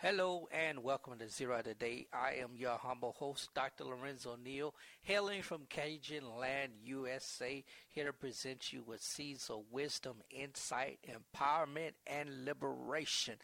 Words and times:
Hello 0.00 0.46
and 0.52 0.84
welcome 0.84 1.18
to 1.18 1.28
Zero 1.28 1.60
Today. 1.60 2.06
I 2.12 2.34
am 2.34 2.50
your 2.54 2.78
humble 2.78 3.16
host, 3.18 3.52
Dr. 3.52 3.82
Lorenzo 3.82 4.36
Neal, 4.36 4.72
hailing 5.02 5.42
from 5.42 5.66
Cajun 5.68 6.38
Land, 6.38 6.70
USA, 6.84 7.64
here 7.88 8.04
to 8.04 8.12
present 8.12 8.72
you 8.72 8.84
with 8.86 9.02
seeds 9.02 9.50
of 9.50 9.64
wisdom, 9.72 10.18
insight, 10.30 11.00
empowerment, 11.02 11.94
and 12.06 12.44
liberation, 12.44 13.38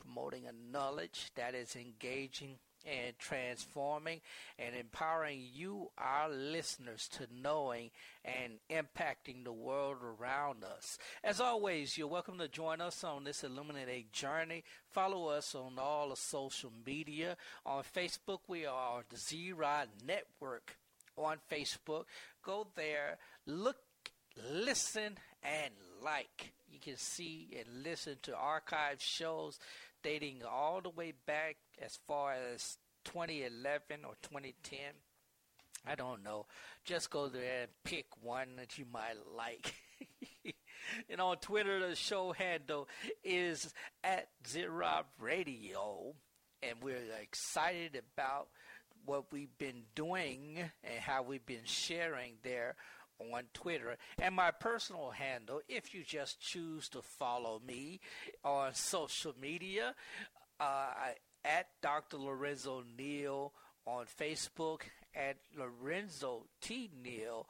promoting 0.00 0.46
a 0.48 0.72
knowledge 0.72 1.30
that 1.36 1.54
is 1.54 1.76
engaging 1.76 2.56
and 2.86 3.18
transforming 3.18 4.20
and 4.58 4.74
empowering 4.74 5.42
you, 5.52 5.90
our 5.98 6.28
listeners, 6.28 7.08
to 7.08 7.26
knowing 7.42 7.90
and 8.24 8.54
impacting 8.70 9.44
the 9.44 9.52
world 9.52 9.96
around 10.02 10.64
us. 10.64 10.98
As 11.22 11.40
always, 11.40 11.96
you're 11.96 12.06
welcome 12.06 12.38
to 12.38 12.48
join 12.48 12.80
us 12.80 13.04
on 13.04 13.24
this 13.24 13.44
illuminating 13.44 14.06
journey. 14.12 14.64
Follow 14.90 15.28
us 15.28 15.54
on 15.54 15.78
all 15.78 16.10
the 16.10 16.16
social 16.16 16.72
media. 16.86 17.36
On 17.66 17.82
Facebook, 17.82 18.40
we 18.48 18.66
are 18.66 19.04
the 19.08 19.16
Z 19.16 19.52
Rod 19.52 19.88
Network 20.06 20.76
on 21.16 21.36
Facebook. 21.50 22.04
Go 22.42 22.66
there, 22.76 23.18
look, 23.46 23.76
listen, 24.50 25.18
and 25.42 25.74
like. 26.02 26.52
You 26.70 26.78
can 26.78 26.96
see 26.96 27.48
and 27.58 27.82
listen 27.82 28.16
to 28.22 28.36
archive 28.36 29.02
shows 29.02 29.58
dating 30.02 30.42
all 30.48 30.80
the 30.80 30.90
way 30.90 31.12
back 31.26 31.56
as 31.80 31.98
far 32.06 32.34
as 32.52 32.78
2011 33.04 34.04
or 34.04 34.14
2010. 34.22 34.78
I 35.86 35.94
don't 35.94 36.22
know. 36.22 36.46
Just 36.84 37.10
go 37.10 37.28
there 37.28 37.62
and 37.62 37.70
pick 37.84 38.06
one 38.20 38.56
that 38.56 38.78
you 38.78 38.84
might 38.92 39.16
like. 39.34 39.74
and 41.08 41.20
on 41.20 41.38
Twitter, 41.38 41.88
the 41.88 41.94
show 41.94 42.32
handle 42.32 42.88
is 43.24 43.72
at 44.04 44.28
Zero 44.46 45.04
Radio. 45.18 46.14
And 46.62 46.76
we're 46.82 46.98
excited 47.22 48.00
about 48.14 48.48
what 49.06 49.32
we've 49.32 49.56
been 49.56 49.84
doing 49.94 50.58
and 50.84 51.00
how 51.00 51.22
we've 51.22 51.46
been 51.46 51.64
sharing 51.64 52.34
there 52.42 52.76
on 53.18 53.44
Twitter. 53.54 53.96
And 54.18 54.34
my 54.34 54.50
personal 54.50 55.10
handle, 55.10 55.60
if 55.68 55.94
you 55.94 56.02
just 56.04 56.40
choose 56.40 56.88
to 56.90 57.00
follow 57.00 57.60
me 57.66 58.00
on 58.44 58.74
social 58.74 59.34
media, 59.40 59.94
uh, 60.58 60.92
at 61.44 61.68
Dr. 61.82 62.18
Lorenzo 62.18 62.84
Neal 62.98 63.52
on 63.86 64.04
Facebook, 64.04 64.82
at 65.14 65.36
Lorenzo 65.56 66.46
T. 66.60 66.90
Neal 67.02 67.46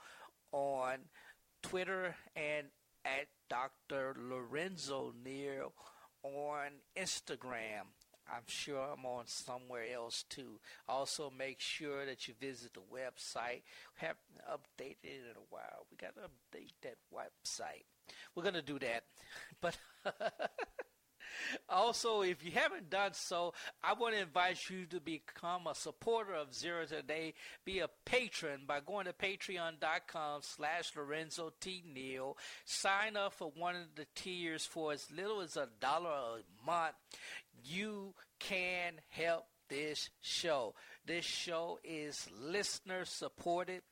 on 0.53 0.99
Twitter, 1.63 2.17
and 2.35 2.69
at 3.05 3.29
Dr. 3.49 4.17
Lorenzo 4.19 5.13
Neal 5.25 5.73
on 6.23 6.69
Instagram. 6.97 7.87
I'm 8.33 8.43
sure 8.47 8.79
I'm 8.81 9.05
on 9.05 9.27
somewhere 9.27 9.87
else 9.93 10.25
too. 10.29 10.61
Also, 10.89 11.33
make 11.37 11.61
sure 11.61 12.07
that 12.07 12.29
you 12.29 12.35
visit 12.41 12.75
the 12.75 12.81
website. 12.81 13.63
We 14.01 14.07
haven't 14.07 14.19
updated 14.49 15.03
it 15.03 15.27
in 15.31 15.37
a 15.37 15.47
while. 15.51 15.87
We 15.91 15.97
got 15.97 16.15
to 16.15 16.23
update 16.23 16.75
that 16.83 16.97
website. 17.13 17.85
We're 18.35 18.45
going 18.45 18.55
to 18.55 18.63
do 18.63 18.79
that. 18.79 19.05
But 19.61 19.77
also, 21.69 22.23
if 22.23 22.45
you 22.45 22.51
haven't 22.53 22.91
done 22.91 23.13
so, 23.15 23.55
I 23.83 23.95
want 23.95 24.15
to 24.15 24.21
invite 24.21 24.71
you 24.71 24.87
to 24.87 25.01
become 25.01 25.67
a 25.67 25.75
supporter 25.75 26.35
of 26.35 26.55
Zero 26.55 26.85
Today. 26.87 27.35
Be 27.65 27.81
a 27.81 27.89
patron 28.05 28.63
by 28.67 28.81
going 28.81 29.07
to 29.07 29.13
patreon.com 29.13 30.41
slash 30.43 30.93
Lorenzo 30.97 31.53
T. 31.61 31.83
Neal. 31.93 32.37
Sign 32.65 33.17
up 33.17 33.35
for 33.35 33.53
one 33.57 33.77
of 33.77 33.95
the 33.97 34.07
tiers 34.15 34.65
for 34.65 34.93
as 34.93 35.11
little 35.11 35.41
as 35.41 35.57
a 35.57 35.69
dollar 35.81 36.11
a 36.11 36.67
month. 36.67 36.95
You 37.65 38.15
can 38.39 38.95
help 39.09 39.47
this 39.69 40.11
show. 40.21 40.75
This 41.07 41.25
show 41.25 41.79
is 41.85 42.27
listener 42.39 43.05
supported, 43.05 43.83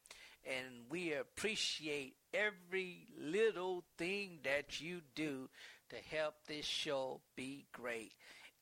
and 0.44 0.90
we 0.90 1.12
appreciate 1.12 2.14
every 2.34 3.06
little 3.18 3.84
thing 3.96 4.40
that 4.44 4.80
you 4.80 5.00
do 5.14 5.48
to 5.90 6.16
help 6.16 6.34
this 6.46 6.66
show 6.66 7.20
be 7.36 7.66
great. 7.72 8.12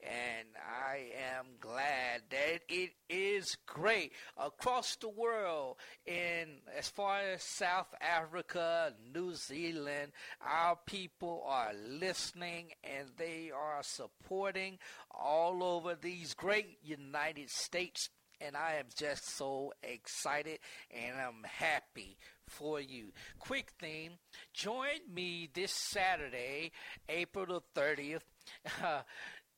And 0.03 0.49
I 0.57 1.09
am 1.39 1.47
glad 1.59 2.23
that 2.31 2.61
it 2.69 2.91
is 3.09 3.57
great 3.67 4.13
across 4.37 4.95
the 4.97 5.09
world. 5.09 5.77
In 6.05 6.59
as 6.77 6.89
far 6.89 7.21
as 7.21 7.43
South 7.43 7.93
Africa, 8.01 8.93
New 9.15 9.35
Zealand, 9.35 10.13
our 10.41 10.79
people 10.87 11.43
are 11.47 11.73
listening 11.75 12.73
and 12.85 13.09
they 13.17 13.51
are 13.51 13.83
supporting 13.83 14.79
all 15.11 15.65
over 15.65 15.95
these 15.95 16.35
great 16.35 16.79
United 16.83 17.51
States. 17.51 18.11
And 18.41 18.55
I 18.55 18.75
am 18.75 18.87
just 18.95 19.35
so 19.35 19.73
excited 19.83 20.59
and 20.91 21.17
I'm 21.17 21.43
happy 21.45 22.19
for 22.49 22.81
you. 22.81 23.13
Quick 23.39 23.73
thing, 23.79 24.11
join 24.53 25.01
me 25.13 25.49
this 25.53 25.73
Saturday, 25.73 26.73
April 27.09 27.47
the 27.75 27.81
30th, 27.81 28.23
uh, 28.85 29.03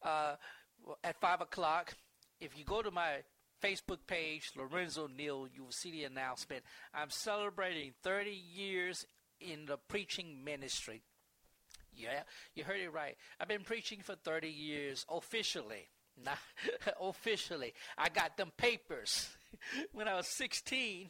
uh, 0.02 0.36
at 1.04 1.20
5 1.20 1.40
o'clock. 1.42 1.94
If 2.40 2.58
you 2.58 2.64
go 2.64 2.82
to 2.82 2.90
my 2.90 3.22
Facebook 3.62 4.06
page, 4.06 4.52
Lorenzo 4.56 5.08
Neal, 5.08 5.48
you 5.52 5.64
will 5.64 5.72
see 5.72 5.90
the 5.90 6.04
announcement. 6.04 6.62
I'm 6.94 7.10
celebrating 7.10 7.92
30 8.02 8.30
years 8.30 9.06
in 9.40 9.66
the 9.66 9.76
preaching 9.76 10.44
ministry. 10.44 11.02
Yeah, 11.94 12.22
you 12.54 12.64
heard 12.64 12.80
it 12.80 12.92
right. 12.92 13.16
I've 13.40 13.48
been 13.48 13.64
preaching 13.64 14.00
for 14.02 14.14
30 14.14 14.48
years 14.48 15.04
officially. 15.10 15.88
Not 16.24 16.38
officially. 17.00 17.74
I 17.96 18.08
got 18.08 18.36
them 18.36 18.52
papers. 18.56 19.28
when 19.92 20.08
I 20.08 20.14
was 20.14 20.26
16, 20.28 21.08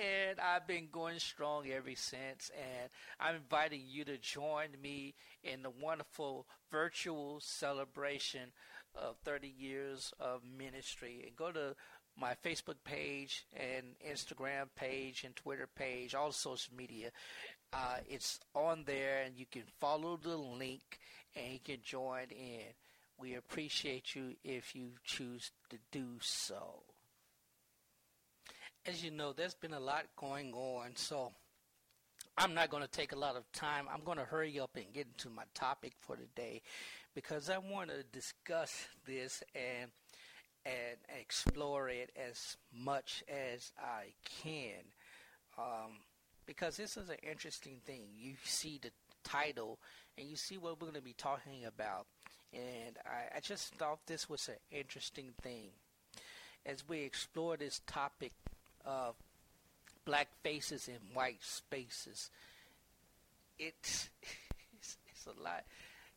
and 0.00 0.40
I've 0.40 0.66
been 0.66 0.88
going 0.90 1.18
strong 1.18 1.68
ever 1.68 1.90
since. 1.94 2.50
And 2.56 2.90
I'm 3.20 3.36
inviting 3.36 3.82
you 3.86 4.04
to 4.04 4.18
join 4.18 4.68
me 4.82 5.14
in 5.42 5.62
the 5.62 5.70
wonderful 5.70 6.46
virtual 6.70 7.40
celebration 7.40 8.52
of 8.94 9.16
30 9.24 9.48
years 9.48 10.12
of 10.20 10.42
ministry. 10.44 11.24
And 11.26 11.36
go 11.36 11.52
to 11.52 11.74
my 12.18 12.34
Facebook 12.44 12.76
page 12.84 13.46
and 13.52 13.96
Instagram 14.08 14.66
page 14.76 15.24
and 15.24 15.34
Twitter 15.34 15.68
page, 15.76 16.14
all 16.14 16.32
social 16.32 16.74
media. 16.74 17.10
Uh, 17.72 17.96
it's 18.08 18.38
on 18.54 18.84
there, 18.86 19.22
and 19.24 19.36
you 19.36 19.46
can 19.50 19.64
follow 19.80 20.16
the 20.16 20.36
link 20.36 21.00
and 21.34 21.52
you 21.54 21.58
can 21.58 21.78
join 21.82 22.26
in. 22.30 22.72
We 23.18 23.34
appreciate 23.34 24.14
you 24.14 24.34
if 24.42 24.74
you 24.74 24.90
choose 25.04 25.52
to 25.70 25.78
do 25.90 26.16
so 26.20 26.82
as 28.86 29.02
you 29.02 29.10
know, 29.10 29.32
there's 29.32 29.54
been 29.54 29.72
a 29.72 29.80
lot 29.80 30.04
going 30.16 30.52
on, 30.52 30.90
so 30.94 31.32
I'm 32.36 32.54
not 32.54 32.70
going 32.70 32.82
to 32.82 32.88
take 32.88 33.12
a 33.12 33.18
lot 33.18 33.36
of 33.36 33.50
time. 33.52 33.86
I'm 33.92 34.04
going 34.04 34.18
to 34.18 34.24
hurry 34.24 34.58
up 34.60 34.76
and 34.76 34.92
get 34.92 35.06
into 35.06 35.30
my 35.30 35.44
topic 35.54 35.94
for 36.00 36.16
today 36.16 36.62
because 37.14 37.48
I 37.48 37.58
want 37.58 37.90
to 37.90 38.02
discuss 38.12 38.86
this 39.06 39.42
and 39.54 39.90
and 40.66 40.96
explore 41.20 41.90
it 41.90 42.10
as 42.16 42.56
much 42.74 43.22
as 43.28 43.70
I 43.78 44.14
can. 44.42 44.80
Um, 45.58 45.98
because 46.46 46.78
this 46.78 46.96
is 46.96 47.10
an 47.10 47.18
interesting 47.22 47.80
thing. 47.84 48.04
You 48.16 48.32
see 48.44 48.80
the 48.82 48.90
title 49.22 49.78
and 50.16 50.26
you 50.26 50.36
see 50.36 50.56
what 50.56 50.80
we're 50.80 50.86
going 50.86 50.94
to 50.94 51.02
be 51.02 51.12
talking 51.12 51.66
about. 51.66 52.06
And 52.54 52.96
I, 53.04 53.36
I 53.36 53.40
just 53.40 53.74
thought 53.74 53.98
this 54.06 54.28
was 54.30 54.48
an 54.48 54.54
interesting 54.70 55.32
thing. 55.42 55.70
As 56.64 56.88
we 56.88 57.00
explore 57.00 57.56
this 57.56 57.80
topic 57.86 58.32
of 58.84 59.16
black 60.04 60.28
faces 60.42 60.88
in 60.88 60.98
white 61.12 61.42
spaces. 61.42 62.30
It's, 63.58 64.10
it's, 64.78 64.96
it's 65.08 65.26
a 65.26 65.42
lot. 65.42 65.64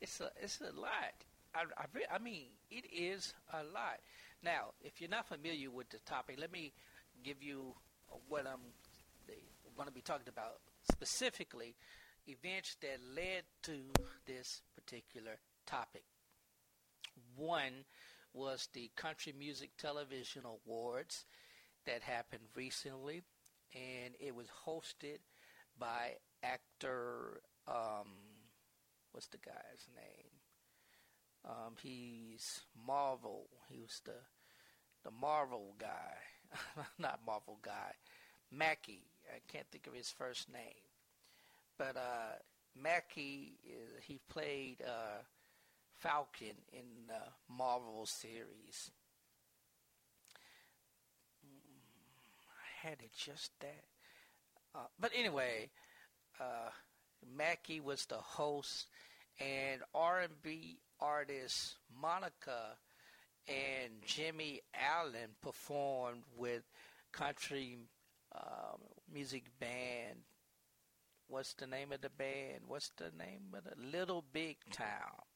It's 0.01 0.19
a 0.19 0.29
it's 0.41 0.59
a 0.61 0.79
lot. 0.79 1.13
I, 1.55 1.63
I, 1.77 2.15
I 2.15 2.19
mean, 2.19 2.45
it 2.69 2.85
is 2.93 3.33
a 3.53 3.63
lot. 3.63 3.99
Now, 4.43 4.73
if 4.81 5.01
you're 5.01 5.09
not 5.09 5.27
familiar 5.27 5.71
with 5.71 5.89
the 5.89 5.99
topic, 5.99 6.37
let 6.39 6.51
me 6.51 6.71
give 7.23 7.41
you 7.41 7.73
what 8.27 8.45
I'm 8.45 8.59
going 9.75 9.87
to 9.87 9.93
be 9.93 10.01
talking 10.01 10.29
about 10.29 10.59
specifically 10.91 11.75
events 12.27 12.77
that 12.81 12.99
led 13.15 13.43
to 13.63 13.71
this 14.25 14.61
particular 14.75 15.37
topic. 15.65 16.03
One 17.35 17.85
was 18.33 18.69
the 18.73 18.91
Country 18.95 19.33
Music 19.37 19.71
Television 19.77 20.43
Awards 20.45 21.25
that 21.85 22.01
happened 22.01 22.43
recently, 22.55 23.23
and 23.73 24.13
it 24.19 24.35
was 24.35 24.47
hosted 24.65 25.19
by 25.79 26.15
actor. 26.43 27.41
Um, 27.67 28.09
what's 29.11 29.27
the 29.27 29.37
guy's 29.37 29.87
name? 29.95 30.31
Um, 31.45 31.75
he's 31.81 32.61
Marvel. 32.85 33.47
He 33.69 33.79
was 33.79 34.01
the 34.05 34.19
the 35.03 35.11
Marvel 35.11 35.75
guy, 35.79 36.17
not 36.99 37.21
Marvel 37.25 37.59
guy. 37.61 37.93
Mackie. 38.51 39.05
I 39.33 39.39
can't 39.51 39.67
think 39.71 39.87
of 39.87 39.93
his 39.93 40.09
first 40.09 40.51
name, 40.51 40.83
but 41.77 41.95
uh, 41.95 42.35
Mackie. 42.81 43.59
He 44.01 44.19
played 44.29 44.77
uh, 44.85 45.23
Falcon 45.99 46.55
in 46.71 47.07
the 47.07 47.53
Marvel 47.53 48.05
series. 48.05 48.91
I 51.43 52.87
had 52.87 53.01
it 53.01 53.11
just 53.17 53.51
that. 53.59 53.83
Uh, 54.75 54.87
but 54.99 55.11
anyway, 55.17 55.69
uh, 56.39 56.69
Mackie 57.35 57.79
was 57.79 58.05
the 58.05 58.15
host, 58.15 58.87
and 59.39 59.81
R&B 59.93 60.79
artist 60.99 61.77
Monica 61.99 62.77
and 63.47 63.93
Jimmy 64.05 64.61
Allen 64.73 65.35
performed 65.41 66.23
with 66.35 66.63
country 67.11 67.77
uh, 68.35 68.77
music 69.11 69.45
band. 69.59 70.19
What's 71.27 71.53
the 71.53 71.67
name 71.67 71.91
of 71.91 72.01
the 72.01 72.09
band? 72.09 72.61
What's 72.67 72.89
the 72.97 73.11
name 73.17 73.53
of 73.53 73.63
the 73.63 73.97
Little 73.97 74.23
Big 74.31 74.57
Town? 74.71 75.26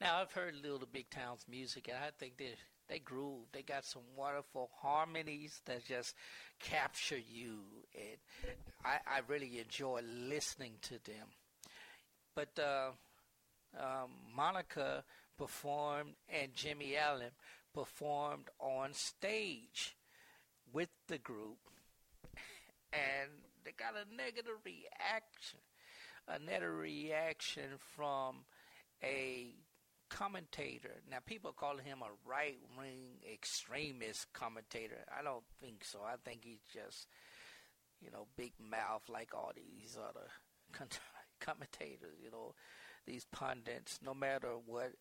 Now 0.00 0.20
I've 0.20 0.32
heard 0.32 0.54
Little 0.62 0.86
Big 0.90 1.10
Town's 1.10 1.44
music, 1.50 1.88
and 1.88 1.98
I 1.98 2.10
think 2.18 2.36
they 2.36 2.54
they 2.88 3.00
groove. 3.00 3.46
They 3.52 3.62
got 3.62 3.84
some 3.84 4.02
wonderful 4.16 4.70
harmonies 4.80 5.60
that 5.66 5.84
just 5.84 6.14
capture 6.60 7.18
you, 7.18 7.60
and 7.94 8.52
I, 8.84 8.98
I 9.06 9.20
really 9.26 9.58
enjoy 9.58 10.00
listening 10.04 10.74
to 10.82 10.94
them. 11.04 11.26
But 12.34 12.58
uh, 12.58 12.90
um, 13.78 14.10
Monica 14.34 15.04
performed 15.36 16.14
and 16.28 16.54
Jimmy 16.54 16.96
Allen 16.96 17.32
performed 17.74 18.48
on 18.60 18.92
stage 18.94 19.96
with 20.72 20.90
the 21.08 21.18
group, 21.18 21.58
and 22.92 23.30
they 23.64 23.72
got 23.72 23.94
a 23.94 24.16
negative 24.16 24.54
reaction, 24.64 25.58
a 26.28 26.38
negative 26.38 26.78
reaction 26.78 27.78
from 27.96 28.36
a 29.02 29.54
commentator. 30.08 31.00
Now, 31.10 31.18
people 31.24 31.52
call 31.52 31.76
him 31.76 31.98
a 32.02 32.28
right 32.28 32.58
wing 32.76 33.20
extremist 33.32 34.32
commentator. 34.32 35.04
I 35.18 35.22
don't 35.22 35.44
think 35.60 35.84
so. 35.84 36.00
I 36.04 36.16
think 36.24 36.44
he's 36.44 36.64
just, 36.72 37.06
you 38.00 38.10
know, 38.10 38.26
big 38.36 38.52
mouth 38.60 39.02
like 39.08 39.34
all 39.34 39.52
these 39.54 39.96
other 39.96 40.28
commentators, 41.40 42.18
you 42.22 42.30
know, 42.30 42.54
these 43.06 43.26
pundits, 43.32 44.00
no 44.04 44.14
matter 44.14 44.48
what 44.66 44.92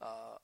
uh, 0.00 0.36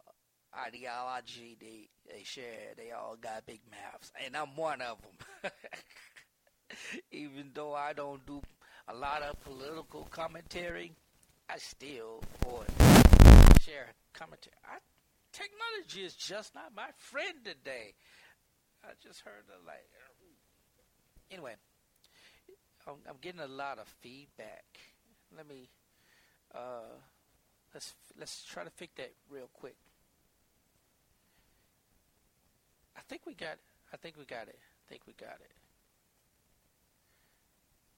ideology 0.57 1.57
they, 1.61 1.89
they 2.11 2.25
share, 2.25 2.75
they 2.77 2.91
all 2.91 3.17
got 3.21 3.47
big 3.47 3.61
mouths. 3.71 4.13
And 4.25 4.37
I'm 4.37 4.57
one 4.57 4.81
of 4.81 4.99
them. 5.03 5.51
Even 7.11 7.51
though 7.53 7.75
I 7.75 7.93
don't 7.93 8.25
do 8.25 8.41
a 8.89 8.95
lot 8.95 9.23
of 9.23 9.39
political 9.41 10.05
commentary, 10.11 10.93
I 11.51 11.59
still, 11.59 12.23
share 13.61 13.93
commentary. 14.13 14.55
I, 14.65 14.79
technology 15.33 16.05
is 16.05 16.15
just 16.15 16.55
not 16.55 16.75
my 16.75 16.91
friend 16.97 17.45
today. 17.45 17.95
I 18.85 18.91
just 19.03 19.21
heard 19.21 19.45
a 19.49 19.67
like. 19.67 19.89
Anyway, 21.31 21.55
I'm, 22.87 22.97
I'm 23.09 23.17
getting 23.21 23.41
a 23.41 23.47
lot 23.47 23.79
of 23.79 23.89
feedback. 24.01 24.65
Let 25.35 25.49
me 25.49 25.71
uh, 26.55 27.01
let's 27.73 27.95
let's 28.19 28.45
try 28.45 28.65
to 28.65 28.71
fix 28.71 28.93
that 28.97 29.13
real 29.31 29.49
quick. 29.53 29.77
I 32.97 33.01
think 33.09 33.23
we 33.27 33.35
got. 33.35 33.59
I 33.93 33.97
think 33.97 34.17
we 34.17 34.25
got 34.25 34.49
it. 34.49 34.59
I 34.59 34.85
think 34.89 35.03
we 35.07 35.15
got 35.15 35.39
it. 35.41 35.53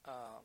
Um, 0.06 0.44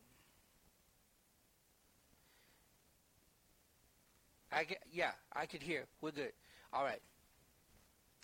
I 4.51 4.66
yeah, 4.92 5.12
I 5.34 5.46
could 5.46 5.62
hear. 5.62 5.86
We're 6.01 6.12
good. 6.12 6.34
All 6.74 6.84
right. 6.84 7.01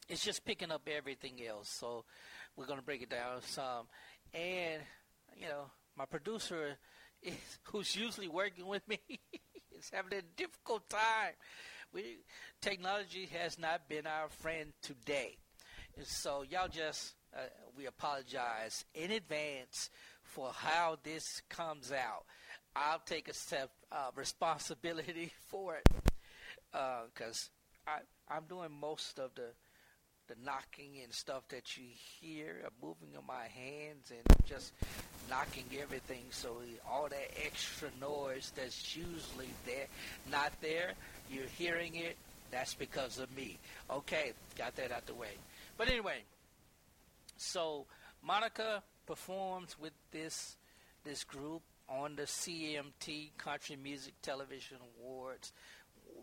It's 0.08 0.24
just 0.24 0.46
picking 0.46 0.72
up 0.72 0.88
everything 0.88 1.42
else, 1.48 1.70
so 1.70 2.06
we're 2.56 2.66
gonna 2.66 2.82
break 2.82 3.02
it 3.02 3.10
down 3.10 3.42
some. 3.42 3.88
And 4.34 4.82
you 5.36 5.48
know, 5.48 5.72
my 5.98 6.06
producer, 6.06 6.78
is, 7.22 7.34
who's 7.64 7.96
usually 7.96 8.28
working 8.28 8.68
with 8.68 8.88
me, 8.88 9.00
is 9.78 9.90
having 9.94 10.18
a 10.18 10.22
difficult 10.36 10.90
time. 10.90 11.34
We 11.94 12.18
technology 12.62 13.30
has 13.40 13.60
not 13.60 13.88
been 13.88 14.08
our 14.08 14.30
friend 14.30 14.74
today, 14.82 15.38
and 15.96 16.06
so 16.06 16.44
y'all 16.44 16.68
just 16.68 17.14
uh, 17.36 17.42
we 17.78 17.86
apologize 17.86 18.84
in 18.94 19.12
advance 19.12 19.90
for 20.24 20.52
how 20.52 20.98
this 21.04 21.42
comes 21.50 21.92
out. 21.92 22.26
I'll 22.76 23.02
take 23.06 23.30
a 23.30 23.34
step 23.34 23.70
uh, 23.92 24.10
responsibility 24.16 25.32
for 25.48 25.76
it 25.76 25.88
because 27.14 27.50
uh, 27.88 28.00
I'm 28.30 28.44
doing 28.48 28.70
most 28.80 29.20
of 29.20 29.34
the 29.36 29.52
the 30.28 30.36
knocking 30.44 31.02
and 31.04 31.14
stuff 31.14 31.48
that 31.50 31.78
you 31.78 31.84
hear. 32.20 32.64
I'm 32.66 32.72
moving 32.82 33.16
of 33.16 33.28
my 33.28 33.48
hands 33.48 34.12
and 34.12 34.38
just 34.48 34.74
knocking 35.30 35.66
everything. 35.80 36.24
So 36.32 36.58
all 36.90 37.08
that 37.10 37.32
extra 37.46 37.90
noise 38.02 38.52
that's 38.56 38.96
usually 38.96 39.50
there, 39.68 39.86
not 40.32 40.52
there. 40.62 40.94
You're 41.30 41.46
hearing 41.58 41.96
it. 41.96 42.18
That's 42.50 42.74
because 42.74 43.20
of 43.20 43.36
me. 43.36 43.58
Okay, 43.92 44.34
got 44.58 44.76
that 44.78 44.92
out 44.92 45.06
the 45.06 45.14
way. 45.14 45.38
But 45.78 45.90
anyway, 45.90 46.24
so 47.38 47.86
Monica 48.24 48.82
performs 49.06 49.76
with 49.80 49.94
this 50.12 50.58
this 51.04 51.24
group 51.24 51.62
on 51.88 52.16
the 52.16 52.24
CMT 52.24 53.38
Country 53.38 53.76
Music 53.76 54.14
Television 54.24 54.78
Awards 54.98 55.52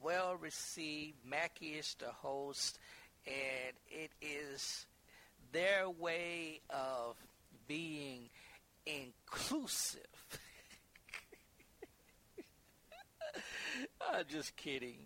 well 0.03 0.37
received. 0.41 1.19
Mackie 1.25 1.75
is 1.75 1.95
the 1.99 2.11
host, 2.11 2.79
and 3.27 3.77
it 3.89 4.11
is 4.21 4.87
their 5.53 5.89
way 5.89 6.61
of 6.71 7.17
being 7.69 8.29
inclusive. 8.87 10.01
I'm 14.13 14.25
just 14.29 14.57
kidding. 14.57 14.99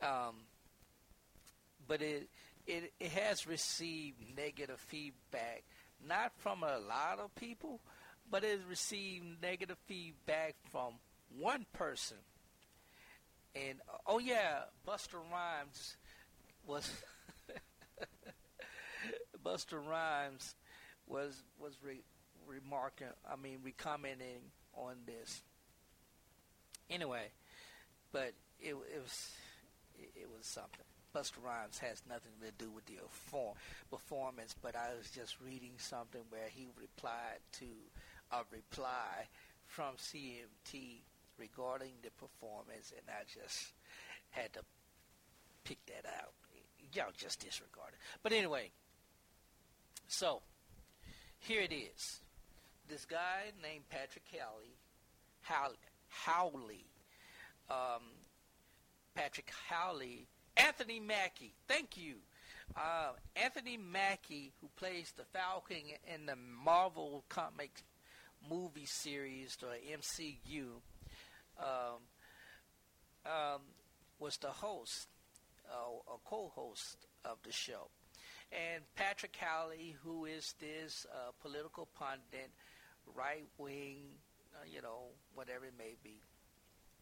Um, 0.00 0.46
but 1.86 2.02
it, 2.02 2.28
it 2.66 2.92
it 2.98 3.10
has 3.12 3.46
received 3.46 4.16
negative 4.36 4.80
feedback, 4.80 5.64
not 6.06 6.32
from 6.38 6.62
a 6.62 6.78
lot 6.78 7.18
of 7.18 7.34
people, 7.34 7.80
but 8.30 8.44
it 8.44 8.50
has 8.50 8.64
received 8.68 9.42
negative 9.42 9.78
feedback 9.86 10.54
from 10.70 10.94
one 11.38 11.66
person 11.72 12.18
and 13.54 13.78
oh 14.06 14.18
yeah, 14.18 14.60
Busta 14.86 15.14
Rhymes 15.30 15.96
was 16.66 16.90
Busta 19.44 19.78
Rhymes 19.86 20.54
was 21.06 21.42
was 21.58 21.74
re- 21.82 22.04
remarking. 22.46 23.08
I 23.30 23.36
mean, 23.36 23.58
recommenting 23.62 24.50
on 24.74 24.96
this. 25.06 25.42
Anyway, 26.90 27.30
but 28.12 28.32
it, 28.60 28.74
it 28.74 29.02
was 29.02 29.30
it, 29.98 30.10
it, 30.14 30.28
was 30.30 30.46
something. 30.46 30.84
Busta 31.14 31.44
Rhymes 31.44 31.78
has 31.78 32.02
nothing 32.08 32.32
to 32.40 32.52
do 32.52 32.70
with 32.70 32.86
the 32.86 32.98
form, 33.10 33.54
performance, 33.90 34.54
but 34.60 34.74
I 34.74 34.96
was 34.96 35.10
just 35.10 35.36
reading 35.40 35.72
something 35.76 36.22
where 36.30 36.48
he 36.48 36.68
replied 36.78 37.40
to 37.58 37.66
a 38.30 38.42
reply 38.50 39.28
from 39.66 39.94
CMT 39.96 41.02
regarding 41.38 41.92
the 42.02 42.10
performance, 42.10 42.92
and 42.96 43.06
I 43.08 43.22
just 43.24 43.72
had 44.30 44.52
to 44.54 44.60
pick 45.64 45.78
that 45.86 46.06
out. 46.06 46.32
Y'all 46.92 47.12
just 47.16 47.40
disregard 47.40 47.90
it. 47.92 47.98
But 48.22 48.32
anyway, 48.32 48.70
so 50.08 50.42
here 51.38 51.62
it 51.62 51.72
is. 51.72 52.20
This 52.88 53.04
guy 53.04 53.52
named 53.62 53.88
Patrick 53.88 54.24
Howley, 54.30 54.76
Howley, 55.40 55.76
Howley 56.08 56.86
um, 57.70 58.02
Patrick 59.14 59.50
Howley, 59.68 60.26
Anthony 60.56 61.00
Mackie. 61.00 61.54
Thank 61.68 61.96
you. 61.96 62.16
Uh, 62.76 63.12
Anthony 63.36 63.76
Mackie, 63.76 64.52
who 64.60 64.68
plays 64.76 65.12
the 65.16 65.24
Falcon 65.24 65.82
in 66.12 66.26
the 66.26 66.36
Marvel 66.36 67.24
comic 67.28 67.82
movie 68.48 68.86
series, 68.86 69.56
the 69.60 69.78
MCU, 69.96 70.80
um, 71.62 72.02
um, 73.24 73.60
was 74.18 74.36
the 74.38 74.48
host, 74.48 75.08
uh, 75.70 76.12
a 76.12 76.16
co-host 76.28 77.06
of 77.24 77.38
the 77.42 77.52
show. 77.52 77.88
And 78.50 78.82
Patrick 78.94 79.34
Howley, 79.36 79.96
who 80.04 80.26
is 80.26 80.54
this 80.60 81.06
uh, 81.10 81.30
political 81.40 81.88
pundit, 81.98 82.50
right 83.14 83.46
wing, 83.58 83.98
uh, 84.54 84.64
you 84.70 84.82
know, 84.82 85.06
whatever 85.34 85.64
it 85.64 85.74
may 85.78 85.96
be, 86.02 86.20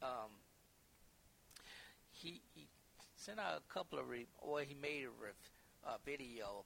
um, 0.03 0.31
he, 2.11 2.43
he, 2.55 2.67
sent 3.17 3.39
out 3.39 3.61
a 3.61 3.73
couple 3.73 3.99
of, 3.99 4.09
re- 4.09 4.27
or 4.39 4.61
he 4.61 4.75
made 4.75 5.07
a 5.85 5.97
video, 6.07 6.65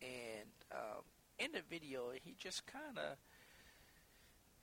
and 0.00 0.48
um, 0.70 1.02
in 1.40 1.50
the 1.50 1.62
video, 1.68 2.10
he 2.22 2.36
just 2.38 2.64
kind 2.66 2.96
of 2.96 3.16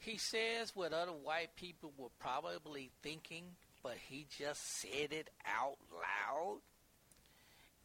he 0.04 0.18
says 0.18 0.72
what 0.76 0.94
other 0.94 1.12
white 1.12 1.56
people 1.56 1.94
were 1.98 2.10
probably 2.20 2.92
thinking 3.02 3.46
but 3.84 3.98
he 4.08 4.26
just 4.36 4.80
said 4.80 5.12
it 5.12 5.30
out 5.46 5.78
loud. 5.92 6.62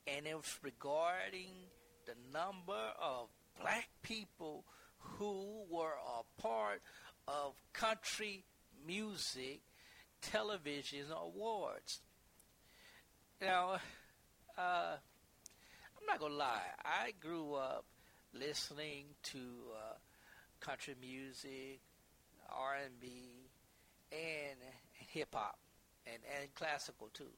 And 0.06 0.26
it 0.26 0.36
was 0.36 0.58
regarding 0.62 1.50
the 2.06 2.14
number 2.32 2.92
of 3.02 3.28
black 3.60 3.88
people 4.02 4.64
who 4.98 5.64
were 5.68 5.96
a 5.96 6.40
part 6.40 6.80
of 7.26 7.54
country 7.72 8.44
music 8.86 9.60
television 10.22 11.06
awards. 11.10 12.00
Now, 13.40 13.78
uh, 14.56 14.96
I'm 14.96 16.06
not 16.06 16.20
gonna 16.20 16.34
lie. 16.34 16.62
I 16.84 17.12
grew 17.20 17.54
up 17.54 17.84
listening 18.32 19.06
to 19.24 19.38
uh, 19.38 19.94
country 20.60 20.94
music, 21.00 21.80
R&B, 22.48 23.08
and 24.12 24.58
hip 24.92 25.34
hop, 25.34 25.58
and 26.06 26.18
and 26.40 26.54
classical 26.54 27.08
too. 27.12 27.32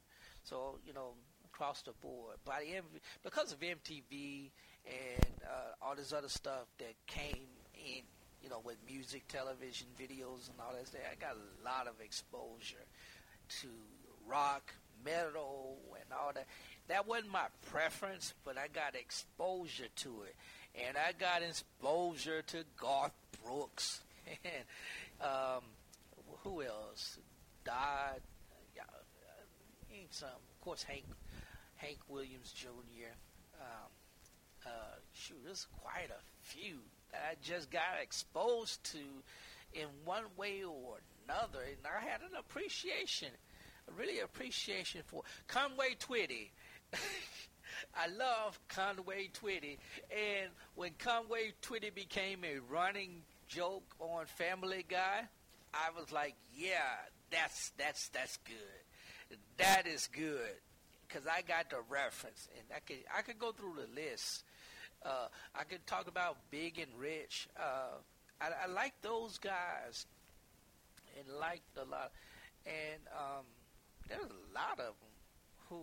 So 0.45 0.79
you 0.87 0.93
know, 0.93 1.15
across 1.61 1.83
the 1.83 1.93
board. 2.01 2.37
By 2.45 2.61
the 2.61 2.81
because 3.23 3.53
of 3.53 3.61
MTV 3.61 4.51
and 4.87 5.27
uh, 5.45 5.85
all 5.85 5.95
this 5.95 6.13
other 6.13 6.29
stuff 6.29 6.67
that 6.79 6.95
came 7.07 7.49
in, 7.75 8.03
you 8.43 8.49
know, 8.49 8.63
with 8.65 8.77
music, 8.87 9.29
television, 9.29 9.87
videos, 10.01 10.49
and 10.49 10.59
all 10.59 10.73
that 10.75 10.87
stuff, 10.87 11.01
I 11.11 11.15
got 11.21 11.37
a 11.37 11.65
lot 11.65 11.87
of 11.87 12.01
exposure 12.03 12.87
to 13.61 13.69
rock, 14.27 14.73
metal, 15.05 15.77
and 15.95 16.05
all 16.19 16.33
that. 16.35 16.47
That 16.89 17.07
wasn't 17.07 17.33
my 17.33 17.47
preference, 17.71 18.35
but 18.45 18.57
I 18.57 18.69
got 18.69 18.95
exposure 18.95 19.89
to 19.97 20.23
it, 20.23 20.35
and 20.87 20.97
I 20.97 21.13
got 21.13 21.43
exposure 21.43 22.43
to 22.43 22.65
Garth 22.79 23.13
Brooks 23.45 24.01
and 24.45 24.65
um, 25.21 25.63
who 26.43 26.63
else 26.63 27.19
died. 27.65 28.21
Yeah, 28.75 28.83
uh, 28.83 29.95
some, 30.11 30.29
of 30.29 30.61
course, 30.61 30.83
Hank 30.83 31.05
Hank 31.77 31.99
Williams 32.09 32.53
Jr. 32.53 33.13
Um, 33.61 33.91
uh, 34.67 34.71
shoot, 35.13 35.39
there's 35.45 35.67
quite 35.83 36.11
a 36.11 36.23
few 36.43 36.77
that 37.13 37.23
I 37.31 37.35
just 37.43 37.71
got 37.71 37.83
exposed 38.03 38.85
to 38.93 38.99
in 39.73 39.87
one 40.05 40.25
way 40.37 40.63
or 40.65 40.99
another, 41.25 41.61
and 41.63 41.79
I 41.87 42.07
had 42.07 42.21
an 42.21 42.37
appreciation, 42.39 43.29
really 43.97 44.21
appreciation 44.21 45.03
for 45.07 45.23
Conway 45.47 45.97
Twitty. 45.99 46.51
I 47.95 48.09
love 48.09 48.59
Conway 48.69 49.31
Twitty, 49.33 49.79
and 50.11 50.51
when 50.75 50.93
Conway 50.99 51.53
Twitty 51.63 51.95
became 51.95 52.45
a 52.45 52.59
running 52.71 53.23
joke 53.51 53.95
on 53.99 54.27
Family 54.27 54.85
Guy, 54.89 55.23
I 55.75 55.91
was 55.99 56.11
like, 56.13 56.35
yeah, 56.55 56.97
that's 57.31 57.73
that's 57.77 58.09
that's 58.09 58.39
good. 58.39 59.39
That 59.59 59.87
is 59.87 60.09
good 60.09 60.57
because 61.07 61.27
I 61.27 61.43
got 61.43 61.71
the 61.71 61.79
reference, 61.89 62.49
and 62.57 62.67
I 62.75 62.81
could 62.81 63.05
I 63.17 63.23
could 63.23 63.39
go 63.39 63.53
through 63.53 63.75
the 63.77 64.01
list. 64.01 64.45
Uh, 65.05 65.29
I 65.55 65.65
could 65.65 65.87
talk 65.87 66.09
about 66.09 66.37
Big 66.51 66.79
and 66.79 66.91
Rich. 66.99 67.49
Uh, 67.59 67.99
I, 68.41 68.49
I 68.65 68.73
like 68.73 68.95
those 69.03 69.39
guys, 69.39 70.07
and 71.19 71.39
liked 71.39 71.77
a 71.77 71.85
lot. 71.85 72.13
And 72.67 73.01
um, 73.17 73.45
there's 74.09 74.21
a 74.23 74.55
lot 74.55 74.73
of 74.73 74.95
them 75.01 75.11
who 75.69 75.83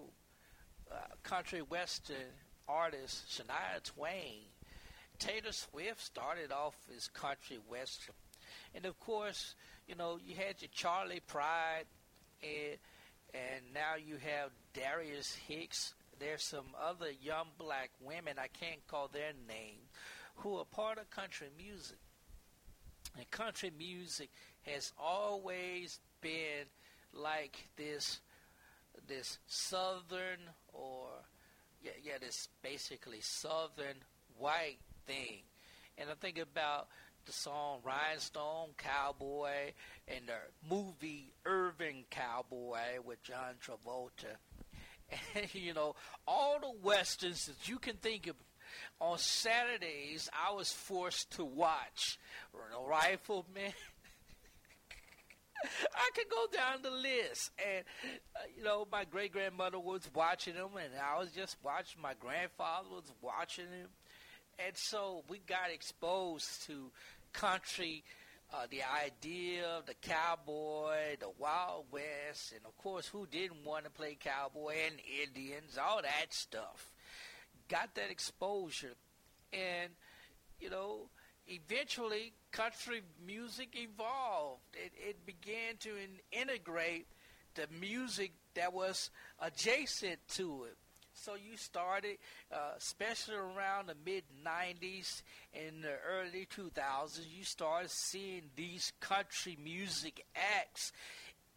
uh, 0.91 0.95
country 1.24 1.62
western 1.62 2.31
artists. 2.67 3.41
Shania 3.41 3.81
Twain, 3.83 4.43
Taylor 5.19 5.51
Swift 5.51 6.01
started 6.01 6.51
off 6.51 6.75
as 6.95 7.07
country 7.07 7.59
western, 7.69 8.15
and 8.75 8.86
of 8.86 9.00
course, 9.00 9.55
you 9.88 9.95
know 9.95 10.17
you 10.24 10.36
had 10.36 10.62
your 10.62 10.69
Charley 10.74 11.21
Pride 11.25 11.86
and 12.41 12.77
and 13.33 13.74
now 13.74 13.95
you 13.95 14.15
have 14.15 14.51
Darius 14.74 15.36
Hicks. 15.47 15.93
There's 16.19 16.43
some 16.43 16.65
other 16.81 17.12
young 17.21 17.47
black 17.57 17.91
women, 18.01 18.38
I 18.39 18.47
can't 18.47 18.86
call 18.88 19.07
their 19.07 19.33
name, 19.47 19.81
who 20.38 20.57
are 20.57 20.65
part 20.65 20.97
of 20.97 21.09
country 21.09 21.50
music. 21.57 21.97
And 23.15 23.29
country 23.29 23.71
music 23.77 24.29
has 24.63 24.93
always 25.00 26.00
been 26.21 26.65
like 27.13 27.57
this 27.75 28.19
this 29.07 29.39
southern 29.45 30.39
or 30.74 31.07
yeah, 31.83 31.91
yeah, 32.03 32.17
this 32.19 32.50
basically 32.63 33.21
southern 33.21 33.97
white 34.38 34.79
thing. 35.08 35.42
And 35.98 36.10
I 36.10 36.14
think 36.14 36.38
about 36.38 36.88
the 37.26 37.32
song 37.32 37.80
Rhinestone 37.84 38.70
Cowboy 38.78 39.72
and 40.08 40.28
the 40.28 40.70
movie 40.70 41.34
Urban 41.46 42.06
Cowboy 42.10 43.02
with 43.04 43.22
John 43.24 43.56
Travolta. 43.64 44.38
And, 45.36 45.48
you 45.54 45.74
know, 45.74 45.96
all 46.28 46.60
the 46.60 46.72
westerns 46.82 47.46
that 47.46 47.68
you 47.68 47.80
can 47.80 47.96
think 47.96 48.28
of. 48.28 48.36
On 49.00 49.18
Saturdays, 49.18 50.30
I 50.34 50.54
was 50.54 50.72
forced 50.72 51.32
to 51.38 51.46
watch 51.46 52.20
The 52.52 52.80
Rifleman. 52.86 53.74
I 55.64 56.10
could 56.14 56.30
go 56.30 56.46
down 56.56 56.82
the 56.84 56.92
list, 56.92 57.52
and 57.58 57.84
uh, 58.36 58.40
you 58.56 58.64
know, 58.64 58.88
my 58.92 59.06
great 59.06 59.32
grandmother 59.32 59.80
was 59.80 60.10
watching 60.14 60.54
them, 60.54 60.70
and 60.78 60.94
I 61.02 61.18
was 61.18 61.32
just 61.32 61.58
watching. 61.64 62.02
My 62.02 62.14
grandfather 62.20 62.90
was 62.92 63.12
watching 63.22 63.66
them, 63.66 63.90
and 64.66 64.76
so 64.76 65.24
we 65.28 65.40
got 65.40 65.72
exposed 65.72 66.66
to 66.68 66.92
country, 67.34 68.04
uh, 68.54 68.66
the 68.70 68.82
idea 68.84 69.68
of 69.78 69.86
the 69.86 69.94
cowboy, 70.02 71.18
the 71.20 71.30
Wild 71.38 71.86
West, 71.92 72.54
and 72.54 72.66
of 72.66 72.76
course, 72.78 73.08
who 73.08 73.28
didn't 73.28 73.64
want 73.66 73.86
to 73.86 73.92
play 73.92 74.18
cowboy 74.20 74.74
and 74.86 74.96
Indians, 75.24 75.78
all 75.78 76.02
that 76.02 76.34
stuff. 76.34 76.92
Got 77.70 77.96
that 77.96 78.10
exposure, 78.10 78.94
and 79.52 79.92
you 80.60 80.70
know, 80.70 81.10
eventually, 81.48 82.34
country 82.52 83.02
music 83.26 83.70
evolved. 83.76 84.62
It, 84.74 84.94
it 84.98 85.26
began 85.26 85.76
to 85.82 85.90
in- 85.90 86.20
integrate 86.32 87.08
the 87.56 87.68
music 87.80 88.32
that 88.56 88.74
was 88.74 89.10
adjacent 89.40 90.20
to 90.30 90.64
it. 90.66 90.78
So 91.17 91.33
you 91.33 91.57
started, 91.57 92.17
uh, 92.51 92.74
especially 92.77 93.36
around 93.36 93.88
the 93.88 93.95
mid 94.05 94.24
90s 94.45 95.24
and 95.53 95.83
the 95.83 95.95
early 96.07 96.47
2000s, 96.55 97.21
you 97.36 97.43
started 97.43 97.89
seeing 97.89 98.43
these 98.55 98.93
country 99.00 99.57
music 99.62 100.24
acts 100.36 100.91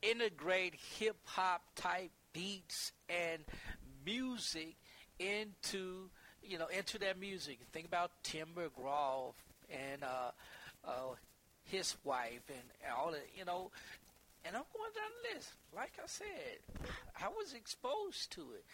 integrate 0.02 0.74
hip 0.98 1.16
hop 1.24 1.60
type 1.76 2.10
beats 2.32 2.92
and 3.10 3.44
music 4.04 4.76
into 5.18 6.08
you 6.42 6.58
know 6.58 6.68
into 6.68 6.98
their 6.98 7.14
music. 7.14 7.58
Think 7.70 7.86
about 7.86 8.12
Tim 8.22 8.48
McGraw 8.56 9.34
and 9.68 10.02
uh, 10.02 10.30
uh, 10.84 11.14
his 11.64 11.96
wife 12.02 12.42
and 12.48 12.92
all 12.98 13.12
that. 13.12 13.26
You 13.36 13.44
know, 13.44 13.70
and 14.44 14.56
I'm 14.56 14.62
going 14.72 14.90
down 14.94 15.10
the 15.22 15.34
list. 15.36 15.52
Like 15.76 15.92
I 16.02 16.06
said, 16.06 16.88
I 17.22 17.28
was 17.28 17.52
exposed 17.52 18.32
to 18.32 18.40
it 18.54 18.64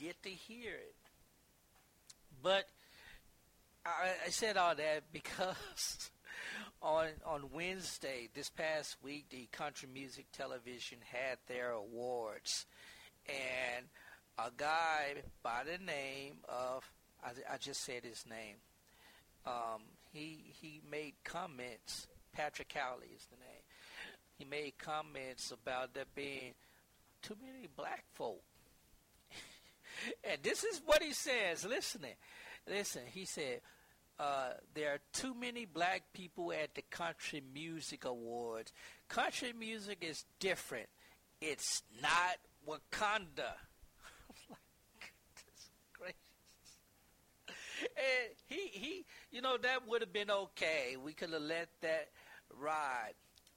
get 0.00 0.22
to 0.22 0.28
hear 0.28 0.72
it. 0.72 0.94
But 2.42 2.64
I, 3.86 4.12
I 4.26 4.30
said 4.30 4.56
all 4.56 4.74
that 4.74 5.04
because 5.12 6.10
on 6.82 7.08
on 7.26 7.50
Wednesday 7.52 8.28
this 8.34 8.50
past 8.50 8.96
week, 9.02 9.26
the 9.30 9.48
Country 9.52 9.88
Music 9.92 10.26
Television 10.32 10.98
had 11.10 11.38
their 11.48 11.70
awards, 11.70 12.66
and 13.26 13.86
a 14.38 14.50
guy 14.56 15.22
by 15.42 15.62
the 15.64 15.82
name 15.84 16.38
of 16.48 16.90
I, 17.24 17.54
I 17.54 17.56
just 17.58 17.82
said 17.82 18.04
his 18.04 18.24
name. 18.28 18.56
Um, 19.46 19.82
he 20.12 20.52
he 20.60 20.80
made 20.90 21.14
comments. 21.24 22.06
Patrick 22.32 22.68
Cowley 22.68 23.08
is 23.16 23.26
the 23.26 23.36
name. 23.36 23.62
He 24.38 24.44
made 24.44 24.76
comments 24.76 25.52
about 25.52 25.94
there 25.94 26.04
being 26.14 26.54
too 27.22 27.36
many 27.40 27.68
black 27.76 28.04
folk 28.12 28.42
and 30.24 30.42
this 30.42 30.64
is 30.64 30.80
what 30.84 31.02
he 31.02 31.12
says. 31.12 31.64
Listen, 31.64 32.02
listen. 32.68 33.02
He 33.12 33.24
said, 33.24 33.60
uh, 34.18 34.50
"There 34.74 34.92
are 34.92 35.00
too 35.12 35.34
many 35.34 35.64
black 35.64 36.02
people 36.12 36.52
at 36.52 36.74
the 36.74 36.82
Country 36.82 37.42
Music 37.52 38.04
Awards. 38.04 38.72
Country 39.08 39.52
music 39.52 39.98
is 40.00 40.24
different. 40.38 40.88
It's 41.40 41.82
not 42.02 42.38
Wakanda." 42.66 43.54
and 47.96 48.30
he 48.46 48.68
he 48.72 49.04
you 49.30 49.40
know 49.42 49.56
that 49.56 49.86
would 49.88 50.00
have 50.00 50.12
been 50.12 50.30
okay 50.30 50.96
we 51.02 51.12
could 51.12 51.30
have 51.30 51.42
let 51.42 51.68
that 51.80 52.08
ride 52.58 53.14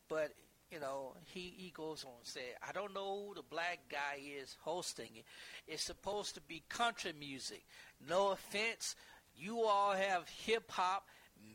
but 0.09 0.33
you 0.71 0.79
know, 0.79 1.13
he, 1.25 1.53
he 1.57 1.69
goes 1.69 2.03
on 2.03 2.11
and 2.19 2.27
say, 2.27 2.53
I 2.67 2.71
don't 2.71 2.93
know 2.93 3.27
who 3.27 3.35
the 3.35 3.43
black 3.49 3.79
guy 3.89 4.19
is 4.41 4.57
hosting 4.61 5.09
it. 5.15 5.25
It's 5.67 5.83
supposed 5.83 6.35
to 6.35 6.41
be 6.41 6.63
country 6.67 7.13
music. 7.17 7.63
No 8.07 8.31
offense, 8.31 8.95
you 9.35 9.63
all 9.63 9.93
have 9.93 10.27
hip 10.27 10.69
hop, 10.71 11.07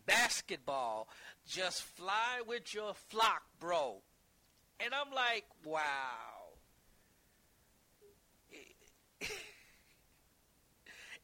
basketball. 0.07 1.09
Just 1.47 1.83
fly 1.83 2.41
with 2.47 2.75
your 2.75 2.95
flock, 2.95 3.43
bro. 3.61 3.97
And 4.81 4.95
I'm 4.95 5.13
like, 5.15 5.45
wow. 5.65 5.83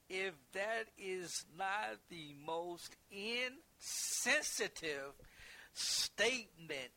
if 0.08 0.34
that 0.52 0.84
is 0.98 1.44
not 1.56 1.96
the 2.10 2.34
most 2.46 2.94
insensitive 3.10 5.14
statement 5.72 6.90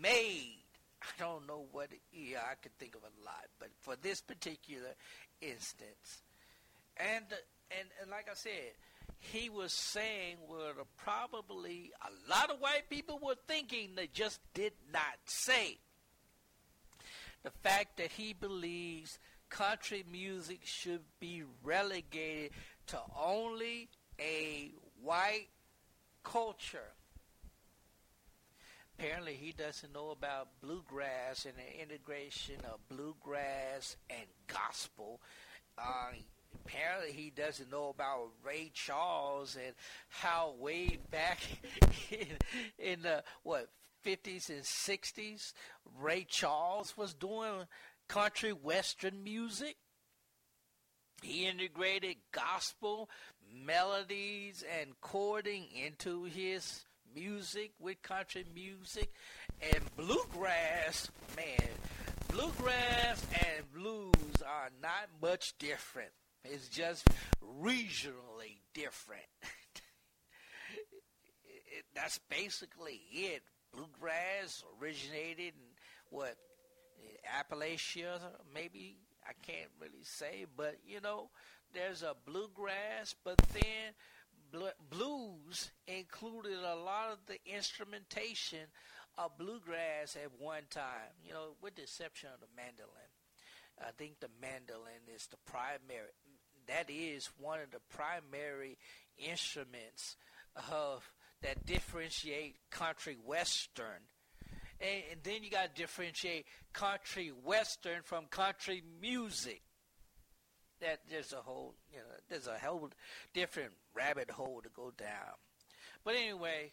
made, 0.00 0.64
I 1.02 1.06
don't 1.18 1.46
know 1.46 1.66
what. 1.72 1.88
Yeah, 2.12 2.40
I 2.50 2.54
could 2.54 2.76
think 2.78 2.94
of 2.94 3.02
a 3.02 3.24
lot, 3.24 3.46
but 3.58 3.68
for 3.80 3.96
this 3.96 4.20
particular 4.20 4.94
instance, 5.40 6.22
and 6.96 7.24
and, 7.70 7.88
and 8.00 8.10
like 8.10 8.28
I 8.30 8.34
said, 8.34 8.72
he 9.18 9.48
was 9.48 9.72
saying 9.72 10.36
what 10.46 10.74
probably 10.96 11.92
a 12.02 12.30
lot 12.30 12.50
of 12.50 12.60
white 12.60 12.88
people 12.90 13.18
were 13.22 13.36
thinking 13.46 13.90
they 13.94 14.08
just 14.08 14.40
did 14.54 14.72
not 14.92 15.18
say. 15.24 15.78
The 17.42 17.50
fact 17.62 17.96
that 17.96 18.12
he 18.12 18.32
believes 18.32 19.18
country 19.48 20.04
music 20.10 20.60
should 20.64 21.02
be 21.20 21.42
relegated 21.62 22.52
to 22.88 22.98
only 23.20 23.88
a 24.20 24.72
white 25.02 25.48
culture. 26.22 26.92
Apparently, 28.98 29.34
he 29.34 29.52
doesn't 29.52 29.92
know 29.92 30.10
about 30.10 30.48
bluegrass 30.60 31.44
and 31.44 31.54
the 31.56 31.82
integration 31.82 32.56
of 32.64 32.78
bluegrass 32.88 33.96
and 34.10 34.26
gospel. 34.46 35.20
Uh, 35.76 36.12
apparently 36.64 37.12
he 37.12 37.30
doesn't 37.30 37.70
know 37.70 37.88
about 37.88 38.28
Ray 38.44 38.70
Charles 38.74 39.56
and 39.56 39.74
how 40.08 40.54
way 40.58 40.98
back 41.10 41.40
in, 42.10 42.26
in 42.78 43.02
the 43.02 43.24
what 43.42 43.68
50s 44.04 44.48
and 44.48 44.62
60s 44.62 45.52
Ray 45.98 46.24
Charles 46.28 46.96
was 46.96 47.14
doing 47.14 47.66
country 48.08 48.52
western 48.52 49.22
music. 49.22 49.76
He 51.22 51.46
integrated 51.46 52.16
gospel 52.32 53.08
melodies 53.54 54.64
and 54.80 54.90
chording 55.00 55.68
into 55.72 56.24
his 56.24 56.84
music 57.14 57.72
with 57.78 58.02
country 58.02 58.44
music 58.54 59.12
and 59.60 59.82
bluegrass 59.96 61.10
man 61.36 61.68
bluegrass 62.28 63.26
and 63.32 63.72
blues 63.72 64.42
are 64.46 64.70
not 64.80 65.08
much 65.20 65.56
different 65.58 66.10
it's 66.44 66.68
just 66.68 67.06
regionally 67.40 68.58
different. 68.74 69.22
it, 71.44 71.84
that's 71.94 72.18
basically 72.28 73.00
it. 73.12 73.42
Bluegrass 73.72 74.64
originated 74.80 75.54
in 75.54 75.70
what 76.10 76.36
Appalachia, 77.38 78.18
maybe 78.52 78.98
I 79.26 79.32
can't 79.46 79.70
really 79.80 80.02
say, 80.02 80.46
but 80.56 80.76
you 80.86 81.00
know, 81.00 81.30
there's 81.72 82.02
a 82.02 82.14
bluegrass, 82.26 83.14
but 83.24 83.38
then 83.54 83.94
blues 84.90 85.70
included 85.86 86.58
a 86.58 86.76
lot 86.76 87.12
of 87.12 87.18
the 87.26 87.38
instrumentation 87.46 88.66
of 89.18 89.36
bluegrass 89.38 90.16
at 90.16 90.30
one 90.38 90.64
time. 90.70 91.12
You 91.24 91.32
know, 91.32 91.56
with 91.62 91.76
the 91.76 91.82
exception 91.82 92.30
of 92.32 92.40
the 92.40 92.46
mandolin. 92.56 93.10
I 93.80 93.90
think 93.96 94.20
the 94.20 94.28
mandolin 94.40 95.08
is 95.12 95.26
the 95.26 95.38
primary 95.50 96.12
that 96.66 96.88
is 96.88 97.28
one 97.38 97.60
of 97.60 97.70
the 97.70 97.80
primary 97.90 98.78
instruments 99.18 100.16
of 100.70 101.10
that 101.42 101.66
differentiate 101.66 102.56
country 102.70 103.16
western. 103.24 104.06
And, 104.80 105.02
and 105.10 105.20
then 105.22 105.42
you 105.42 105.50
got 105.50 105.74
to 105.74 105.80
differentiate 105.80 106.46
country 106.72 107.32
western 107.44 108.02
from 108.04 108.26
country 108.26 108.82
music. 109.00 109.62
That 110.82 110.98
there's 111.08 111.32
a 111.32 111.36
whole, 111.36 111.76
you 111.92 111.98
know, 111.98 112.04
there's 112.28 112.48
a 112.48 112.58
whole 112.58 112.90
different 113.32 113.70
rabbit 113.94 114.30
hole 114.30 114.60
to 114.62 114.68
go 114.68 114.92
down. 114.98 115.38
But 116.04 116.16
anyway, 116.16 116.72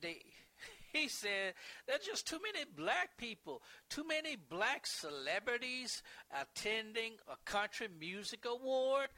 they 0.00 0.18
he 0.92 1.08
said 1.08 1.54
there's 1.86 2.04
just 2.04 2.28
too 2.28 2.38
many 2.42 2.66
black 2.76 3.16
people, 3.16 3.62
too 3.88 4.06
many 4.06 4.36
black 4.36 4.86
celebrities 4.86 6.02
attending 6.30 7.12
a 7.28 7.36
country 7.50 7.88
music 7.98 8.44
award. 8.44 9.08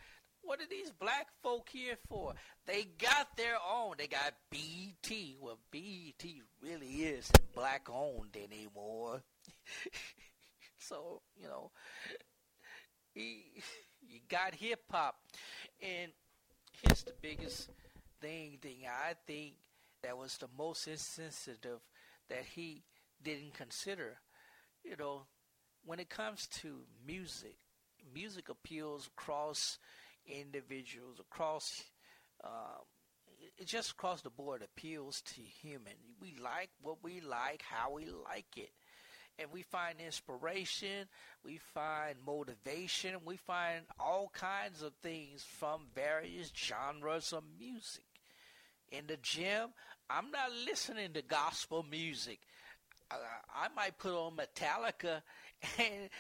What 0.43 0.61
are 0.61 0.69
these 0.71 0.93
black 0.93 1.27
folk 1.43 1.69
here 1.71 1.99
for? 2.09 2.33
They 2.65 2.85
got 2.97 3.37
their 3.37 3.57
own. 3.71 3.95
They 3.99 4.07
got 4.07 4.35
BET. 4.51 5.11
Well, 5.41 5.59
BET 5.73 6.25
really 6.63 7.03
isn't 7.03 7.55
black 7.55 7.89
owned 7.93 8.37
anymore. 8.37 9.23
so, 10.79 11.23
you 11.37 11.49
know, 11.49 11.73
he, 13.15 13.45
you 14.09 14.21
got 14.29 14.55
hip 14.55 14.81
hop. 14.91 15.17
And 15.83 16.13
here's 16.83 17.03
the 17.03 17.13
biggest 17.21 17.71
thing, 18.21 18.59
thing 18.61 18.87
I 18.89 19.15
think 19.27 19.55
that 20.03 20.17
was 20.17 20.37
the 20.39 20.49
most 20.57 20.87
insensitive 20.87 21.81
that 22.29 22.45
he 22.55 22.83
didn't 23.23 23.55
consider. 23.55 24.19
You 24.85 24.97
know, 24.99 25.23
when 25.85 26.01
it 26.01 26.09
comes 26.09 26.47
to 26.63 26.81
music, 27.07 27.57
music 28.15 28.49
appeals 28.49 29.09
across 29.17 29.79
individuals, 30.27 31.21
across 31.21 31.83
um, 32.45 32.85
it 33.57 33.67
just 33.67 33.93
across 33.93 34.23
the 34.23 34.31
board 34.31 34.63
appeals 34.63 35.21
to 35.23 35.41
human. 35.41 35.95
We 36.21 36.35
like 36.43 36.71
what 36.83 36.99
we 37.03 37.21
like, 37.21 37.63
how 37.69 37.93
we 37.93 38.07
like 38.07 38.57
it. 38.57 38.71
And 39.39 39.53
we 39.53 39.63
find 39.63 40.01
inspiration, 40.05 41.07
we 41.45 41.59
find 41.59 42.17
motivation, 42.27 43.15
we 43.25 43.37
find 43.37 43.83
all 44.01 44.33
kinds 44.35 44.83
of 44.83 44.93
things 45.03 45.45
from 45.45 45.83
various 45.95 46.53
genres 46.55 47.33
of 47.33 47.45
music 47.59 48.05
in 48.91 49.07
the 49.07 49.17
gym, 49.23 49.69
I'm 50.09 50.31
not 50.31 50.51
listening 50.67 51.13
to 51.13 51.23
gospel 51.23 51.85
music. 51.89 52.41
Uh, 53.11 53.17
I 53.55 53.69
might 53.75 53.99
put 53.99 54.13
on 54.13 54.37
Metallica, 54.37 55.23
and 55.79 56.11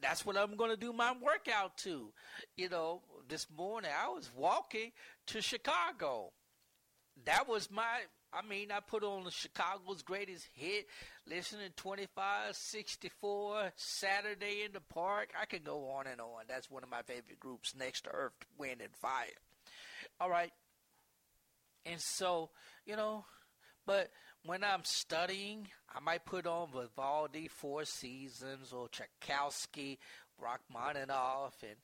that's 0.00 0.24
what 0.24 0.36
I'm 0.36 0.56
going 0.56 0.70
to 0.70 0.76
do 0.76 0.92
my 0.92 1.12
workout 1.20 1.76
to. 1.78 2.12
You 2.56 2.68
know, 2.68 3.02
this 3.28 3.46
morning 3.56 3.90
I 3.96 4.08
was 4.08 4.30
walking 4.36 4.92
to 5.28 5.40
Chicago. 5.40 6.32
That 7.24 7.48
was 7.48 7.70
my, 7.70 8.02
I 8.32 8.46
mean, 8.46 8.70
I 8.70 8.80
put 8.80 9.02
on 9.02 9.28
Chicago's 9.30 10.02
greatest 10.02 10.48
hit, 10.52 10.86
listening 11.28 11.70
25, 11.76 12.54
64, 12.54 13.72
Saturday 13.76 14.62
in 14.64 14.72
the 14.72 14.80
Park. 14.80 15.30
I 15.40 15.44
can 15.46 15.62
go 15.62 15.90
on 15.90 16.06
and 16.06 16.20
on. 16.20 16.44
That's 16.48 16.70
one 16.70 16.82
of 16.82 16.90
my 16.90 17.02
favorite 17.02 17.40
groups 17.40 17.74
next 17.76 18.04
to 18.04 18.10
Earth, 18.10 18.32
Wind, 18.56 18.80
and 18.80 18.94
Fire. 18.94 19.26
All 20.20 20.30
right. 20.30 20.52
And 21.84 22.00
so, 22.00 22.50
you 22.86 22.96
know, 22.96 23.24
but 23.86 24.10
when 24.44 24.64
I'm 24.64 24.84
studying, 24.84 25.68
I 25.94 26.00
might 26.00 26.24
put 26.24 26.46
on 26.46 26.68
Vivaldi 26.72 27.48
Four 27.48 27.84
Seasons 27.84 28.72
or 28.72 28.88
Tchaikovsky, 28.88 29.98
Rachmaninoff, 30.38 31.62
and 31.62 31.76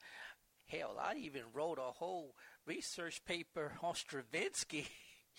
hell, 0.66 0.96
I 1.00 1.16
even 1.16 1.42
wrote 1.52 1.78
a 1.78 1.92
whole 1.92 2.34
research 2.66 3.24
paper 3.24 3.72
on 3.82 3.94
Stravinsky 3.94 4.86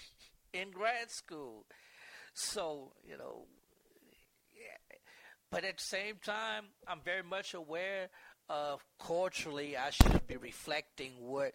in 0.53 0.71
grad 0.71 1.09
school. 1.09 1.65
So, 2.33 2.93
you 3.03 3.17
know. 3.17 3.45
But 5.55 5.63
at 5.63 5.77
the 5.77 5.83
same 5.83 6.15
time, 6.21 6.65
I'm 6.85 6.99
very 6.99 7.23
much 7.23 7.53
aware 7.53 8.09
of 8.49 8.83
culturally 8.99 9.77
I 9.77 9.89
should 9.89 10.27
be 10.27 10.35
reflecting 10.35 11.13
what 11.21 11.53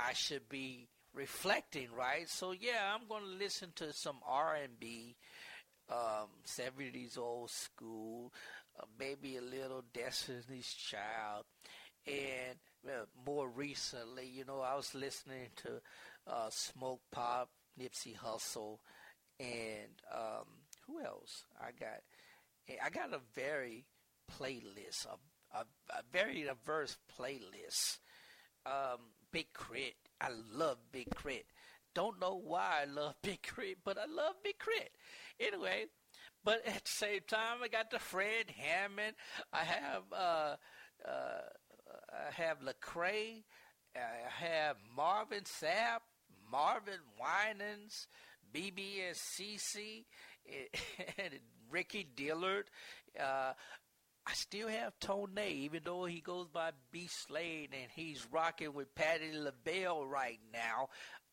I 0.00 0.12
should 0.12 0.48
be 0.48 0.88
reflecting, 1.14 1.86
right? 1.96 2.28
So 2.28 2.50
yeah, 2.50 2.92
I'm 2.92 3.06
going 3.08 3.22
to 3.22 3.38
listen 3.44 3.68
to 3.76 3.92
some 3.92 4.16
R&B, 4.28 5.14
um, 5.88 6.30
70s 6.44 7.16
old 7.16 7.52
school, 7.52 8.32
uh, 8.76 8.86
maybe 8.98 9.36
a 9.36 9.40
little 9.40 9.84
Destiny's 9.94 10.74
Child, 10.74 11.44
and 12.04 12.58
uh, 12.88 13.04
more 13.24 13.48
recently, 13.48 14.26
you 14.26 14.44
know, 14.44 14.62
I 14.62 14.74
was 14.74 14.96
listening 14.96 15.50
to 15.58 15.80
uh, 16.26 16.50
Smoke 16.50 17.02
Pop, 17.12 17.50
Nipsey 17.80 18.16
Hussle, 18.16 18.78
and 19.38 19.92
um, 20.12 20.46
who 20.88 21.00
else? 21.00 21.44
I 21.60 21.70
got, 21.78 22.00
I 22.82 22.90
got 22.90 23.12
a 23.12 23.20
very 23.34 23.86
playlist, 24.30 25.06
a, 25.06 25.58
a, 25.58 25.60
a 25.90 26.02
very 26.12 26.44
diverse 26.44 26.96
playlist. 27.18 27.98
Um, 28.64 29.00
Big 29.32 29.46
K.R.I.T., 29.54 29.94
I 30.20 30.28
love 30.52 30.78
Big 30.92 31.10
Crit. 31.14 31.46
Don't 31.94 32.20
know 32.20 32.40
why 32.42 32.82
I 32.82 32.84
love 32.84 33.14
Big 33.22 33.42
K.R.I.T., 33.42 33.76
but 33.84 33.98
I 33.98 34.06
love 34.06 34.34
Big 34.44 34.58
Crit. 34.58 34.92
Anyway, 35.40 35.86
but 36.44 36.66
at 36.66 36.84
the 36.84 36.90
same 36.90 37.20
time, 37.26 37.58
I 37.62 37.68
got 37.68 37.90
the 37.90 37.98
Fred 37.98 38.50
Hammond. 38.56 39.14
I 39.52 39.64
have 39.64 40.02
uh, 40.12 40.56
uh, 41.06 41.40
I 42.10 42.32
have 42.32 42.58
Lecrae. 42.60 43.44
I 43.94 44.44
have 44.44 44.76
Marvin 44.96 45.44
Sapp, 45.44 46.00
Marvin 46.50 47.00
Winans, 47.20 48.06
BeBe 48.54 49.00
and 49.08 49.16
CeCe, 49.16 50.04
and 51.18 51.34
Ricky 51.72 52.06
Dillard. 52.14 52.70
Uh, 53.18 53.52
I 54.24 54.34
still 54.34 54.68
have 54.68 54.98
Tone, 55.00 55.36
even 55.48 55.80
though 55.84 56.04
he 56.04 56.20
goes 56.20 56.46
by 56.46 56.70
B 56.92 57.08
Slade 57.08 57.70
and 57.72 57.90
he's 57.94 58.24
rocking 58.30 58.72
with 58.72 58.94
Patti 58.94 59.32
LaBelle 59.32 60.06
right 60.06 60.38
now. 60.52 60.90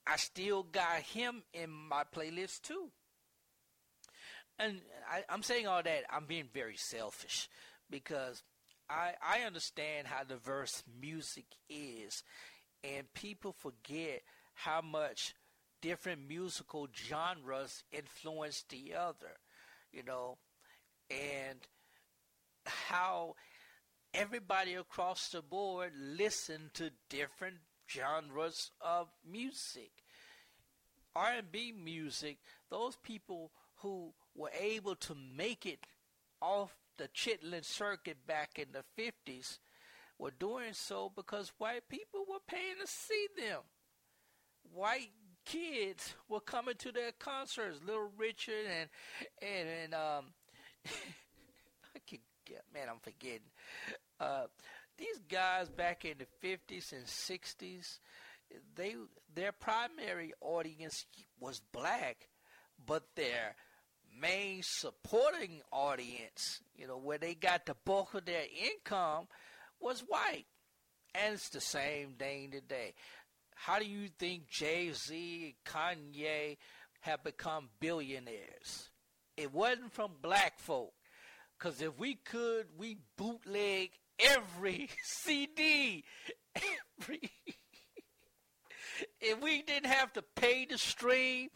I 0.07 0.15
still 0.15 0.63
got 0.63 1.01
him 1.01 1.43
in 1.53 1.69
my 1.69 2.03
playlist 2.03 2.61
too. 2.61 2.89
And 4.57 4.81
I, 5.09 5.23
I'm 5.29 5.43
saying 5.43 5.67
all 5.67 5.83
that, 5.83 6.03
I'm 6.09 6.25
being 6.25 6.49
very 6.51 6.77
selfish 6.77 7.47
because 7.89 8.43
I, 8.89 9.13
I 9.23 9.41
understand 9.41 10.07
how 10.07 10.23
diverse 10.23 10.83
music 10.99 11.45
is, 11.69 12.23
and 12.83 13.13
people 13.13 13.53
forget 13.53 14.23
how 14.55 14.81
much 14.81 15.35
different 15.81 16.27
musical 16.27 16.87
genres 16.93 17.83
influence 17.91 18.65
the 18.67 18.95
other, 18.95 19.37
you 19.91 20.03
know, 20.03 20.37
and 21.09 21.59
how 22.65 23.35
everybody 24.13 24.73
across 24.73 25.29
the 25.29 25.41
board 25.41 25.91
listened 25.97 26.73
to 26.75 26.91
different 27.09 27.57
genres 27.89 28.71
of 28.81 29.07
music. 29.29 29.91
R&B 31.15 31.73
music, 31.73 32.37
those 32.69 32.95
people 32.97 33.51
who 33.77 34.13
were 34.35 34.51
able 34.59 34.95
to 34.95 35.15
make 35.15 35.65
it 35.65 35.85
off 36.41 36.75
the 36.97 37.07
Chitlin 37.07 37.63
circuit 37.63 38.27
back 38.27 38.59
in 38.59 38.67
the 38.71 38.83
50s 39.01 39.57
were 40.17 40.31
doing 40.31 40.73
so 40.73 41.11
because 41.15 41.53
white 41.57 41.87
people 41.89 42.25
were 42.29 42.39
paying 42.47 42.75
to 42.81 42.87
see 42.87 43.27
them. 43.37 43.61
White 44.73 45.11
kids 45.49 46.15
were 46.27 46.39
coming 46.39 46.75
to 46.77 46.91
their 46.91 47.11
concerts, 47.19 47.79
Little 47.85 48.11
Richard 48.17 48.65
and 48.79 48.89
and 49.41 49.69
and 49.83 49.93
um 49.93 50.25
I 51.95 51.99
can 52.07 52.19
get 52.45 52.63
man, 52.73 52.87
I'm 52.89 52.99
forgetting. 53.01 53.51
Uh 54.19 54.45
these 54.97 55.19
guys 55.29 55.69
back 55.69 56.03
in 56.05 56.15
the 56.17 56.47
50s 56.47 56.91
and 56.91 57.05
60s, 57.05 57.99
they 58.75 58.95
their 59.33 59.51
primary 59.51 60.33
audience 60.41 61.05
was 61.39 61.61
black, 61.71 62.27
but 62.85 63.03
their 63.15 63.55
main 64.19 64.61
supporting 64.63 65.61
audience, 65.71 66.61
you 66.75 66.87
know, 66.87 66.97
where 66.97 67.17
they 67.17 67.33
got 67.33 67.65
the 67.65 67.75
bulk 67.85 68.13
of 68.13 68.25
their 68.25 68.43
income, 68.61 69.27
was 69.79 70.01
white. 70.07 70.45
And 71.15 71.33
it's 71.35 71.49
the 71.49 71.61
same 71.61 72.13
thing 72.19 72.51
today. 72.51 72.93
How 73.65 73.77
do 73.77 73.85
you 73.85 74.07
think 74.17 74.47
Jay 74.47 74.89
Z, 74.93 75.53
Kanye 75.65 76.55
have 77.01 77.25
become 77.25 77.67
billionaires? 77.81 78.89
It 79.35 79.53
wasn't 79.53 79.91
from 79.91 80.11
black 80.21 80.59
folk. 80.59 80.93
Because 81.57 81.81
if 81.81 81.99
we 81.99 82.15
could, 82.15 82.67
we 82.77 82.99
bootleg 83.17 83.89
every 84.17 84.89
CD. 85.03 86.05
Every. 86.55 87.19
if 89.19 89.41
we 89.41 89.61
didn't 89.63 89.91
have 89.91 90.13
to 90.13 90.23
pay 90.37 90.65
the 90.65 90.77
stream, 90.77 91.49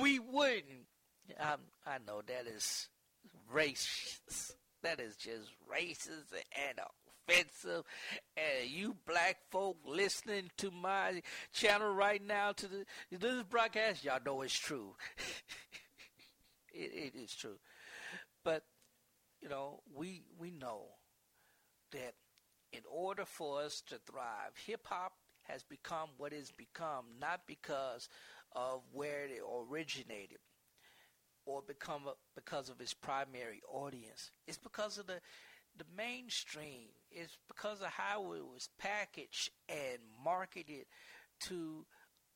we 0.00 0.20
wouldn't. 0.20 0.86
I, 1.40 1.56
I 1.84 1.98
know 2.06 2.22
that 2.24 2.46
is 2.46 2.88
racist. 3.52 4.52
That 4.84 5.00
is 5.00 5.16
just 5.16 5.50
racist 5.68 6.32
and 6.68 6.78
offensive. 7.28 7.84
And 8.36 8.70
you 8.70 8.96
black 9.06 9.38
folk 9.50 9.78
listening 9.86 10.50
to 10.58 10.70
my 10.70 11.22
channel 11.52 11.92
right 11.92 12.24
now 12.24 12.52
to 12.52 12.66
the 12.68 12.84
this 13.10 13.42
broadcast, 13.44 14.04
y'all 14.04 14.20
know 14.24 14.42
it's 14.42 14.58
true. 14.58 14.94
it, 16.74 17.12
it 17.14 17.18
is 17.18 17.34
true. 17.34 17.58
But 18.44 18.64
you 19.40 19.48
know, 19.48 19.80
we 19.94 20.22
we 20.38 20.50
know 20.50 20.86
that 21.92 22.14
in 22.72 22.80
order 22.90 23.24
for 23.24 23.60
us 23.60 23.82
to 23.88 23.98
thrive, 24.06 24.56
hip 24.66 24.86
hop 24.86 25.12
has 25.42 25.62
become 25.62 26.08
what 26.16 26.32
it's 26.32 26.50
become 26.50 27.04
not 27.20 27.40
because 27.46 28.08
of 28.54 28.82
where 28.92 29.24
it 29.24 29.40
originated, 29.70 30.38
or 31.44 31.62
become 31.66 32.02
a, 32.06 32.12
because 32.34 32.68
of 32.68 32.80
its 32.80 32.94
primary 32.94 33.60
audience. 33.70 34.30
It's 34.46 34.58
because 34.58 34.98
of 34.98 35.06
the 35.06 35.20
the 35.76 35.84
mainstream. 35.96 36.88
is 37.10 37.36
because 37.48 37.80
of 37.80 37.88
how 37.88 38.32
it 38.32 38.44
was 38.46 38.68
packaged 38.78 39.50
and 39.68 39.98
marketed 40.24 40.86
to 41.40 41.84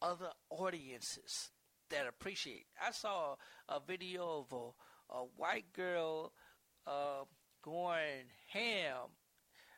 other 0.02 0.30
audiences 0.50 1.50
that 1.90 2.06
appreciate. 2.06 2.66
I 2.84 2.90
saw 2.92 3.36
a 3.68 3.80
video 3.80 4.44
of 4.50 4.52
a, 4.52 5.14
a 5.16 5.24
white 5.36 5.72
girl 5.72 6.32
uh, 6.86 7.24
going 7.62 8.30
ham. 8.52 9.10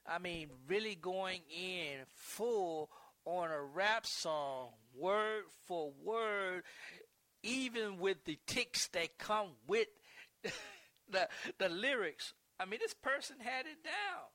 I 0.07 0.19
mean, 0.19 0.49
really 0.67 0.95
going 0.95 1.43
in 1.55 1.99
full 2.17 2.91
on 3.25 3.51
a 3.51 3.63
rap 3.63 4.07
song, 4.07 4.71
word 4.95 5.45
for 5.67 5.93
word, 6.03 6.63
even 7.43 7.99
with 7.99 8.25
the 8.25 8.39
ticks 8.47 8.89
that 8.89 9.19
come 9.19 9.49
with 9.67 9.89
the 11.11 11.29
the 11.59 11.69
lyrics. 11.69 12.33
I 12.61 12.65
mean, 12.65 12.81
this 12.83 12.95
person 12.95 13.37
had 13.41 13.67
it 13.67 13.85
down, 13.85 14.29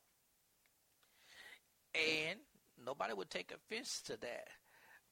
and 1.95 2.39
nobody 2.83 3.13
would 3.13 3.29
take 3.29 3.51
offense 3.51 4.01
to 4.03 4.17
that. 4.17 4.47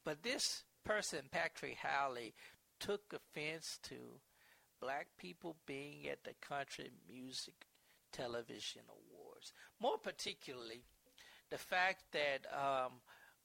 But 0.03 0.23
this 0.23 0.63
person, 0.85 1.21
Patrick 1.31 1.77
Howley, 1.77 2.33
took 2.79 3.13
offense 3.13 3.79
to 3.83 3.95
black 4.81 5.07
people 5.17 5.57
being 5.67 6.07
at 6.07 6.23
the 6.23 6.33
Country 6.41 6.89
Music 7.07 7.53
Television 8.11 8.81
Awards. 8.89 9.53
More 9.79 9.97
particularly, 9.97 10.83
the 11.49 11.57
fact 11.57 12.03
that 12.13 12.45
um, 12.53 12.93